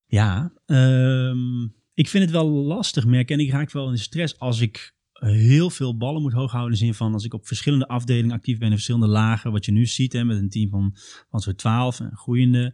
Ja, 0.06 0.54
ehm, 0.66 1.64
ik 1.94 2.08
vind 2.08 2.24
het 2.24 2.32
wel 2.32 2.50
lastig, 2.50 3.06
merk 3.06 3.30
en 3.30 3.40
ik 3.40 3.52
raak 3.52 3.72
wel 3.72 3.90
in 3.90 3.98
stress 3.98 4.40
als 4.40 4.62
ik 4.62 4.96
heel 5.26 5.70
veel 5.70 5.98
ballen 5.98 6.22
moet 6.22 6.34
hoog 6.34 6.52
houden. 6.52 6.74
In 6.74 6.80
de 6.80 6.86
zin 6.86 6.94
van 6.94 7.14
als 7.14 7.26
ik 7.26 7.34
op 7.34 7.48
verschillende 7.48 7.88
afdelingen 7.88 8.36
actief 8.36 8.58
ben 8.58 8.68
in 8.68 8.74
verschillende 8.74 9.08
lagen. 9.08 9.52
Wat 9.52 9.66
je 9.66 9.72
nu 9.72 9.86
ziet 9.86 10.14
hè, 10.14 10.24
met 10.24 10.38
een 10.38 10.50
team 10.50 10.70
van, 10.70 10.96
van 11.30 11.40
zo'n 11.40 11.56
12 11.56 12.00
en 12.00 12.16
groeiende. 12.16 12.74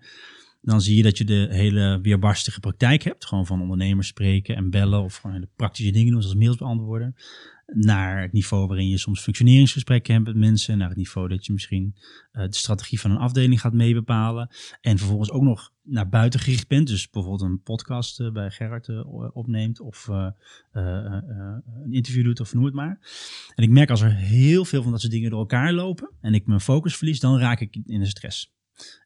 Dan 0.62 0.82
zie 0.82 0.96
je 0.96 1.04
dat 1.04 1.18
je 1.18 1.24
de 1.24 1.48
hele 1.50 2.00
weerbarstige 2.02 2.60
praktijk 2.60 3.04
hebt. 3.04 3.26
Gewoon 3.26 3.46
van 3.46 3.62
ondernemers 3.62 4.08
spreken 4.08 4.56
en 4.56 4.70
bellen 4.70 5.04
of 5.04 5.16
gewoon 5.16 5.36
hele 5.36 5.50
praktische 5.56 5.92
dingen 5.92 6.12
doen, 6.12 6.22
zoals 6.22 6.38
mails 6.38 6.56
beantwoorden. 6.56 7.16
Naar 7.74 8.22
het 8.22 8.32
niveau 8.32 8.68
waarin 8.68 8.90
je 8.90 8.98
soms 8.98 9.22
functioneringsgesprekken 9.22 10.14
hebt 10.14 10.26
met 10.26 10.36
mensen. 10.36 10.78
Naar 10.78 10.88
het 10.88 10.98
niveau 10.98 11.28
dat 11.28 11.46
je 11.46 11.54
misschien 11.54 11.96
uh, 11.96 12.42
de 12.44 12.56
strategie 12.56 13.00
van 13.00 13.12
een 13.12 13.18
afdeling 13.18 13.62
gaat 13.62 13.74
meebepalen. 13.74 14.50
En 14.82 14.98
vervolgens 14.98 15.32
ook 15.32 15.42
nog 15.42 15.74
naar 15.82 16.10
buiten 16.10 16.40
gericht 16.40 16.68
bent. 16.68 16.88
Dus 16.88 17.10
bijvoorbeeld 17.10 17.50
een 17.50 17.62
podcast 17.62 18.20
uh, 18.20 18.32
bij 18.32 18.52
Gerard 18.52 18.88
uh, 18.88 19.36
opneemt. 19.36 19.80
Of 19.80 20.08
een 20.72 21.92
interview 21.92 22.24
doet 22.24 22.40
of 22.40 22.54
noem 22.54 22.66
het 22.66 22.74
maar. 22.74 23.00
En 23.56 23.64
ik 23.64 23.70
merk 23.70 23.90
als 23.90 24.02
er 24.02 24.16
heel 24.16 24.66
veel 24.66 24.82
van 24.84 24.92
dat 24.92 25.02
soort 25.02 25.14
dingen 25.14 25.30
door 25.30 25.40
elkaar 25.40 25.74
lopen. 25.74 26.12
En 26.22 26.34
ik 26.34 26.46
mijn 26.46 26.62
focus 26.62 26.98
verlies, 26.98 27.20
dan 27.20 27.40
raak 27.40 27.60
ik 27.60 27.78
in 27.86 28.00
de 28.00 28.06
stress. 28.06 28.56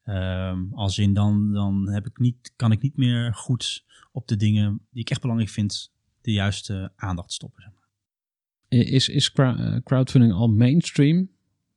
Um, 0.05 0.73
als 0.73 0.97
in 0.97 1.13
dan, 1.13 1.53
dan 1.53 1.89
heb 1.89 2.05
ik 2.05 2.19
niet, 2.19 2.53
kan 2.55 2.71
ik 2.71 2.81
niet 2.81 2.97
meer 2.97 3.33
goed 3.33 3.85
op 4.11 4.27
de 4.27 4.35
dingen 4.35 4.81
die 4.91 5.01
ik 5.01 5.09
echt 5.09 5.21
belangrijk 5.21 5.51
vind, 5.51 5.91
de 6.21 6.31
juiste 6.31 6.91
aandacht 6.95 7.31
stoppen. 7.31 7.73
Is, 8.71 9.09
is 9.09 9.31
crowdfunding 9.83 10.33
al 10.33 10.47
mainstream? 10.47 11.29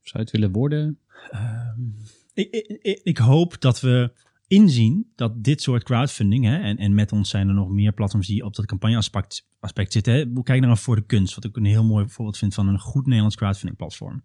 Zou 0.03 0.23
het 0.23 0.33
willen 0.33 0.53
worden? 0.53 0.99
Um, 1.33 1.95
ik, 2.35 2.51
ik, 2.83 3.01
ik 3.03 3.19
hoop 3.19 3.61
dat 3.61 3.81
we 3.81 4.13
inzien 4.47 5.13
dat 5.15 5.45
dit 5.45 5.63
soort 5.63 5.83
crowdfunding, 5.83 6.45
hè, 6.45 6.59
en, 6.59 6.77
en 6.77 6.95
met 6.95 7.13
ons 7.13 7.31
zijn 7.31 7.49
er 7.49 7.55
nog 7.55 7.69
meer 7.69 7.93
platforms 7.93 8.27
die 8.27 8.45
op 8.45 8.55
dat 8.55 8.67
campagneaspect 8.67 9.47
aspect 9.61 9.93
zitten. 9.93 10.15
Hè. 10.15 10.43
Kijk 10.43 10.61
naar 10.61 10.79
voor 10.79 10.97
de 10.97 11.07
kunst, 11.07 11.35
wat 11.35 11.45
ik 11.45 11.57
een 11.57 11.65
heel 11.65 11.85
mooi 11.85 12.09
voorbeeld 12.09 12.39
vind 12.39 12.55
van 12.55 12.69
een 12.69 12.79
goed 12.79 13.05
Nederlands 13.07 13.37
crowdfunding 13.37 13.77
platform. 13.77 14.23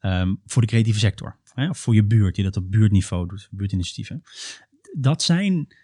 Ehm, 0.00 0.34
voor 0.44 0.62
de 0.62 0.68
creatieve 0.68 0.98
sector, 0.98 1.36
hè, 1.54 1.68
of 1.68 1.78
voor 1.78 1.94
je 1.94 2.04
buurt, 2.04 2.34
die 2.34 2.44
dat 2.44 2.56
op 2.56 2.70
buurtniveau 2.70 3.28
doet, 3.28 3.48
buurtinitiatieven. 3.50 4.22
Dat 4.96 5.22
zijn, 5.22 5.74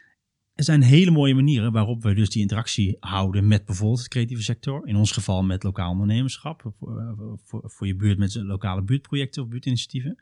er 0.57 0.65
zijn 0.65 0.83
hele 0.83 1.11
mooie 1.11 1.35
manieren 1.35 1.73
waarop 1.73 2.03
we 2.03 2.15
dus 2.15 2.31
die 2.31 2.43
interactie 2.43 2.97
houden 3.01 3.47
met 3.47 3.65
bijvoorbeeld 3.65 4.03
de 4.03 4.09
creatieve 4.09 4.43
sector. 4.43 4.87
In 4.87 4.97
ons 4.97 5.13
geval 5.13 5.43
met 5.43 5.63
lokaal 5.63 5.91
ondernemerschap, 5.91 6.73
voor, 6.79 7.39
voor, 7.45 7.63
voor 7.65 7.87
je 7.87 7.97
buurt 7.97 8.19
met 8.19 8.35
lokale 8.35 8.83
buurtprojecten 8.83 9.43
of 9.43 9.49
buurtinitiatieven. 9.49 10.19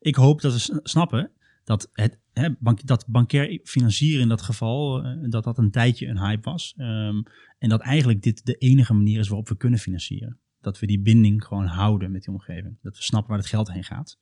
Ik 0.00 0.14
hoop 0.14 0.40
dat 0.40 0.52
we 0.52 0.80
snappen 0.82 1.30
dat 1.64 1.90
het 1.92 2.18
hè, 2.32 2.48
bank, 2.58 2.86
dat 2.86 3.06
bankair 3.06 3.60
financieren 3.64 4.22
in 4.22 4.28
dat 4.28 4.42
geval, 4.42 5.04
uh, 5.04 5.30
dat 5.30 5.44
dat 5.44 5.58
een 5.58 5.70
tijdje 5.70 6.06
een 6.06 6.18
hype 6.18 6.50
was. 6.50 6.74
Um, 6.76 7.22
en 7.58 7.68
dat 7.68 7.80
eigenlijk 7.80 8.22
dit 8.22 8.46
de 8.46 8.54
enige 8.54 8.94
manier 8.94 9.18
is 9.18 9.28
waarop 9.28 9.48
we 9.48 9.56
kunnen 9.56 9.78
financieren. 9.78 10.38
Dat 10.60 10.78
we 10.78 10.86
die 10.86 11.00
binding 11.00 11.44
gewoon 11.44 11.66
houden 11.66 12.10
met 12.10 12.22
die 12.22 12.32
omgeving. 12.32 12.78
Dat 12.82 12.96
we 12.96 13.02
snappen 13.02 13.30
waar 13.30 13.38
het 13.38 13.48
geld 13.48 13.72
heen 13.72 13.84
gaat. 13.84 14.18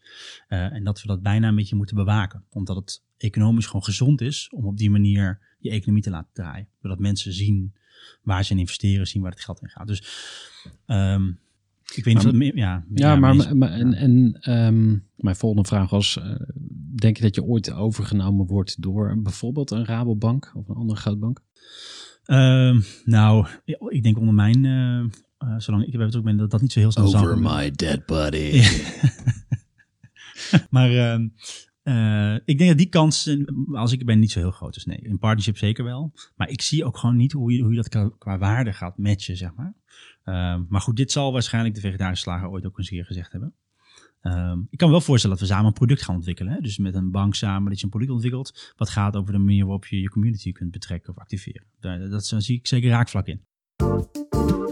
En 0.49 0.85
dat 0.85 1.01
we 1.01 1.07
dat 1.07 1.23
bijna 1.23 1.49
een 1.49 1.55
beetje 1.55 1.77
moeten 1.77 1.97
bewaken. 1.97 2.45
Omdat 2.51 2.77
het 2.77 3.05
economisch 3.19 3.67
gewoon 3.67 3.85
gezond 3.85 4.21
is 4.21 4.49
om 4.51 4.65
op 4.67 4.77
die 4.77 4.91
manier 4.91 5.39
je 5.59 5.71
economie 5.71 6.03
te 6.03 6.11
laten 6.11 6.33
draaien. 6.33 6.69
Zodat 6.83 6.99
mensen 6.99 7.33
zien 7.33 7.75
waar 8.23 8.45
ze 8.45 8.53
in 8.53 8.59
investeren, 8.59 9.07
zien 9.07 9.23
waar 9.23 9.31
het 9.31 9.41
geld 9.41 9.61
heen 9.61 9.71
gaat. 9.71 9.87
Dus 9.87 10.03
um, 10.87 11.39
ik 11.95 12.05
weet 12.05 12.15
niet 12.15 12.25
maar, 12.25 12.35
meer. 12.35 12.57
Ja, 12.57 12.85
ja, 12.95 13.09
ja 13.09 13.17
maar, 13.17 13.57
maar, 13.57 13.71
en, 13.71 13.95
en 13.95 14.39
um, 14.51 15.07
mijn 15.17 15.37
volgende 15.37 15.69
vraag 15.69 15.91
was: 15.91 16.17
uh, 16.17 16.35
denk 16.95 17.17
je 17.17 17.23
dat 17.23 17.35
je 17.35 17.45
ooit 17.45 17.73
overgenomen 17.73 18.47
wordt 18.47 18.83
door 18.83 19.23
bijvoorbeeld 19.23 19.71
een 19.71 19.85
Rabobank 19.85 20.53
of 20.55 20.69
een 20.69 20.75
andere 20.75 21.01
grootbank? 21.01 21.43
Uh, 22.27 22.81
nou, 23.05 23.47
ik 23.89 24.03
denk 24.03 24.19
onder 24.19 24.35
mijn. 24.35 24.65
Uh, 24.65 25.05
uh, 25.49 25.59
zolang 25.59 25.83
ik 25.83 25.93
erbij 25.93 26.07
betrokken 26.07 26.31
ben, 26.31 26.41
dat 26.41 26.51
dat 26.51 26.61
niet 26.61 26.73
zo 26.73 26.81
heel 26.81 26.93
snel 26.93 27.05
Over 27.05 27.19
zal 27.19 27.37
my 27.37 27.71
dead 27.71 28.07
body. 28.07 28.63
maar 30.71 31.21
uh, 31.89 32.35
ik 32.45 32.59
denk 32.59 32.69
dat 32.69 32.79
die 32.79 32.89
kans, 32.89 33.37
als 33.73 33.93
ik 33.93 34.01
er 34.01 34.07
ben, 34.07 34.19
niet 34.19 34.31
zo 34.31 34.39
heel 34.39 34.51
groot 34.51 34.77
is. 34.77 34.85
Nee, 34.85 34.99
in 34.99 35.19
partnership 35.19 35.59
zeker 35.59 35.85
wel. 35.85 36.13
Maar 36.37 36.49
ik 36.49 36.63
zie 36.63 36.85
ook 36.85 36.97
gewoon 36.97 37.17
niet 37.17 37.33
hoe 37.33 37.53
je, 37.53 37.63
hoe 37.63 37.75
je 37.75 37.83
dat 37.83 38.17
qua, 38.19 38.39
waarde 38.39 38.73
gaat 38.73 38.99
matchen, 38.99 39.37
zeg 39.37 39.55
maar. 39.55 39.75
Uh, 40.25 40.61
maar 40.69 40.81
goed, 40.81 40.97
dit 40.97 41.13
zal 41.13 41.33
waarschijnlijk 41.33 41.75
de 41.75 41.81
vegetarische 41.81 42.25
slager 42.25 42.49
ooit 42.49 42.67
ook 42.67 42.79
eens 42.79 42.89
keer 42.89 43.05
gezegd 43.05 43.33
hebben. 43.33 43.55
Uh, 44.23 44.57
ik 44.71 44.79
kan 44.79 44.89
me 44.89 44.95
wel 44.95 45.05
voorstellen 45.05 45.37
dat 45.37 45.47
we 45.47 45.53
samen 45.53 45.67
een 45.67 45.73
product 45.73 46.03
gaan 46.03 46.15
ontwikkelen. 46.15 46.53
Hè? 46.53 46.61
Dus 46.61 46.79
met 46.79 46.95
een 46.95 47.11
bank 47.11 47.35
samen 47.35 47.69
dat 47.69 47.79
je 47.79 47.85
een 47.85 47.91
product 47.91 48.13
ontwikkelt. 48.13 48.73
Wat 48.77 48.89
gaat 48.89 49.17
over 49.17 49.33
de 49.33 49.39
manier 49.39 49.65
waarop 49.65 49.87
je 49.87 50.01
je 50.01 50.09
community 50.09 50.53
kunt 50.53 50.71
betrekken 50.71 51.13
of 51.13 51.19
activeren. 51.19 51.67
Daar, 51.81 51.99
dat, 51.99 52.29
daar 52.31 52.43
zie 52.43 52.57
ik 52.57 52.67
zeker 52.67 52.91
raakvlak 52.91 53.27
in. 53.27 54.66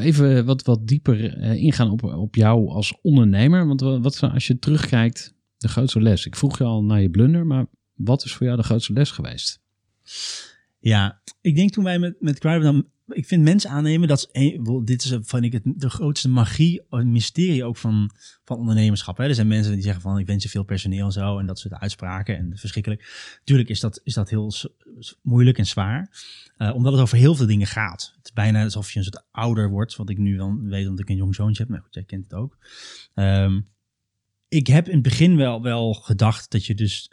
Even 0.00 0.44
wat, 0.44 0.62
wat 0.62 0.86
dieper 0.86 1.38
uh, 1.38 1.54
ingaan 1.54 1.90
op, 1.90 2.02
op 2.02 2.34
jou 2.34 2.68
als 2.68 2.98
ondernemer. 3.02 3.66
Want 3.66 3.80
wat 3.80 4.20
als 4.20 4.46
je 4.46 4.58
terugkijkt, 4.58 5.34
de 5.56 5.68
grootste 5.68 6.00
les. 6.00 6.26
Ik 6.26 6.36
vroeg 6.36 6.58
je 6.58 6.64
al 6.64 6.84
naar 6.84 7.02
je 7.02 7.10
blunder, 7.10 7.46
maar 7.46 7.66
wat 7.94 8.24
is 8.24 8.34
voor 8.34 8.46
jou 8.46 8.58
de 8.58 8.64
grootste 8.64 8.92
les 8.92 9.10
geweest? 9.10 9.60
Ja, 10.78 11.22
ik 11.40 11.56
denk 11.56 11.70
toen 11.70 11.84
wij 11.84 11.98
met, 11.98 12.16
met 12.20 12.42
dan 12.42 12.86
ik 13.06 13.26
vind 13.26 13.42
mensen 13.42 13.70
aannemen, 13.70 14.08
dat 14.08 14.28
is 14.32 14.58
dit 14.84 15.04
is 15.04 15.18
vind 15.22 15.44
ik 15.44 15.52
het, 15.52 15.62
de 15.64 15.90
grootste 15.90 16.28
magie, 16.28 16.82
een 16.90 17.12
mysterie 17.12 17.64
ook 17.64 17.76
van, 17.76 18.10
van 18.44 18.58
ondernemerschap. 18.58 19.16
Hè. 19.16 19.24
Er 19.24 19.34
zijn 19.34 19.46
mensen 19.46 19.72
die 19.72 19.82
zeggen 19.82 20.02
van 20.02 20.18
ik 20.18 20.26
wens 20.26 20.42
je 20.42 20.48
veel 20.48 20.62
personeel 20.62 21.04
en 21.04 21.12
zo 21.12 21.38
en 21.38 21.46
dat 21.46 21.58
soort 21.58 21.74
uitspraken 21.74 22.36
en 22.36 22.56
verschrikkelijk. 22.56 23.38
Tuurlijk 23.44 23.68
is 23.68 23.80
dat, 23.80 24.00
is 24.04 24.14
dat 24.14 24.30
heel 24.30 24.52
moeilijk 25.22 25.58
en 25.58 25.66
zwaar, 25.66 26.10
uh, 26.58 26.74
omdat 26.74 26.92
het 26.92 27.02
over 27.02 27.16
heel 27.16 27.34
veel 27.34 27.46
dingen 27.46 27.66
gaat. 27.66 28.12
Het 28.16 28.24
is 28.24 28.32
bijna 28.32 28.64
alsof 28.64 28.92
je 28.92 28.98
een 28.98 29.04
soort 29.04 29.24
ouder 29.30 29.68
wordt, 29.68 29.96
wat 29.96 30.10
ik 30.10 30.18
nu 30.18 30.36
dan 30.36 30.68
weet 30.68 30.88
omdat 30.88 31.00
ik 31.00 31.08
een 31.08 31.16
jong 31.16 31.34
zoontje 31.34 31.62
heb. 31.62 31.72
Maar 31.72 31.80
goed, 31.80 31.94
jij 31.94 32.04
kent 32.04 32.24
het 32.24 32.34
ook. 32.34 32.58
Um, 33.14 33.68
ik 34.48 34.66
heb 34.66 34.86
in 34.86 34.94
het 34.94 35.02
begin 35.02 35.36
wel, 35.36 35.62
wel 35.62 35.94
gedacht 35.94 36.50
dat 36.50 36.66
je 36.66 36.74
dus 36.74 37.10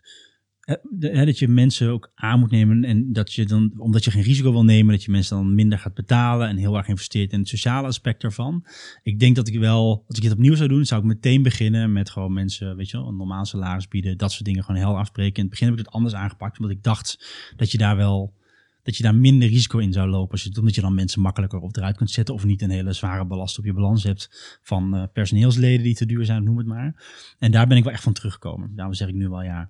Dat 0.90 1.40
je 1.40 1.48
mensen 1.48 1.90
ook 1.90 2.12
aan 2.16 2.40
moet 2.40 2.52
nemen 2.52 2.84
en 2.84 3.14
dat 3.14 3.34
je 3.34 3.46
dan, 3.46 3.74
omdat 3.78 4.04
je 4.04 4.12
geen 4.12 4.22
risico 4.22 4.52
wil 4.52 4.64
nemen, 4.64 4.94
dat 4.94 5.04
je 5.04 5.12
mensen 5.12 5.36
dan 5.36 5.56
minder 5.56 5.80
gaat 5.80 5.94
betalen 5.94 6.48
en 6.48 6.58
heel 6.58 6.78
erg 6.78 6.88
investeert 6.88 7.32
in 7.32 7.40
het 7.40 7.48
sociale 7.48 7.88
aspect 7.88 8.24
ervan. 8.24 8.66
Ik 9.04 9.20
denk 9.20 9.36
dat 9.36 9.48
ik 9.48 9.60
wel, 9.60 10.04
als 10.08 10.18
ik 10.18 10.24
het 10.24 10.34
opnieuw 10.34 10.56
zou 10.56 10.70
doen, 10.70 10.86
zou 10.86 11.02
ik 11.02 11.08
meteen 11.08 11.44
beginnen 11.44 11.92
met 11.92 12.10
gewoon 12.10 12.34
mensen, 12.34 12.76
weet 12.76 12.90
je 12.90 12.98
wel, 12.98 13.08
een 13.08 13.18
normaal 13.18 13.46
salaris 13.46 13.88
bieden, 13.88 14.18
dat 14.18 14.32
soort 14.32 14.46
dingen 14.46 14.64
gewoon 14.64 14.82
heel 14.82 14.98
afspreken. 14.98 15.36
In 15.36 15.42
het 15.42 15.50
begin 15.50 15.68
heb 15.68 15.78
ik 15.78 15.86
het 15.86 15.94
anders 15.94 16.14
aangepakt, 16.14 16.60
omdat 16.60 16.76
ik 16.76 16.84
dacht 16.84 17.26
dat 17.56 17.72
je 17.72 17.78
daar 17.78 17.96
wel, 17.96 18.34
dat 18.84 18.98
je 18.98 19.04
daar 19.04 19.16
minder 19.16 19.48
risico 19.48 19.78
in 19.78 19.94
zou 19.94 20.10
lopen. 20.10 20.32
Als 20.32 20.44
je, 20.44 20.60
omdat 20.60 20.76
je 20.76 20.82
dan 20.82 20.96
mensen 20.96 21.22
makkelijker 21.22 21.60
op 21.60 21.76
eruit 21.76 21.98
kunt 21.98 22.12
zetten 22.12 22.34
of 22.34 22.46
niet 22.46 22.62
een 22.62 22.70
hele 22.70 22.94
zware 22.94 23.26
belast 23.26 23.58
op 23.58 23.66
je 23.66 23.74
balans 23.74 24.04
hebt 24.04 24.60
van 24.62 24.96
uh, 24.96 25.04
personeelsleden 25.14 25.84
die 25.84 25.96
te 25.96 26.06
duur 26.06 26.26
zijn, 26.26 26.44
noem 26.44 26.58
het 26.58 26.68
maar. 26.68 27.04
En 27.40 27.52
daar 27.52 27.68
ben 27.68 27.78
ik 27.78 27.84
wel 27.84 27.94
echt 27.94 28.04
van 28.04 28.14
teruggekomen. 28.14 28.72
Daarom 28.76 28.94
zeg 28.94 29.08
ik 29.08 29.16
nu 29.16 29.30
wel 29.30 29.44
ja 29.44 29.70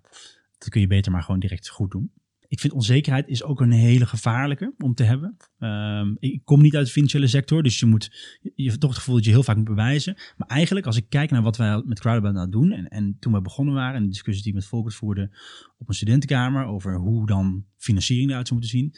dat 0.61 0.69
kun 0.69 0.81
je 0.81 0.87
beter 0.87 1.11
maar 1.11 1.23
gewoon 1.23 1.39
direct 1.39 1.69
goed 1.69 1.91
doen. 1.91 2.11
Ik 2.47 2.59
vind 2.59 2.73
onzekerheid 2.73 3.27
is 3.27 3.43
ook 3.43 3.61
een 3.61 3.71
hele 3.71 4.05
gevaarlijke 4.05 4.73
om 4.77 4.93
te 4.93 5.03
hebben. 5.03 5.37
Um, 5.59 6.17
ik 6.19 6.41
kom 6.43 6.61
niet 6.61 6.75
uit 6.75 6.85
de 6.85 6.91
financiële 6.91 7.27
sector, 7.27 7.63
dus 7.63 7.79
je 7.79 7.85
moet 7.85 8.37
je 8.55 8.67
hebt 8.67 8.79
toch 8.79 8.89
het 8.89 8.99
gevoel 8.99 9.15
dat 9.15 9.25
je 9.25 9.31
heel 9.31 9.43
vaak 9.43 9.55
moet 9.55 9.65
bewijzen. 9.65 10.17
Maar 10.37 10.47
eigenlijk, 10.47 10.85
als 10.85 10.97
ik 10.97 11.05
kijk 11.09 11.31
naar 11.31 11.41
wat 11.41 11.57
wij 11.57 11.81
met 11.85 11.99
Crowdabout 11.99 12.33
nou 12.33 12.49
doen, 12.49 12.71
en, 12.71 12.87
en 12.87 13.17
toen 13.19 13.33
we 13.33 13.41
begonnen 13.41 13.73
waren, 13.73 13.95
en 13.95 14.03
de 14.03 14.09
discussie 14.09 14.43
die 14.43 14.51
ik 14.51 14.57
met 14.57 14.67
Volkert 14.67 14.95
voerde 14.95 15.37
op 15.77 15.87
een 15.87 15.93
studentenkamer 15.93 16.65
over 16.65 16.95
hoe 16.95 17.27
dan 17.27 17.65
financiering 17.77 18.29
eruit 18.29 18.47
zou 18.47 18.59
moeten 18.59 18.79
zien, 18.79 18.93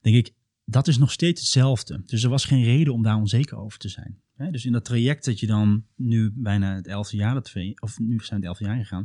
denk 0.00 0.16
ik, 0.16 0.34
dat 0.70 0.88
is 0.88 0.98
nog 0.98 1.12
steeds 1.12 1.40
hetzelfde. 1.40 2.02
Dus 2.06 2.22
er 2.22 2.30
was 2.30 2.44
geen 2.44 2.64
reden 2.64 2.92
om 2.92 3.02
daar 3.02 3.16
onzeker 3.16 3.58
over 3.58 3.78
te 3.78 3.88
zijn. 3.88 4.20
Dus 4.50 4.64
in 4.64 4.72
dat 4.72 4.84
traject 4.84 5.24
dat 5.24 5.40
je 5.40 5.46
dan 5.46 5.84
nu 5.96 6.32
bijna 6.34 6.74
het 6.74 6.86
elfde 6.86 7.16
jaar, 7.16 7.34
dat 7.34 7.52
of 7.80 7.98
nu 7.98 8.18
zijn 8.20 8.40
het 8.40 8.48
elfde 8.48 8.64
jaar 8.64 8.76
gegaan, 8.76 9.04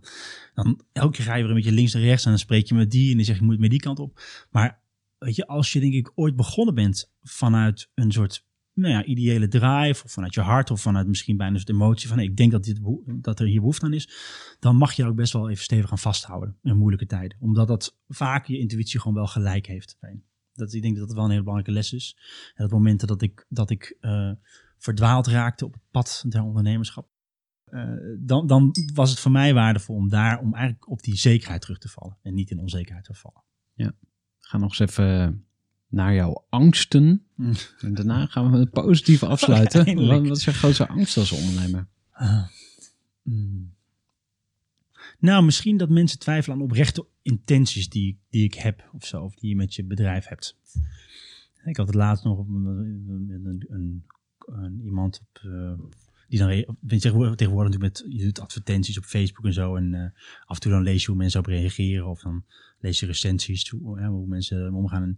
dan 0.54 0.82
elke 0.92 1.16
keer 1.16 1.26
ga 1.26 1.36
je 1.36 1.42
weer 1.42 1.50
een 1.50 1.56
beetje 1.56 1.72
links 1.72 1.94
en 1.94 2.02
rechts 2.02 2.24
en 2.24 2.30
dan 2.30 2.40
spreek 2.40 2.68
je 2.68 2.76
met 2.76 2.92
die 2.92 3.10
en 3.10 3.16
dan 3.16 3.26
zeg 3.26 3.38
je, 3.38 3.44
moet 3.44 3.60
met 3.60 3.70
die 3.70 3.80
kant 3.80 4.00
op. 4.00 4.22
Maar 4.52 4.82
weet 5.18 5.36
je, 5.36 5.48
als 5.48 5.74
je 5.74 5.80
denk 5.80 5.94
ik 5.94 6.12
ooit 6.16 6.36
begonnen 6.36 6.76
bent 6.76 7.12
vanuit 7.22 7.90
een 7.94 8.12
soort 8.12 8.46
nou 8.74 8.94
ja, 8.94 9.04
ideële 9.04 9.48
drive 9.48 10.04
of 10.04 10.12
vanuit 10.12 10.34
je 10.34 10.42
hart 10.42 10.72
of 10.72 10.82
vanuit 10.82 11.08
misschien 11.08 11.38
bijna 11.38 11.58
soort 11.58 11.70
emotie 11.70 12.08
van 12.08 12.20
ik 12.20 12.38
denk 12.38 12.52
dat, 12.52 12.64
dit, 12.64 12.80
dat 13.06 13.40
er 13.40 13.48
hier 13.48 13.60
behoefte 13.60 13.86
aan 13.86 13.94
is, 13.94 14.10
dan 14.60 14.76
mag 14.76 14.94
je 14.94 15.06
ook 15.06 15.16
best 15.16 15.34
wel 15.34 15.50
even 15.50 15.64
stevig 15.64 15.90
gaan 15.90 15.98
vasthouden 15.98 16.58
in 16.64 16.78
moeilijke 16.78 17.06
tijden. 17.06 17.38
Omdat 17.40 17.68
dat 17.68 17.98
vaak 18.08 18.48
je 18.48 18.60
intuïtie 18.60 19.00
gewoon 19.00 19.18
wel 19.18 19.28
gelijk 19.28 19.66
heeft. 19.66 19.98
Dat, 20.54 20.74
ik 20.74 20.82
denk 20.82 20.98
dat 20.98 21.08
dat 21.08 21.16
wel 21.16 21.24
een 21.24 21.32
hele 21.32 21.44
belangrijke 21.44 21.80
les 21.80 21.94
is. 21.94 22.18
En 22.56 22.66
op 22.66 22.72
momenten 22.72 23.08
dat 23.08 23.22
ik, 23.22 23.46
dat 23.50 23.70
ik 23.70 23.98
uh, 24.02 24.32
verdwaald 24.78 25.28
raakte 25.28 25.66
op 25.66 25.74
het 25.74 25.84
pad 25.92 26.24
der 26.28 26.44
ondernemerschap, 26.44 27.10
uh, 27.70 27.94
dan, 28.20 28.48
dan 28.48 28.72
was 28.94 29.10
het 29.10 29.20
voor 29.20 29.32
mij 29.32 29.54
waardevol 29.54 29.96
om 29.96 30.10
daar, 30.10 30.40
om 30.40 30.54
eigenlijk 30.54 30.90
op 30.90 31.02
die 31.02 31.16
zekerheid 31.16 31.62
terug 31.62 31.78
te 31.78 31.90
vallen 31.90 32.18
en 32.22 32.34
niet 32.34 32.52
in 32.52 32.60
onzekerheid 32.60 33.06
te 33.06 33.14
vallen. 33.14 33.44
Ja, 33.74 33.96
ga 34.40 34.58
nog 34.58 34.70
eens 34.70 34.92
even 34.92 35.46
naar 35.88 36.14
jouw 36.14 36.46
angsten. 36.50 37.26
Mm. 37.36 37.54
En 37.80 37.94
daarna 37.94 38.26
gaan 38.26 38.52
we 38.52 38.58
het 38.58 38.70
positief 38.70 39.24
afsluiten. 39.24 39.86
wat, 40.08 40.28
wat, 40.28 40.38
is 40.38 40.46
je 40.46 40.54
grootste 40.54 40.88
angst 40.88 41.18
als 41.18 41.32
ondernemer? 41.32 41.88
Uh, 42.22 42.48
mm. 43.22 43.74
Nou, 45.24 45.44
misschien 45.46 45.78
dat 45.78 45.90
mensen 45.90 46.20
twijfelen 46.20 46.58
aan 46.58 46.64
oprechte 46.64 47.06
intenties 47.22 47.90
die, 47.90 48.20
die 48.30 48.44
ik 48.44 48.54
heb 48.54 48.90
of 48.94 49.06
zo, 49.06 49.24
of 49.24 49.36
die 49.36 49.50
je 49.50 49.56
met 49.56 49.76
je 49.76 49.84
bedrijf 49.84 50.26
hebt. 50.26 50.58
Ik 51.64 51.78
had 51.78 51.88
het 51.88 51.96
laatst 51.96 52.24
nog 52.24 52.48
met 52.48 52.76
een, 52.76 53.66
een, 53.70 54.04
een, 54.46 54.82
iemand 54.84 55.22
op, 55.22 55.42
uh, 55.46 55.74
die 56.28 56.40
dan 56.40 56.76
tegenwoordig, 56.88 57.36
tegenwoordig 57.36 57.80
met 57.80 58.06
je 58.10 58.24
doet 58.24 58.40
advertenties 58.40 58.98
op 58.98 59.04
Facebook 59.04 59.46
en 59.46 59.54
zo 59.54 59.76
en 59.76 59.94
uh, 59.94 60.04
af 60.46 60.56
en 60.56 60.62
toe 60.62 60.72
dan 60.72 60.84
lees 60.84 61.02
je 61.02 61.08
hoe 61.08 61.18
mensen 61.18 61.40
op 61.40 61.46
reageren 61.46 62.08
of 62.08 62.22
dan 62.22 62.46
lees 62.80 63.00
je 63.00 63.06
recensies 63.06 63.64
toe, 63.64 64.08
hoe 64.08 64.28
mensen 64.28 64.74
omgaan. 64.74 65.04
En 65.04 65.16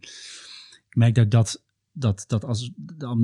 ik 0.90 0.96
merk 0.96 1.16
dat 1.16 1.26
ik 1.26 1.32
dat 1.32 1.64
dat, 1.98 2.24
dat 2.28 2.46
als, 2.46 2.72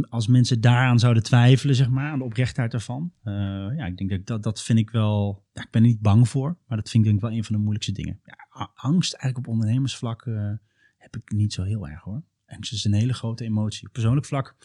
als 0.10 0.28
mensen 0.28 0.62
daaraan 0.62 1.00
zouden 1.00 1.24
twijfelen, 1.24 1.76
zeg 1.76 1.90
maar, 1.90 2.12
aan 2.12 2.18
de 2.18 2.26
oprechtheid 2.26 2.74
ervan. 2.74 3.14
Uh, 3.24 3.34
ja, 3.76 3.86
ik 3.86 3.98
denk 3.98 4.10
dat, 4.10 4.26
dat 4.26 4.44
dat 4.44 4.62
vind 4.62 4.80
ik 4.80 4.90
wel. 4.90 5.46
Ja, 5.54 5.62
ik 5.62 5.72
ben 5.72 5.82
er 5.82 5.88
niet 5.88 6.02
bang 6.02 6.30
voor, 6.30 6.58
maar 6.68 6.78
dat 6.78 6.90
vind 6.90 7.04
ik 7.06 7.10
denk 7.10 7.16
ik 7.16 7.30
wel 7.30 7.38
een 7.38 7.44
van 7.44 7.56
de 7.56 7.62
moeilijkste 7.62 7.94
dingen. 7.94 8.20
Ja, 8.24 8.72
angst 8.76 9.14
eigenlijk 9.14 9.48
op 9.48 9.54
ondernemersvlak 9.54 10.26
uh, 10.26 10.52
heb 10.98 11.16
ik 11.16 11.32
niet 11.32 11.54
zo 11.54 11.64
heel 11.64 11.88
erg 11.88 12.02
hoor. 12.02 12.24
Angst 12.46 12.74
is 12.74 12.86
een 12.86 12.94
hele 12.94 13.14
grote 13.14 13.44
emotie. 13.44 13.90
Persoonlijk 13.90 14.26
vlak 14.26 14.56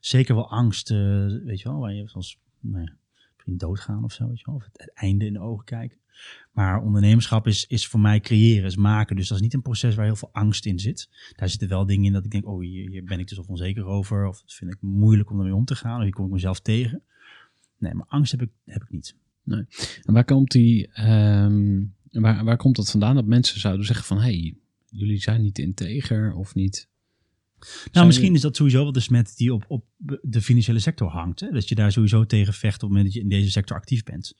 zeker 0.00 0.34
wel 0.34 0.50
angst, 0.50 0.90
uh, 0.90 0.98
weet 1.44 1.60
je 1.60 1.68
wel, 1.68 1.78
waar 1.78 1.94
je 1.94 2.08
zoals 2.08 2.38
nou 2.60 2.84
ja, 2.84 2.96
doodgaan 3.56 4.04
of 4.04 4.12
zo, 4.12 4.28
weet 4.28 4.38
je 4.38 4.46
wel, 4.46 4.54
of 4.54 4.64
het, 4.64 4.78
het 4.78 4.92
einde 4.94 5.26
in 5.26 5.32
de 5.32 5.40
ogen 5.40 5.64
kijken. 5.64 5.98
Maar 6.52 6.82
ondernemerschap 6.82 7.46
is, 7.46 7.66
is 7.66 7.86
voor 7.86 8.00
mij 8.00 8.20
creëren, 8.20 8.64
is 8.64 8.76
maken. 8.76 9.16
Dus 9.16 9.28
dat 9.28 9.36
is 9.36 9.42
niet 9.42 9.54
een 9.54 9.62
proces 9.62 9.94
waar 9.94 10.04
heel 10.04 10.16
veel 10.16 10.32
angst 10.32 10.66
in 10.66 10.78
zit. 10.78 11.08
Daar 11.36 11.48
zitten 11.48 11.68
wel 11.68 11.86
dingen 11.86 12.04
in 12.04 12.12
dat 12.12 12.24
ik 12.24 12.30
denk, 12.30 12.46
oh, 12.46 12.60
hier, 12.60 12.90
hier 12.90 13.04
ben 13.04 13.18
ik 13.18 13.28
dus 13.28 13.38
of 13.38 13.48
onzeker 13.48 13.84
over. 13.84 14.26
Of 14.26 14.40
dat 14.40 14.54
vind 14.54 14.72
ik 14.72 14.78
moeilijk 14.80 15.30
om 15.30 15.38
ermee 15.38 15.54
om 15.54 15.64
te 15.64 15.76
gaan. 15.76 15.96
Of 15.96 16.02
hier 16.02 16.12
kom 16.12 16.26
ik 16.26 16.32
mezelf 16.32 16.60
tegen. 16.60 17.02
Nee, 17.78 17.94
maar 17.94 18.06
angst 18.08 18.30
heb 18.30 18.42
ik, 18.42 18.50
heb 18.64 18.82
ik 18.82 18.90
niet. 18.90 19.14
En 20.02 20.12
waar 20.12 20.24
komt 20.24 20.50
die, 20.50 20.88
ehm, 20.92 21.84
waar, 22.10 22.44
waar 22.44 22.56
komt 22.56 22.76
dat 22.76 22.90
vandaan? 22.90 23.14
Dat 23.14 23.26
mensen 23.26 23.60
zouden 23.60 23.86
zeggen 23.86 24.06
van, 24.06 24.20
hey, 24.20 24.54
jullie 24.90 25.20
zijn 25.20 25.42
niet 25.42 25.58
integer 25.58 26.34
of 26.34 26.54
niet. 26.54 26.88
Nou, 27.60 27.88
Zijn 27.92 28.06
misschien 28.06 28.34
is 28.34 28.40
dat 28.40 28.56
sowieso 28.56 28.82
wel 28.82 28.92
de 28.92 29.00
smet 29.00 29.36
die 29.36 29.52
op, 29.52 29.64
op 29.68 29.84
de 30.22 30.42
financiële 30.42 30.78
sector 30.78 31.08
hangt. 31.08 31.40
Hè? 31.40 31.50
Dat 31.50 31.68
je 31.68 31.74
daar 31.74 31.92
sowieso 31.92 32.26
tegen 32.26 32.54
vecht 32.54 32.74
op 32.74 32.80
het 32.80 32.88
moment 32.88 33.04
dat 33.04 33.14
je 33.14 33.20
in 33.20 33.28
deze 33.28 33.50
sector 33.50 33.76
actief 33.76 34.02
bent. 34.02 34.36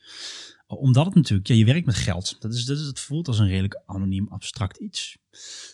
Omdat 0.66 1.06
het 1.06 1.14
natuurlijk, 1.14 1.48
ja, 1.48 1.54
je 1.54 1.64
werkt 1.64 1.86
met 1.86 1.94
geld. 1.94 2.36
Dat 2.40 2.54
is, 2.54 2.64
dat 2.64 2.78
is, 2.78 2.86
het 2.86 3.00
voelt 3.00 3.28
als 3.28 3.38
een 3.38 3.48
redelijk 3.48 3.82
anoniem, 3.86 4.28
abstract 4.28 4.76
iets. 4.76 5.18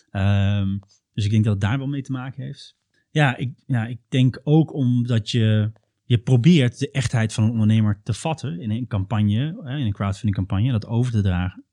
Ehm, 0.09 0.77
dus 1.13 1.25
ik 1.25 1.31
denk 1.31 1.43
dat 1.43 1.53
het 1.53 1.61
daar 1.61 1.77
wel 1.77 1.87
mee 1.87 2.01
te 2.01 2.11
maken 2.11 2.43
heeft. 2.43 2.75
Ja 3.09 3.37
ik, 3.37 3.53
ja, 3.65 3.85
ik 3.85 3.99
denk 4.09 4.39
ook 4.43 4.73
omdat 4.73 5.31
je, 5.31 5.71
je 6.03 6.17
probeert 6.17 6.79
de 6.79 6.91
echtheid 6.91 7.33
van 7.33 7.43
een 7.43 7.49
ondernemer 7.49 8.01
te 8.03 8.13
vatten 8.13 8.59
in 8.59 8.71
een 8.71 8.87
campagne, 8.87 9.61
in 9.65 9.85
een 9.85 9.93
crowdfunding 9.93 10.35
campagne, 10.35 10.71
dat 10.71 10.85
over 10.85 11.11
te 11.11 11.21
dragen. 11.21 11.65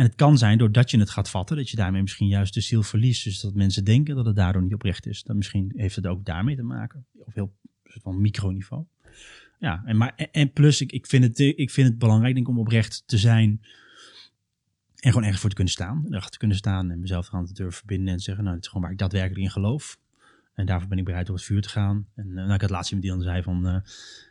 En 0.00 0.06
het 0.06 0.14
kan 0.14 0.38
zijn, 0.38 0.58
doordat 0.58 0.90
je 0.90 0.98
het 0.98 1.10
gaat 1.10 1.30
vatten, 1.30 1.56
dat 1.56 1.70
je 1.70 1.76
daarmee 1.76 2.00
misschien 2.00 2.28
juist 2.28 2.54
de 2.54 2.60
ziel 2.60 2.82
verliest. 2.82 3.24
Dus 3.24 3.40
dat 3.40 3.54
mensen 3.54 3.84
denken 3.84 4.14
dat 4.14 4.26
het 4.26 4.36
daardoor 4.36 4.62
niet 4.62 4.74
oprecht 4.74 5.06
is. 5.06 5.22
Dan 5.22 5.36
misschien 5.36 5.72
heeft 5.76 5.96
het 5.96 6.06
ook 6.06 6.24
daarmee 6.24 6.56
te 6.56 6.62
maken. 6.62 7.06
Op 7.12 7.34
heel 7.34 7.54
van 7.84 8.20
microniveau. 8.20 8.84
Ja, 9.58 9.82
en, 9.84 9.96
maar, 9.96 10.14
en, 10.32 10.52
plus, 10.52 10.80
ik, 10.80 10.92
ik, 10.92 11.06
vind 11.06 11.24
het, 11.24 11.38
ik 11.38 11.70
vind 11.70 11.88
het 11.88 11.98
belangrijk 11.98 12.34
denk 12.34 12.48
om 12.48 12.58
oprecht 12.58 13.02
te 13.06 13.18
zijn. 13.18 13.60
En 14.96 15.08
gewoon 15.08 15.22
ergens 15.22 15.40
voor 15.40 15.48
te 15.48 15.54
kunnen 15.54 15.72
staan. 15.72 16.04
Erachter 16.06 16.30
te 16.30 16.38
kunnen 16.38 16.56
staan 16.56 16.90
en 16.90 17.00
mezelf 17.00 17.28
eraan 17.28 17.46
te 17.46 17.52
durven 17.52 17.76
verbinden. 17.76 18.14
En 18.14 18.20
zeggen, 18.20 18.44
nou, 18.44 18.56
dit 18.56 18.64
is 18.64 18.70
gewoon 18.70 18.84
waar 18.84 18.92
ik 18.92 19.00
daadwerkelijk 19.00 19.44
in 19.44 19.50
geloof. 19.50 19.98
En 20.60 20.66
daarvoor 20.66 20.88
ben 20.88 20.98
ik 20.98 21.04
bereid 21.04 21.28
op 21.28 21.34
het 21.34 21.44
vuur 21.44 21.62
te 21.62 21.68
gaan. 21.68 22.06
En 22.14 22.26
uh, 22.26 22.34
nou, 22.34 22.52
ik 22.52 22.60
had 22.60 22.70
laatst 22.70 22.92
iemand 22.92 23.08
die 23.08 23.16
dan 23.16 23.32
zei 23.32 23.42
van... 23.42 23.66
Uh, 23.66 23.76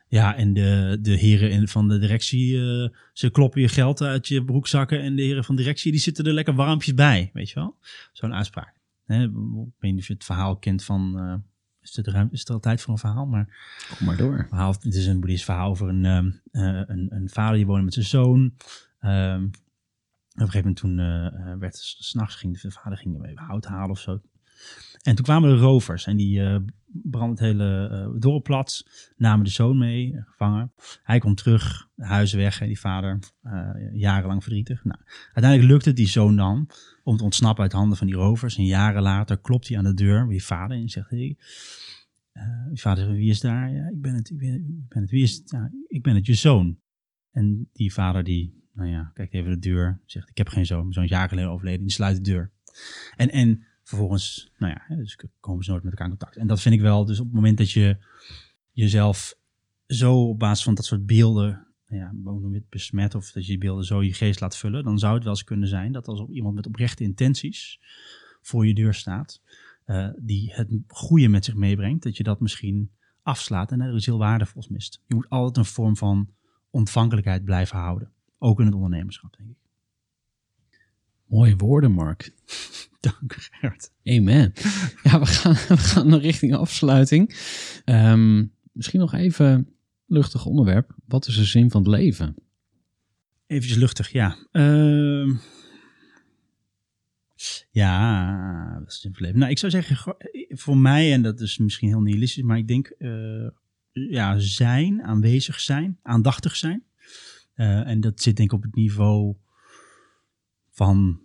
ja, 0.08 0.36
en 0.36 0.54
de, 0.54 0.98
de 1.02 1.12
heren 1.12 1.52
in, 1.52 1.68
van 1.68 1.88
de 1.88 2.00
directie, 2.00 2.54
uh, 2.56 2.90
ze 3.14 3.30
kloppen 3.30 3.62
je 3.62 3.68
geld 3.68 4.02
uit 4.02 4.28
je 4.28 4.44
broekzakken. 4.44 5.02
En 5.02 5.16
de 5.16 5.22
heren 5.22 5.44
van 5.44 5.56
de 5.56 5.62
directie, 5.62 5.92
die 5.92 6.02
zitten 6.02 6.26
er 6.26 6.34
lekker 6.34 6.54
warmpjes 6.54 6.94
bij. 6.94 7.30
Weet 7.34 7.50
je 7.50 7.56
wel? 7.56 7.78
Zo'n 8.12 8.34
uitspraak. 8.34 8.80
Hè, 9.06 9.24
ik 9.24 9.32
weet 9.80 9.92
niet 9.92 10.00
of 10.00 10.08
je 10.08 10.14
het 10.14 10.24
verhaal 10.24 10.58
kent 10.58 10.84
van... 10.84 11.44
Is, 11.82 11.96
het 11.96 12.08
ruim, 12.08 12.28
is 12.32 12.46
er 12.46 12.54
al 12.54 12.60
tijd 12.60 12.82
voor 12.82 12.94
een 12.94 13.00
verhaal? 13.00 13.26
Maar, 13.26 13.48
Kom 13.98 14.06
maar 14.06 14.18
door. 14.18 14.46
Verhaal, 14.50 14.72
het 14.72 14.96
is 14.96 15.06
een 15.06 15.20
boeddhistisch 15.20 15.46
verhaal 15.46 15.70
over 15.70 15.90
een, 15.90 16.04
een, 16.52 17.08
een 17.10 17.30
vader 17.30 17.56
die 17.56 17.66
woonde 17.66 17.84
met 17.84 17.94
zijn 17.94 18.06
zoon. 18.06 18.54
Um, 19.02 19.52
op 20.40 20.46
een 20.46 20.52
gegeven 20.52 20.60
moment 20.60 20.78
toen 20.78 20.98
uh, 20.98 21.60
werd 21.60 21.78
s'nachts 21.78 22.36
ging 22.36 22.62
de 22.62 22.72
vader 22.72 22.98
ging 22.98 23.26
even 23.26 23.44
hout 23.44 23.66
halen 23.66 23.90
of 23.90 24.00
zo. 24.00 24.22
En 25.02 25.16
toen 25.16 25.26
kwamen 25.26 25.50
de 25.50 25.62
rovers 25.62 26.06
en 26.06 26.18
die 26.18 26.39
uh, 26.39 26.58
brandden 26.86 27.30
het 27.30 27.39
hele 27.39 27.89
uh, 28.14 28.22
dorp 28.22 28.43
plat, 28.43 28.88
namen 29.18 29.45
de 29.45 29.52
zoon 29.52 29.78
mee, 29.78 30.12
uh, 30.12 30.22
gevangen. 30.26 30.72
Hij 31.04 31.20
komt 31.20 31.38
terug, 31.38 31.89
huis 31.95 32.34
weg, 32.34 32.60
hè, 32.60 32.68
die 32.68 32.80
vader, 32.80 33.20
jarenlang 33.93 34.43
verdrietig. 34.43 34.84
Nou, 34.84 35.00
uiteindelijk 35.34 35.72
lukt 35.72 35.86
het 35.86 35.95
die 35.95 36.08
zoon 36.08 36.36
dan 36.36 36.70
om 37.04 37.18
te 37.18 37.24
ontsnappen 37.24 37.64
uit 37.64 37.72
handen 37.72 37.97
van 37.97 38.08
die 38.08 38.16
rovers. 38.16 38.58
En 38.58 38.66
jaren 38.66 39.02
later 39.02 39.38
klopt 39.38 39.68
hij 39.68 39.78
aan 39.78 39.84
de 39.84 39.93
deur 39.93 40.22
bij 40.24 40.32
die 40.32 40.43
vader 40.43 40.78
en 40.78 40.89
zegt, 40.89 41.10
hey, 41.10 41.38
die 42.70 42.82
vader 42.82 43.04
zegt, 43.04 43.16
wie 43.16 43.30
is 43.30 43.39
daar? 43.39 43.72
Ja, 43.72 43.89
ik 43.89 44.02
ben 44.02 44.14
het, 44.14 44.30
ik 44.30 44.38
ben, 44.38 45.02
het, 45.02 45.10
wie 45.10 45.24
is 45.24 45.36
het? 45.36 45.50
Ja, 45.50 45.72
ik 45.88 46.04
ben 46.04 46.16
het, 46.16 46.26
je 46.26 46.34
zoon. 46.34 46.78
En 47.32 47.70
die 47.74 47.93
vader 47.93 48.24
die, 48.24 48.64
nou 48.74 48.89
ja, 48.89 49.12
kijkt 49.14 49.34
even 49.34 49.52
de 49.52 49.60
deur, 49.60 50.02
zegt, 50.06 50.30
ik 50.30 50.38
heb 50.38 50.47
geen 50.47 50.66
zoon, 50.66 50.93
zo'n 50.93 51.06
jaar 51.06 51.30
geleden 51.30 51.50
overleden, 51.50 51.82
die 51.82 51.91
sluit 51.91 52.16
de 52.16 52.32
deur. 52.32 52.52
En, 53.16 53.30
en 53.30 53.64
vervolgens, 53.90 54.52
nou 54.58 54.74
ja, 54.74 54.96
dus 54.96 55.18
komen 55.40 55.64
ze 55.64 55.72
nooit 55.72 55.84
met 55.84 55.92
elkaar 55.92 56.08
in 56.08 56.18
contact. 56.18 56.38
En 56.38 56.48
dat 56.48 56.62
vind 56.62 56.76
ik 56.76 56.82
wel, 56.82 57.06
dus 57.06 57.20
op 57.20 57.26
het 57.26 57.36
moment 57.36 57.58
dat 57.58 57.72
je 57.72 57.98
jezelf 58.72 59.38
zo 59.88 60.28
op 60.30 60.40
basis 60.40 60.64
van 60.64 60.74
dat 60.74 60.86
soort 60.86 61.06
beelden, 61.06 61.68
ja, 61.86 62.14
hoe 62.24 62.40
noem 62.40 62.54
het, 62.54 62.70
besmet, 62.70 63.16
of 63.16 63.32
dat 63.32 63.44
je 63.44 63.50
die 63.50 63.58
beelden 63.58 63.86
zo 63.86 64.04
je 64.04 64.14
geest 64.14 64.40
laat 64.40 64.58
vullen, 64.58 64.84
dan 64.84 65.00
zou 65.00 65.14
het 65.14 65.24
wel 65.24 65.34
eens 65.34 65.44
kunnen 65.44 65.68
zijn 65.68 65.92
dat 65.92 66.08
als 66.08 66.30
iemand 66.30 66.56
met 66.56 66.68
oprechte 66.68 67.04
intenties 67.04 67.80
voor 68.42 68.68
je 68.68 68.74
deur 68.74 68.94
staat, 68.94 69.42
uh, 69.86 70.10
die 70.18 70.54
het 70.54 70.70
goede 70.88 71.28
met 71.28 71.46
zich 71.46 71.56
meebrengt, 71.56 72.04
dat 72.04 72.18
je 72.18 72.24
dat 72.24 72.40
misschien 72.40 72.92
afslaat 73.22 73.72
en 73.72 73.82
er 73.82 73.96
iets 73.96 74.06
heel 74.06 74.18
waardevols 74.18 74.68
mist. 74.68 75.02
Je 75.06 75.16
moet 75.16 75.30
altijd 75.30 75.58
een 75.58 75.74
vorm 75.74 75.98
van 75.98 76.30
ontvankelijkheid 76.70 77.44
blijven 77.44 77.78
houden. 77.78 78.12
Ook 78.38 78.60
in 78.60 78.66
het 78.66 78.76
ondernemerschap, 78.76 79.36
denk 79.38 79.50
ik. 79.50 79.58
Mooie 81.26 81.56
woorden, 81.56 81.92
Mark. 81.92 82.34
Dank, 83.08 83.34
Gert. 83.52 83.91
Amen. 84.04 84.54
Ja, 85.04 85.20
we 85.20 85.26
gaan, 85.26 85.54
we 85.78 85.78
gaan 85.78 86.16
richting 86.16 86.56
afsluiting. 86.56 87.36
Um, 87.86 88.54
misschien 88.72 89.00
nog 89.00 89.14
even 89.14 89.70
luchtig 90.06 90.45
onderwerp. 90.45 90.95
Wat 91.06 91.28
is 91.28 91.36
de 91.36 91.43
zin 91.43 91.72
van 91.72 91.82
het 91.82 91.89
leven? 91.89 92.36
Even 93.47 93.80
luchtig, 93.80 94.12
ja. 94.12 94.38
Uh, 94.52 95.38
ja, 97.72 98.80
dat 98.80 98.88
is 98.88 98.93
de 98.93 99.00
zin 99.00 99.02
van 99.02 99.12
het 99.12 99.20
leven. 99.20 99.39
Nou, 99.39 99.52
ik 99.52 99.58
zou 99.58 99.72
zeggen, 99.72 100.16
voor 100.50 100.78
mij, 100.78 101.14
en 101.14 101.22
dat 101.22 101.39
is 101.39 101.58
misschien 101.58 101.88
heel 101.88 102.02
nihilistisch, 102.02 102.43
maar 102.43 102.58
ik 102.58 102.68
denk, 102.68 102.95
uh, 102.97 103.50
ja, 103.91 104.39
zijn, 104.39 105.04
aanwezig 105.04 105.60
zijn, 105.60 106.00
aandachtig 106.02 106.56
zijn. 106.56 106.84
Uh, 107.56 107.88
en 107.88 108.00
dat 108.00 108.22
zit 108.22 108.36
denk 108.36 108.52
ik 108.52 108.58
op 108.58 108.64
het 108.64 108.76
niveau 108.76 109.36
van 110.70 111.22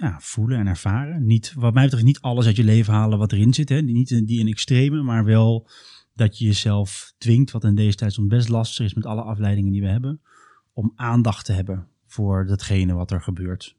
ja, 0.00 0.20
voelen 0.20 0.58
en 0.58 0.66
ervaren. 0.66 1.26
Niet, 1.26 1.52
wat 1.54 1.74
mij 1.74 1.84
betreft 1.84 2.04
niet 2.04 2.20
alles 2.20 2.46
uit 2.46 2.56
je 2.56 2.64
leven 2.64 2.92
halen 2.92 3.18
wat 3.18 3.32
erin 3.32 3.54
zit. 3.54 3.68
Hè? 3.68 3.80
Niet 3.80 4.26
die 4.26 4.40
in 4.40 4.48
extreme, 4.48 5.02
maar 5.02 5.24
wel 5.24 5.68
dat 6.14 6.38
je 6.38 6.44
jezelf 6.44 7.14
dwingt, 7.18 7.50
wat 7.50 7.64
in 7.64 7.74
deze 7.74 7.96
tijd 7.96 8.12
soms 8.12 8.28
best 8.28 8.48
lastig 8.48 8.84
is 8.84 8.94
met 8.94 9.06
alle 9.06 9.22
afleidingen 9.22 9.72
die 9.72 9.80
we 9.80 9.88
hebben, 9.88 10.20
om 10.72 10.92
aandacht 10.94 11.44
te 11.44 11.52
hebben 11.52 11.88
voor 12.06 12.46
datgene 12.46 12.94
wat 12.94 13.10
er 13.10 13.22
gebeurt. 13.22 13.76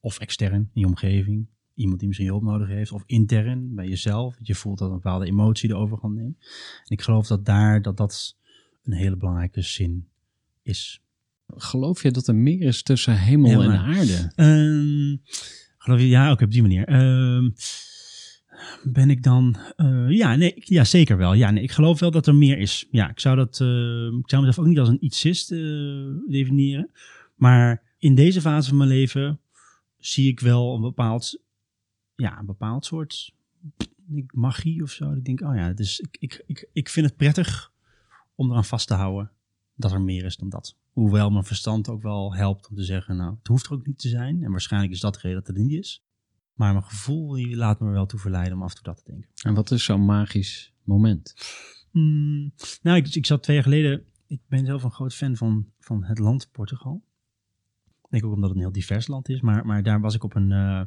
Of 0.00 0.18
extern 0.18 0.54
in 0.54 0.80
je 0.80 0.86
omgeving, 0.86 1.46
iemand 1.74 1.98
die 1.98 2.08
misschien 2.08 2.28
hulp 2.28 2.42
nodig 2.42 2.68
heeft, 2.68 2.92
of 2.92 3.02
intern 3.06 3.74
bij 3.74 3.88
jezelf. 3.88 4.36
Je 4.42 4.54
voelt 4.54 4.78
dat 4.78 4.88
een 4.88 4.94
bepaalde 4.94 5.26
emotie 5.26 5.68
de 5.68 5.76
overhand 5.76 6.14
neemt. 6.14 6.36
En 6.84 6.96
ik 6.96 7.02
geloof 7.02 7.26
dat 7.26 7.44
daar 7.44 7.82
dat 7.82 7.96
dat 7.96 8.36
een 8.82 8.92
hele 8.92 9.16
belangrijke 9.16 9.62
zin 9.62 10.08
is. 10.62 11.02
Geloof 11.56 12.02
je 12.02 12.10
dat 12.10 12.26
er 12.26 12.34
meer 12.34 12.60
is 12.60 12.82
tussen 12.82 13.18
hemel 13.18 13.62
Ja, 13.62 13.72
en 13.72 13.78
aarde? 13.78 14.32
Ehm, 14.34 15.16
geloof 15.78 16.00
je? 16.00 16.08
Ja, 16.08 16.30
ook 16.30 16.40
op 16.40 16.50
die 16.50 16.62
manier. 16.62 16.84
Ehm, 16.86 17.50
ben 18.82 19.10
ik 19.10 19.22
dan? 19.22 19.56
eh, 19.76 20.10
ja, 20.10 20.34
nee, 20.34 20.52
ja, 20.56 20.84
zeker 20.84 21.16
wel. 21.16 21.34
Ja, 21.34 21.50
nee, 21.50 21.62
ik 21.62 21.70
geloof 21.70 22.00
wel 22.00 22.10
dat 22.10 22.26
er 22.26 22.34
meer 22.34 22.58
is. 22.58 22.86
Ja, 22.90 23.10
ik 23.10 23.20
zou 23.20 23.36
dat. 23.36 23.60
eh, 23.60 24.06
ik 24.06 24.30
zou 24.30 24.42
mezelf 24.44 24.58
ook 24.58 24.66
niet 24.66 24.78
als 24.78 24.88
een 24.88 25.04
ietsist 25.04 25.52
eh 25.52 25.58
definiëren. 26.28 26.90
Maar 27.34 27.82
in 27.98 28.14
deze 28.14 28.40
fase 28.40 28.68
van 28.68 28.78
mijn 28.78 28.90
leven 28.90 29.40
zie 29.98 30.28
ik 30.30 30.40
wel 30.40 30.74
een 30.74 30.80
bepaald, 30.80 31.40
ja, 32.16 32.38
een 32.38 32.46
bepaald 32.46 32.84
soort 32.84 33.34
magie 34.30 34.82
of 34.82 34.90
zo. 34.90 35.12
Ik 35.12 35.24
denk, 35.24 35.40
oh 35.40 35.54
ja, 35.54 35.72
dus 35.72 36.00
ik, 36.00 36.16
ik, 36.20 36.42
ik, 36.46 36.68
ik 36.72 36.88
vind 36.88 37.06
het 37.06 37.16
prettig 37.16 37.72
om 38.34 38.50
eraan 38.50 38.64
vast 38.64 38.86
te 38.86 38.94
houden 38.94 39.30
dat 39.78 39.92
er 39.92 40.00
meer 40.00 40.24
is 40.24 40.36
dan 40.36 40.48
dat. 40.48 40.76
Hoewel 40.92 41.30
mijn 41.30 41.44
verstand 41.44 41.88
ook 41.88 42.02
wel 42.02 42.34
helpt 42.34 42.68
om 42.68 42.76
te 42.76 42.84
zeggen, 42.84 43.16
nou, 43.16 43.34
het 43.38 43.46
hoeft 43.46 43.66
er 43.66 43.72
ook 43.72 43.86
niet 43.86 43.98
te 43.98 44.08
zijn. 44.08 44.42
En 44.42 44.50
waarschijnlijk 44.50 44.92
is 44.92 45.00
dat 45.00 45.14
de 45.14 45.20
reden 45.22 45.38
dat 45.38 45.46
het 45.46 45.56
er 45.56 45.62
niet 45.62 45.78
is. 45.78 46.02
Maar 46.54 46.72
mijn 46.72 46.84
gevoel 46.84 47.32
die 47.32 47.56
laat 47.56 47.80
me 47.80 47.90
wel 47.90 48.06
toe 48.06 48.18
verleiden 48.20 48.54
om 48.54 48.62
af 48.62 48.68
en 48.68 48.74
toe 48.74 48.84
dat 48.84 48.96
te 49.04 49.10
denken. 49.10 49.30
En 49.42 49.54
wat 49.54 49.70
is 49.70 49.84
zo'n 49.84 50.04
magisch 50.04 50.72
moment? 50.82 51.34
Hmm, 51.90 52.52
nou, 52.82 52.96
ik, 52.96 53.14
ik 53.14 53.26
zat 53.26 53.42
twee 53.42 53.56
jaar 53.56 53.64
geleden. 53.64 54.04
Ik 54.26 54.40
ben 54.46 54.66
zelf 54.66 54.82
een 54.82 54.90
groot 54.90 55.14
fan 55.14 55.36
van, 55.36 55.66
van 55.80 56.04
het 56.04 56.18
land 56.18 56.48
Portugal. 56.52 57.02
Ik 58.02 58.10
denk 58.10 58.24
ook 58.24 58.32
omdat 58.32 58.48
het 58.48 58.58
een 58.58 58.64
heel 58.64 58.72
divers 58.72 59.06
land 59.06 59.28
is. 59.28 59.40
Maar, 59.40 59.66
maar 59.66 59.82
daar 59.82 60.00
was 60.00 60.14
ik 60.14 60.24
op 60.24 60.34
een. 60.34 60.52
eh, 60.52 60.82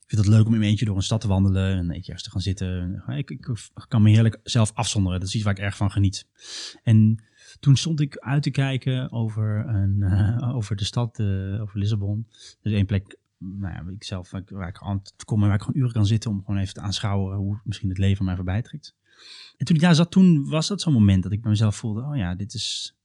ik 0.00 0.14
vind 0.14 0.26
het 0.26 0.34
leuk 0.34 0.46
om 0.46 0.52
in 0.52 0.58
mijn 0.58 0.70
eentje 0.70 0.84
door 0.84 0.96
een 0.96 1.02
stad 1.02 1.20
te 1.20 1.28
wandelen. 1.28 1.70
En 1.72 1.78
een 1.78 1.90
eentje 1.90 2.12
ergens 2.12 2.22
te 2.22 2.30
gaan 2.30 2.40
zitten. 2.40 3.02
Ik, 3.06 3.30
ik, 3.30 3.48
kan 3.88 4.02
me 4.02 4.10
heerlijk 4.10 4.40
zelf 4.42 4.72
afzonderen. 4.74 5.18
Dat 5.20 5.28
is 5.28 5.34
iets 5.34 5.44
waar 5.44 5.56
ik 5.56 5.62
erg 5.62 5.76
van 5.76 5.90
geniet. 5.90 6.26
En 6.82 7.22
toen 7.60 7.76
stond 7.76 8.00
ik 8.00 8.16
uit 8.16 8.42
te 8.42 8.50
kijken 8.50 9.12
over, 9.12 9.66
een, 9.66 10.02
eh, 10.02 10.54
over 10.56 10.76
de 10.76 10.84
stad, 10.84 11.18
eh, 11.18 11.60
over 11.60 11.78
Lissabon. 11.78 12.26
Dus 12.62 12.72
één 12.72 12.86
plek 12.86 13.16
nou 13.38 13.74
ja, 13.74 13.92
ik 13.92 14.04
zelf 14.04 14.30
waar 14.30 14.68
ik, 14.68 14.78
aan 14.78 15.02
te 15.02 15.24
komen, 15.24 15.46
waar 15.46 15.56
ik 15.56 15.62
gewoon 15.62 15.80
uren 15.80 15.92
kan 15.92 16.06
zitten 16.06 16.30
om 16.30 16.44
gewoon 16.44 16.60
even 16.60 16.74
te 16.74 16.80
aanschouwen 16.80 17.36
hoe 17.36 17.60
misschien 17.64 17.88
het 17.88 17.98
leven 17.98 18.24
mij 18.24 18.36
voorbij 18.36 18.62
trekt. 18.62 18.94
En 19.56 19.66
toen 19.66 19.76
ik 19.76 19.82
daar 19.82 19.94
zat, 19.94 20.10
toen 20.10 20.48
was 20.48 20.68
dat 20.68 20.80
zo'n 20.80 20.92
moment 20.92 21.22
dat 21.22 21.32
ik 21.32 21.40
bij 21.40 21.50
mezelf 21.50 21.76
voelde, 21.76 22.02
oh 22.02 22.16
ja, 22.16 22.34
dit 22.34 22.54
is, 22.54 22.96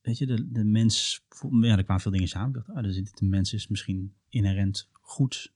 weet 0.00 0.18
je, 0.18 0.26
de, 0.26 0.52
de 0.52 0.64
mens, 0.64 1.20
ja, 1.60 1.76
er 1.76 1.84
kwamen 1.84 2.02
veel 2.02 2.12
dingen 2.12 2.28
samen. 2.28 2.48
Ik 2.48 2.54
dacht, 2.54 2.68
oh, 2.68 2.82
dus 2.82 3.12
de 3.12 3.26
mens 3.26 3.52
is 3.52 3.68
misschien 3.68 4.14
inherent 4.28 4.88
goed. 4.92 5.52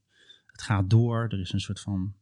Het 0.47 0.63
gaat 0.63 0.91
door, 0.91 1.23
er 1.23 1.41
is 1.41 1.53
een 1.53 1.61
soort 1.61 1.81
van, 1.81 2.15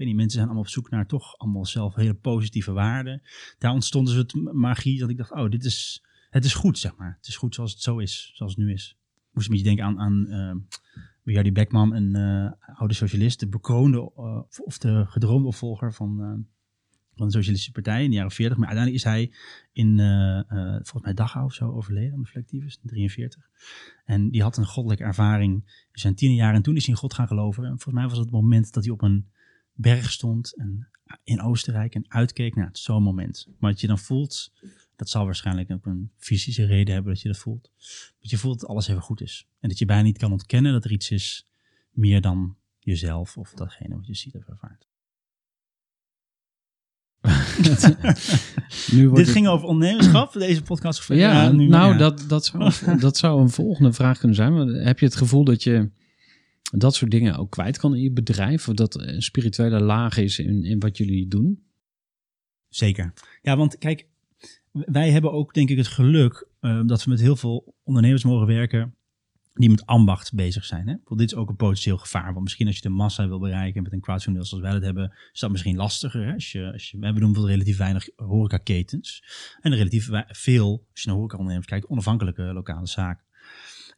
weet 0.00 0.08
niet, 0.08 0.16
mensen 0.16 0.38
zijn 0.38 0.44
allemaal 0.44 0.64
op 0.64 0.68
zoek 0.70 0.90
naar 0.90 1.06
toch 1.06 1.38
allemaal 1.38 1.66
zelf 1.66 1.94
hele 1.94 2.14
positieve 2.14 2.72
waarden. 2.72 3.22
Daar 3.58 3.72
ontstond 3.72 4.06
dus 4.06 4.16
het 4.16 4.34
magie 4.52 4.98
dat 4.98 5.10
ik 5.10 5.16
dacht, 5.16 5.32
oh, 5.32 5.50
dit 5.50 5.64
is, 5.64 6.04
het 6.30 6.44
is 6.44 6.54
goed, 6.54 6.78
zeg 6.78 6.96
maar. 6.96 7.14
Het 7.16 7.26
is 7.26 7.36
goed 7.36 7.54
zoals 7.54 7.72
het 7.72 7.82
zo 7.82 7.98
is, 7.98 8.30
zoals 8.34 8.54
het 8.54 8.64
nu 8.64 8.72
is. 8.72 8.98
Ik 9.14 9.36
moest 9.36 9.46
een 9.46 9.52
beetje 9.52 9.68
denken 9.68 9.84
aan, 9.84 9.98
aan 9.98 10.26
uh, 10.28 10.54
Wiardi 11.22 11.52
Beckman, 11.52 11.94
een 11.94 12.16
uh, 12.16 12.78
oude 12.78 12.94
socialist, 12.94 13.40
de 13.40 13.48
bekroonde 13.48 14.12
uh, 14.16 14.42
of 14.64 14.78
de 14.78 15.04
gedroomde 15.06 15.46
opvolger 15.46 15.94
van, 15.94 16.10
uh, 16.20 16.26
van 17.14 17.26
de 17.26 17.32
Socialistische 17.32 17.72
Partij 17.72 18.04
in 18.04 18.10
de 18.10 18.16
jaren 18.16 18.30
40. 18.30 18.58
Maar 18.58 18.68
uiteindelijk 18.68 19.04
is 19.04 19.10
hij 19.10 19.32
in, 19.72 19.98
volgens 20.82 21.02
mij 21.02 21.14
Dachau 21.14 21.44
of 21.44 21.54
zo 21.54 21.70
overleden, 21.70 22.12
aan 22.12 22.22
de 22.22 22.26
Flectivus, 22.26 22.80
43. 22.82 23.48
En 24.04 24.30
die 24.30 24.42
had 24.42 24.56
een 24.56 24.66
goddelijke 24.66 25.04
ervaring 25.04 25.54
in 25.92 26.00
zijn 26.00 26.14
tiende 26.14 26.36
jaar. 26.36 26.54
En 26.54 26.62
toen 26.62 26.76
is 26.76 26.84
hij 26.84 26.94
in 26.94 27.00
God 27.00 27.14
gaan 27.14 27.26
geloven. 27.26 27.62
En 27.64 27.68
volgens 27.70 27.94
mij 27.94 28.08
was 28.08 28.18
het 28.18 28.30
moment 28.30 28.72
dat 28.72 28.84
hij 28.84 28.92
op 28.92 29.02
een 29.02 29.28
berg 29.72 30.12
stond 30.12 30.56
en 30.56 30.88
in 31.24 31.40
Oostenrijk 31.40 31.94
en 31.94 32.04
uitkeek 32.08 32.54
naar 32.54 32.68
zo'n 32.72 33.02
moment. 33.02 33.46
Maar 33.58 33.70
dat 33.70 33.80
je 33.80 33.86
dan 33.86 33.98
voelt, 33.98 34.52
dat 34.96 35.08
zal 35.08 35.24
waarschijnlijk 35.24 35.70
ook 35.70 35.86
een 35.86 36.10
fysische 36.16 36.64
reden 36.64 36.94
hebben 36.94 37.12
dat 37.12 37.22
je 37.22 37.28
dat 37.28 37.38
voelt. 37.38 37.70
Dat 38.20 38.30
je 38.30 38.38
voelt 38.38 38.60
dat 38.60 38.68
alles 38.68 38.88
even 38.88 39.02
goed 39.02 39.20
is. 39.20 39.46
En 39.60 39.68
dat 39.68 39.78
je 39.78 39.84
bijna 39.84 40.02
niet 40.02 40.18
kan 40.18 40.32
ontkennen 40.32 40.72
dat 40.72 40.84
er 40.84 40.92
iets 40.92 41.10
is 41.10 41.46
meer 41.90 42.20
dan 42.20 42.56
jezelf 42.78 43.36
of 43.36 43.52
datgene 43.52 43.94
wat 43.94 44.06
je 44.06 44.14
ziet 44.14 44.34
of 44.34 44.48
ervaart. 44.48 44.88
nu 48.92 49.08
wordt 49.08 49.24
Dit 49.24 49.34
ging 49.34 49.48
over 49.48 49.66
ondernemerschap, 49.66 50.32
deze 50.32 50.62
podcast. 50.62 51.08
Ja, 51.08 51.14
ja 51.14 51.52
nu, 51.52 51.66
nou, 51.66 51.96
Dat, 51.96 52.24
dat, 52.28 52.44
zou, 52.44 52.98
dat 52.98 53.16
zou 53.16 53.40
een 53.40 53.50
volgende 53.50 53.92
vraag 53.92 54.18
kunnen 54.18 54.36
zijn. 54.36 54.52
Heb 54.68 54.98
je 54.98 55.06
het 55.06 55.16
gevoel 55.16 55.44
dat 55.44 55.62
je 55.62 55.90
dat 56.62 56.94
soort 56.94 57.10
dingen 57.10 57.36
ook 57.36 57.50
kwijt 57.50 57.78
kan 57.78 57.94
in 57.94 58.02
je 58.02 58.12
bedrijf? 58.12 58.68
Of 58.68 58.74
dat 58.74 59.00
een 59.00 59.22
spirituele 59.22 59.80
laag 59.80 60.16
is 60.16 60.38
in, 60.38 60.64
in 60.64 60.78
wat 60.78 60.96
jullie 60.96 61.28
doen? 61.28 61.62
Zeker. 62.68 63.12
Ja, 63.42 63.56
want 63.56 63.78
kijk, 63.78 64.06
wij 64.72 65.10
hebben 65.10 65.32
ook 65.32 65.54
denk 65.54 65.70
ik 65.70 65.76
het 65.76 65.86
geluk 65.86 66.48
uh, 66.60 66.80
dat 66.86 67.04
we 67.04 67.10
met 67.10 67.20
heel 67.20 67.36
veel 67.36 67.74
ondernemers 67.82 68.24
mogen 68.24 68.46
werken 68.46 68.94
die 69.54 69.70
met 69.70 69.86
ambacht 69.86 70.34
bezig 70.34 70.64
zijn. 70.64 70.88
Hè? 70.88 71.16
dit 71.16 71.32
is 71.32 71.34
ook 71.34 71.48
een 71.48 71.56
potentieel 71.56 71.98
gevaar. 71.98 72.32
Want 72.32 72.40
misschien 72.40 72.66
als 72.66 72.76
je 72.76 72.82
de 72.82 72.88
massa 72.88 73.28
wil 73.28 73.38
bereiken 73.38 73.82
met 73.82 73.92
een 73.92 74.00
crowdfunding 74.00 74.46
zoals 74.46 74.64
wij 74.64 74.72
het 74.72 74.82
hebben, 74.82 75.12
is 75.32 75.40
dat 75.40 75.50
misschien 75.50 75.76
lastiger. 75.76 76.26
Hè? 76.26 76.32
Als 76.32 76.52
je, 76.52 76.72
als 76.72 76.90
je, 76.90 76.98
we 76.98 77.04
hebben 77.04 77.22
bijvoorbeeld 77.22 77.54
relatief 77.54 77.78
weinig 77.78 78.08
horecaketens. 78.16 79.24
En 79.60 79.74
relatief 79.74 80.08
veel, 80.28 80.86
als 80.92 81.02
je 81.02 81.08
naar 81.08 81.16
horecaondernemers 81.16 81.66
kijkt, 81.66 81.88
onafhankelijke 81.88 82.42
lokale 82.42 82.86
zaken. 82.86 83.24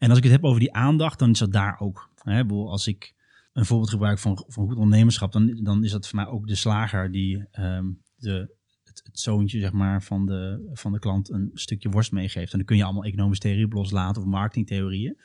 En 0.03 0.09
als 0.09 0.19
ik 0.19 0.25
het 0.25 0.33
heb 0.33 0.45
over 0.45 0.61
die 0.61 0.73
aandacht, 0.73 1.19
dan 1.19 1.31
is 1.31 1.39
dat 1.39 1.53
daar 1.53 1.81
ook. 1.81 2.11
Hè? 2.23 2.45
Als 2.45 2.87
ik 2.87 3.15
een 3.53 3.67
voorbeeld 3.67 3.91
gebruik 3.91 4.19
van, 4.19 4.45
van 4.47 4.67
goed 4.67 4.77
ondernemerschap, 4.77 5.33
dan, 5.33 5.61
dan 5.63 5.85
is 5.85 5.91
dat 5.91 6.09
voor 6.09 6.17
mij 6.17 6.27
ook 6.27 6.47
de 6.47 6.55
slager 6.55 7.13
die 7.13 7.45
um, 7.59 8.03
de 8.17 8.55
het, 8.85 9.03
zoontje 9.13 9.61
zeg 9.61 9.73
maar, 9.73 10.03
van, 10.03 10.27
de, 10.27 10.71
van 10.73 10.93
de 10.93 10.99
klant 10.99 11.31
een 11.31 11.51
stukje 11.55 11.91
worst 11.91 12.13
meegeeft. 12.13 12.53
En 12.53 12.59
dan 12.59 12.67
kun 12.67 12.77
je 12.77 12.85
allemaal 12.85 13.05
economische 13.05 13.43
theorieën 13.43 13.69
loslaten 13.69 14.23
of 14.23 14.29
marketingtheorieën. 14.29 15.17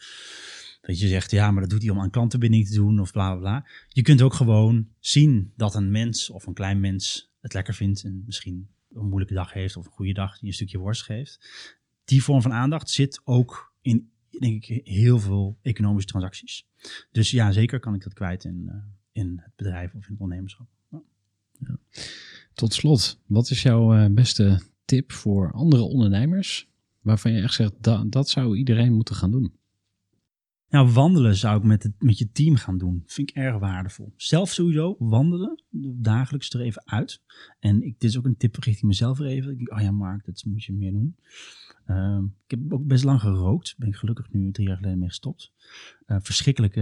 Dat 0.82 1.00
je 1.00 1.08
zegt, 1.08 1.32
ja, 1.32 1.52
maar 1.52 1.62
dat 1.62 1.70
doet 1.70 1.82
hij 1.82 1.92
om 1.92 2.00
aan 2.00 2.10
klantenbinding 2.10 2.68
te 2.68 2.74
doen 2.74 3.00
of 3.00 3.12
bla 3.12 3.32
bla 3.32 3.40
bla. 3.40 3.68
Je 3.88 4.02
kunt 4.02 4.22
ook 4.22 4.34
gewoon 4.34 4.88
zien 5.00 5.54
dat 5.56 5.76
een 5.76 5.92
mens 5.92 6.30
of 6.30 6.46
een 6.46 6.54
klein 6.54 6.80
mens 6.80 7.32
het 7.42 7.54
lekker 7.54 7.74
vindt 7.74 8.04
en 8.04 8.24
misschien 8.26 8.70
een 8.94 9.06
moeilijke 9.06 9.34
dag 9.34 9.54
heeft 9.54 9.78
of 9.78 9.86
een 9.86 9.92
goede 9.92 10.14
dag 10.14 10.40
die 10.40 10.48
een 10.48 10.56
stukje 10.56 10.78
worst 10.78 11.04
geeft. 11.04 11.40
Die 12.06 12.24
vorm 12.24 12.42
van 12.42 12.54
aandacht 12.54 12.90
zit 12.90 13.22
ook 13.24 13.74
in, 13.82 14.12
denk 14.40 14.66
ik, 14.66 14.88
heel 14.88 15.20
veel 15.20 15.58
economische 15.62 16.10
transacties. 16.10 16.66
Dus 17.12 17.32
ja, 17.32 17.52
zeker 17.52 17.80
kan 17.80 17.94
ik 17.94 18.04
dat 18.04 18.14
kwijt 18.14 18.44
in, 18.44 18.64
uh, 18.66 18.76
in 19.12 19.42
het 19.44 19.56
bedrijf 19.56 19.94
of 19.94 20.06
in 20.06 20.12
het 20.12 20.22
ondernemerschap. 20.22 20.68
Ja. 21.60 21.78
Tot 22.54 22.74
slot, 22.74 23.20
wat 23.26 23.50
is 23.50 23.62
jouw 23.62 23.94
eh, 23.94 24.14
beste 24.14 24.62
tip 24.86 25.12
voor 25.12 25.52
andere 25.52 25.82
ondernemers 25.82 26.70
waarvan 27.02 27.32
je 27.32 27.42
echt 27.42 27.54
zegt 27.54 27.74
dat, 27.84 28.12
dat 28.12 28.30
zou 28.30 28.58
iedereen 28.58 28.94
moeten 28.94 29.16
gaan 29.16 29.32
doen? 29.32 29.58
Nou, 30.70 30.90
wandelen 30.90 31.36
zou 31.36 31.58
ik 31.58 31.64
met, 31.64 31.84
het, 31.84 31.94
met 32.00 32.18
je 32.18 32.32
team 32.32 32.56
gaan 32.56 32.78
doen. 32.78 33.04
Vind 33.06 33.30
ik 33.30 33.36
erg 33.36 33.60
waardevol. 33.60 34.14
Zelf 34.16 34.52
sowieso, 34.52 34.96
wandelen, 35.00 35.64
dagelijks 36.02 36.50
er 36.50 36.62
even 36.62 36.82
uit. 36.86 37.22
En 37.60 37.82
ik, 37.82 38.00
dit 38.00 38.10
is 38.10 38.18
ook 38.18 38.26
een 38.26 38.38
tip 38.38 38.56
richting 38.56 38.88
mezelf 38.88 39.20
even. 39.20 39.52
Ik 39.52 39.58
denk, 39.58 39.72
oh 39.72 39.82
ja, 39.82 39.92
Mark, 39.92 40.26
dat 40.26 40.44
moet 40.46 40.64
je 40.64 40.74
meer 40.74 40.92
doen. 40.92 41.16
Ehm, 41.88 42.24
ik 42.24 42.52
heb 42.52 42.74
ook 42.74 42.88
best 42.88 43.04
lang 43.04 43.20
gerookt. 43.20 43.76
Ben 43.78 43.88
ik 43.88 43.96
gelukkig 43.96 44.32
nu 44.32 44.52
drie 44.52 44.68
jaar 44.68 44.76
geleden 44.76 45.00
mee 45.00 45.08
gestopt. 45.08 45.52
Uh, 46.08 46.18
verschrikkelijke 46.20 46.80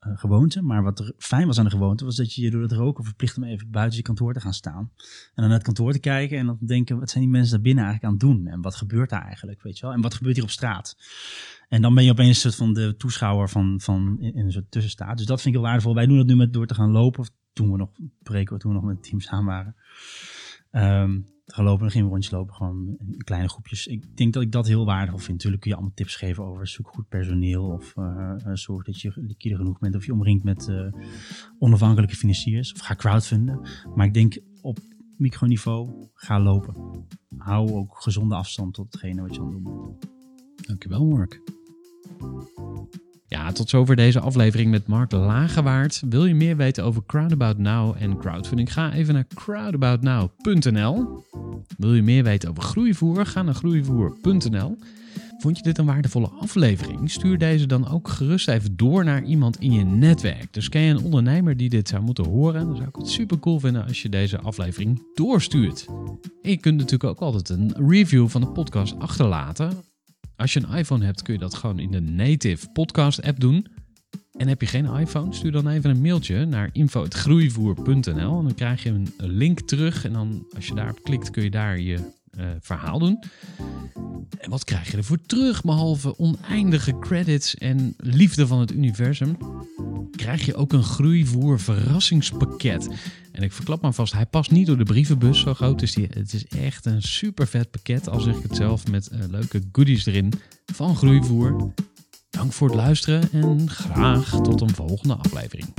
uh, 0.00 0.18
gewoonte. 0.18 0.62
Maar 0.62 0.82
wat 0.82 0.98
er 0.98 1.12
fijn 1.18 1.46
was 1.46 1.58
aan 1.58 1.64
de 1.64 1.70
gewoonte, 1.70 2.04
was 2.04 2.16
dat 2.16 2.34
je 2.34 2.42
je 2.42 2.50
door 2.50 2.62
het 2.62 2.72
roken 2.72 3.04
verplicht 3.04 3.36
om 3.36 3.44
even 3.44 3.70
buiten 3.70 3.96
je 3.98 4.04
kantoor 4.04 4.32
te 4.32 4.40
gaan 4.40 4.54
staan. 4.54 4.90
En 4.96 5.32
dan 5.34 5.44
naar 5.44 5.54
het 5.54 5.62
kantoor 5.62 5.92
te 5.92 5.98
kijken 5.98 6.38
en 6.38 6.46
dan 6.46 6.58
te 6.58 6.64
denken, 6.64 6.98
wat 6.98 7.10
zijn 7.10 7.22
die 7.22 7.32
mensen 7.32 7.52
daar 7.52 7.62
binnen 7.62 7.84
eigenlijk 7.84 8.14
aan 8.14 8.28
het 8.28 8.38
doen? 8.38 8.46
En 8.52 8.60
wat 8.60 8.74
gebeurt 8.74 9.10
daar 9.10 9.24
eigenlijk, 9.24 9.62
weet 9.62 9.78
je 9.78 9.86
wel? 9.86 9.94
En 9.94 10.00
wat 10.00 10.14
gebeurt 10.14 10.34
hier 10.34 10.44
op 10.44 10.50
straat? 10.50 10.96
En 11.68 11.82
dan 11.82 11.94
ben 11.94 12.04
je 12.04 12.10
opeens 12.10 12.28
een 12.28 12.34
soort 12.34 12.54
van 12.54 12.72
de 12.72 12.94
toeschouwer 12.96 13.48
van, 13.48 13.80
van 13.80 14.16
in, 14.20 14.38
een 14.38 14.52
soort 14.52 14.70
tussenstaat. 14.70 15.16
Dus 15.16 15.26
dat 15.26 15.40
vind 15.40 15.54
ik 15.54 15.60
heel 15.60 15.70
waardevol. 15.70 15.94
Wij 15.94 16.06
doen 16.06 16.16
dat 16.16 16.26
nu 16.26 16.36
met 16.36 16.52
door 16.52 16.66
te 16.66 16.74
gaan 16.74 16.90
lopen. 16.90 17.28
Toen 17.52 17.70
we 17.70 17.76
nog 17.76 17.90
breken, 18.22 18.58
toen 18.58 18.70
we 18.70 18.76
nog 18.76 18.86
met 18.86 18.96
het 18.96 19.04
team 19.04 19.20
samen 19.20 19.44
waren. 19.44 19.76
Um, 21.02 21.35
gaan 21.46 21.64
lopen, 21.64 21.88
dan 21.88 22.02
we 22.02 22.08
rondjes 22.08 22.32
lopen, 22.32 22.54
gewoon 22.54 22.96
in 22.98 23.24
kleine 23.24 23.48
groepjes. 23.48 23.86
Ik 23.86 24.16
denk 24.16 24.32
dat 24.32 24.42
ik 24.42 24.52
dat 24.52 24.66
heel 24.66 24.84
waardevol 24.84 25.18
vind. 25.18 25.32
Natuurlijk 25.32 25.62
kun 25.62 25.70
je 25.70 25.76
allemaal 25.76 25.96
tips 25.96 26.16
geven 26.16 26.44
over 26.44 26.68
zoek 26.68 26.88
goed 26.88 27.08
personeel 27.08 27.64
of 27.64 27.96
uh, 27.96 28.34
zorg 28.52 28.84
dat 28.84 29.00
je 29.00 29.12
liquide 29.14 29.56
genoeg 29.56 29.78
bent 29.78 29.94
of 29.94 30.06
je 30.06 30.12
omringt 30.12 30.44
met 30.44 30.68
uh, 30.68 30.92
onafhankelijke 31.58 32.16
financiers 32.16 32.72
of 32.72 32.80
ga 32.80 32.94
crowdfunden. 32.94 33.60
Maar 33.94 34.06
ik 34.06 34.14
denk 34.14 34.38
op 34.60 34.78
microniveau, 35.16 36.08
ga 36.14 36.40
lopen. 36.40 37.06
Hou 37.36 37.72
ook 37.72 38.02
gezonde 38.02 38.34
afstand 38.34 38.74
tot 38.74 38.92
hetgene 38.92 39.22
wat 39.22 39.34
je 39.34 39.40
aan 39.40 39.54
het 39.54 39.64
doen 39.64 39.74
bent. 39.74 40.66
Dankjewel 40.66 41.06
Mark. 41.06 41.42
Ja, 43.28 43.52
tot 43.52 43.68
zover 43.68 43.96
deze 43.96 44.20
aflevering 44.20 44.70
met 44.70 44.86
Mark 44.86 45.12
Lagewaard. 45.12 46.02
Wil 46.08 46.26
je 46.26 46.34
meer 46.34 46.56
weten 46.56 46.84
over 46.84 47.02
Crowdabout 47.06 47.58
Now 47.58 47.96
en 47.98 48.18
crowdfunding? 48.18 48.72
Ga 48.72 48.92
even 48.92 49.14
naar 49.14 49.26
crowdaboutnow.nl. 49.34 51.24
Wil 51.78 51.94
je 51.94 52.02
meer 52.02 52.24
weten 52.24 52.50
over 52.50 52.62
groeivoer? 52.62 53.26
Ga 53.26 53.42
naar 53.42 53.54
groeivoer.nl. 53.54 54.78
Vond 55.38 55.56
je 55.56 55.62
dit 55.62 55.78
een 55.78 55.86
waardevolle 55.86 56.28
aflevering? 56.28 57.10
Stuur 57.10 57.38
deze 57.38 57.66
dan 57.66 57.88
ook 57.88 58.08
gerust 58.08 58.48
even 58.48 58.76
door 58.76 59.04
naar 59.04 59.22
iemand 59.22 59.60
in 59.60 59.72
je 59.72 59.84
netwerk. 59.84 60.52
Dus 60.52 60.68
ken 60.68 60.80
je 60.80 60.90
een 60.90 61.04
ondernemer 61.04 61.56
die 61.56 61.68
dit 61.68 61.88
zou 61.88 62.02
moeten 62.02 62.24
horen? 62.24 62.66
Dan 62.66 62.76
zou 62.76 62.88
ik 62.88 62.96
het 62.96 63.08
super 63.08 63.38
cool 63.38 63.60
vinden 63.60 63.86
als 63.86 64.02
je 64.02 64.08
deze 64.08 64.38
aflevering 64.38 65.02
doorstuurt. 65.14 65.86
En 66.42 66.50
je 66.50 66.56
kunt 66.56 66.76
natuurlijk 66.76 67.10
ook 67.10 67.20
altijd 67.20 67.48
een 67.48 67.74
review 67.88 68.28
van 68.28 68.40
de 68.40 68.46
podcast 68.46 68.98
achterlaten 68.98 69.70
als 70.36 70.52
je 70.52 70.62
een 70.62 70.76
iPhone 70.78 71.04
hebt, 71.04 71.22
kun 71.22 71.34
je 71.34 71.40
dat 71.40 71.54
gewoon 71.54 71.78
in 71.78 71.90
de 71.90 72.00
native 72.00 72.68
podcast 72.72 73.22
app 73.22 73.40
doen. 73.40 73.66
En 74.32 74.48
heb 74.48 74.60
je 74.60 74.66
geen 74.66 74.94
iPhone, 74.94 75.34
stuur 75.34 75.52
dan 75.52 75.68
even 75.68 75.90
een 75.90 76.00
mailtje 76.00 76.44
naar 76.44 76.70
info.groeivoer.nl 76.72 78.38
en 78.38 78.44
dan 78.44 78.54
krijg 78.54 78.82
je 78.82 78.90
een 78.90 79.12
link 79.16 79.60
terug. 79.60 80.04
En 80.04 80.12
dan 80.12 80.46
als 80.54 80.66
je 80.66 80.74
daarop 80.74 81.02
klikt, 81.02 81.30
kun 81.30 81.42
je 81.42 81.50
daar 81.50 81.80
je 81.80 81.98
uh, 82.38 82.46
verhaal 82.60 82.98
doen. 82.98 83.18
En 84.38 84.50
wat 84.50 84.64
krijg 84.64 84.90
je 84.90 84.96
ervoor 84.96 85.20
terug, 85.26 85.62
behalve 85.62 86.18
oneindige 86.18 86.98
credits 86.98 87.54
en 87.54 87.94
liefde 87.96 88.46
van 88.46 88.60
het 88.60 88.72
universum? 88.72 89.36
Krijg 90.10 90.46
je 90.46 90.54
ook 90.54 90.72
een 90.72 90.82
groeivoer 90.82 91.60
verrassingspakket. 91.60 92.88
En 93.36 93.42
ik 93.42 93.52
verklap 93.52 93.80
maar 93.80 93.92
vast, 93.92 94.12
hij 94.12 94.26
past 94.26 94.50
niet 94.50 94.66
door 94.66 94.76
de 94.76 94.84
brievenbus, 94.84 95.40
zo 95.40 95.54
groot 95.54 95.82
is 95.82 95.94
hij. 95.94 96.10
Het 96.12 96.32
is 96.32 96.46
echt 96.46 96.86
een 96.86 97.02
super 97.02 97.46
vet 97.46 97.70
pakket, 97.70 98.08
al 98.08 98.20
zeg 98.20 98.36
ik 98.36 98.42
het 98.42 98.56
zelf, 98.56 98.86
met 98.86 99.08
uh, 99.12 99.18
leuke 99.28 99.62
goodies 99.72 100.06
erin 100.06 100.32
van 100.72 100.96
groeivoer. 100.96 101.72
Dank 102.30 102.52
voor 102.52 102.68
het 102.68 102.76
luisteren 102.76 103.32
en 103.32 103.70
graag 103.70 104.30
tot 104.30 104.60
een 104.60 104.74
volgende 104.74 105.14
aflevering. 105.14 105.74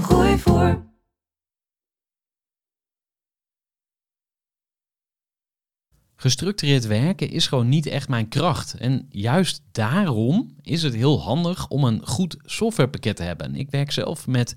Groeivoer. 0.00 0.88
Gestructureerd 6.16 6.86
werken 6.86 7.30
is 7.30 7.46
gewoon 7.46 7.68
niet 7.68 7.86
echt 7.86 8.08
mijn 8.08 8.28
kracht. 8.28 8.74
En 8.74 9.06
juist 9.10 9.62
daarom 9.72 10.56
is 10.62 10.82
het 10.82 10.94
heel 10.94 11.20
handig 11.20 11.68
om 11.68 11.84
een 11.84 12.06
goed 12.06 12.36
softwarepakket 12.44 13.16
te 13.16 13.22
hebben. 13.22 13.54
Ik 13.54 13.70
werk 13.70 13.90
zelf 13.90 14.26
met 14.26 14.56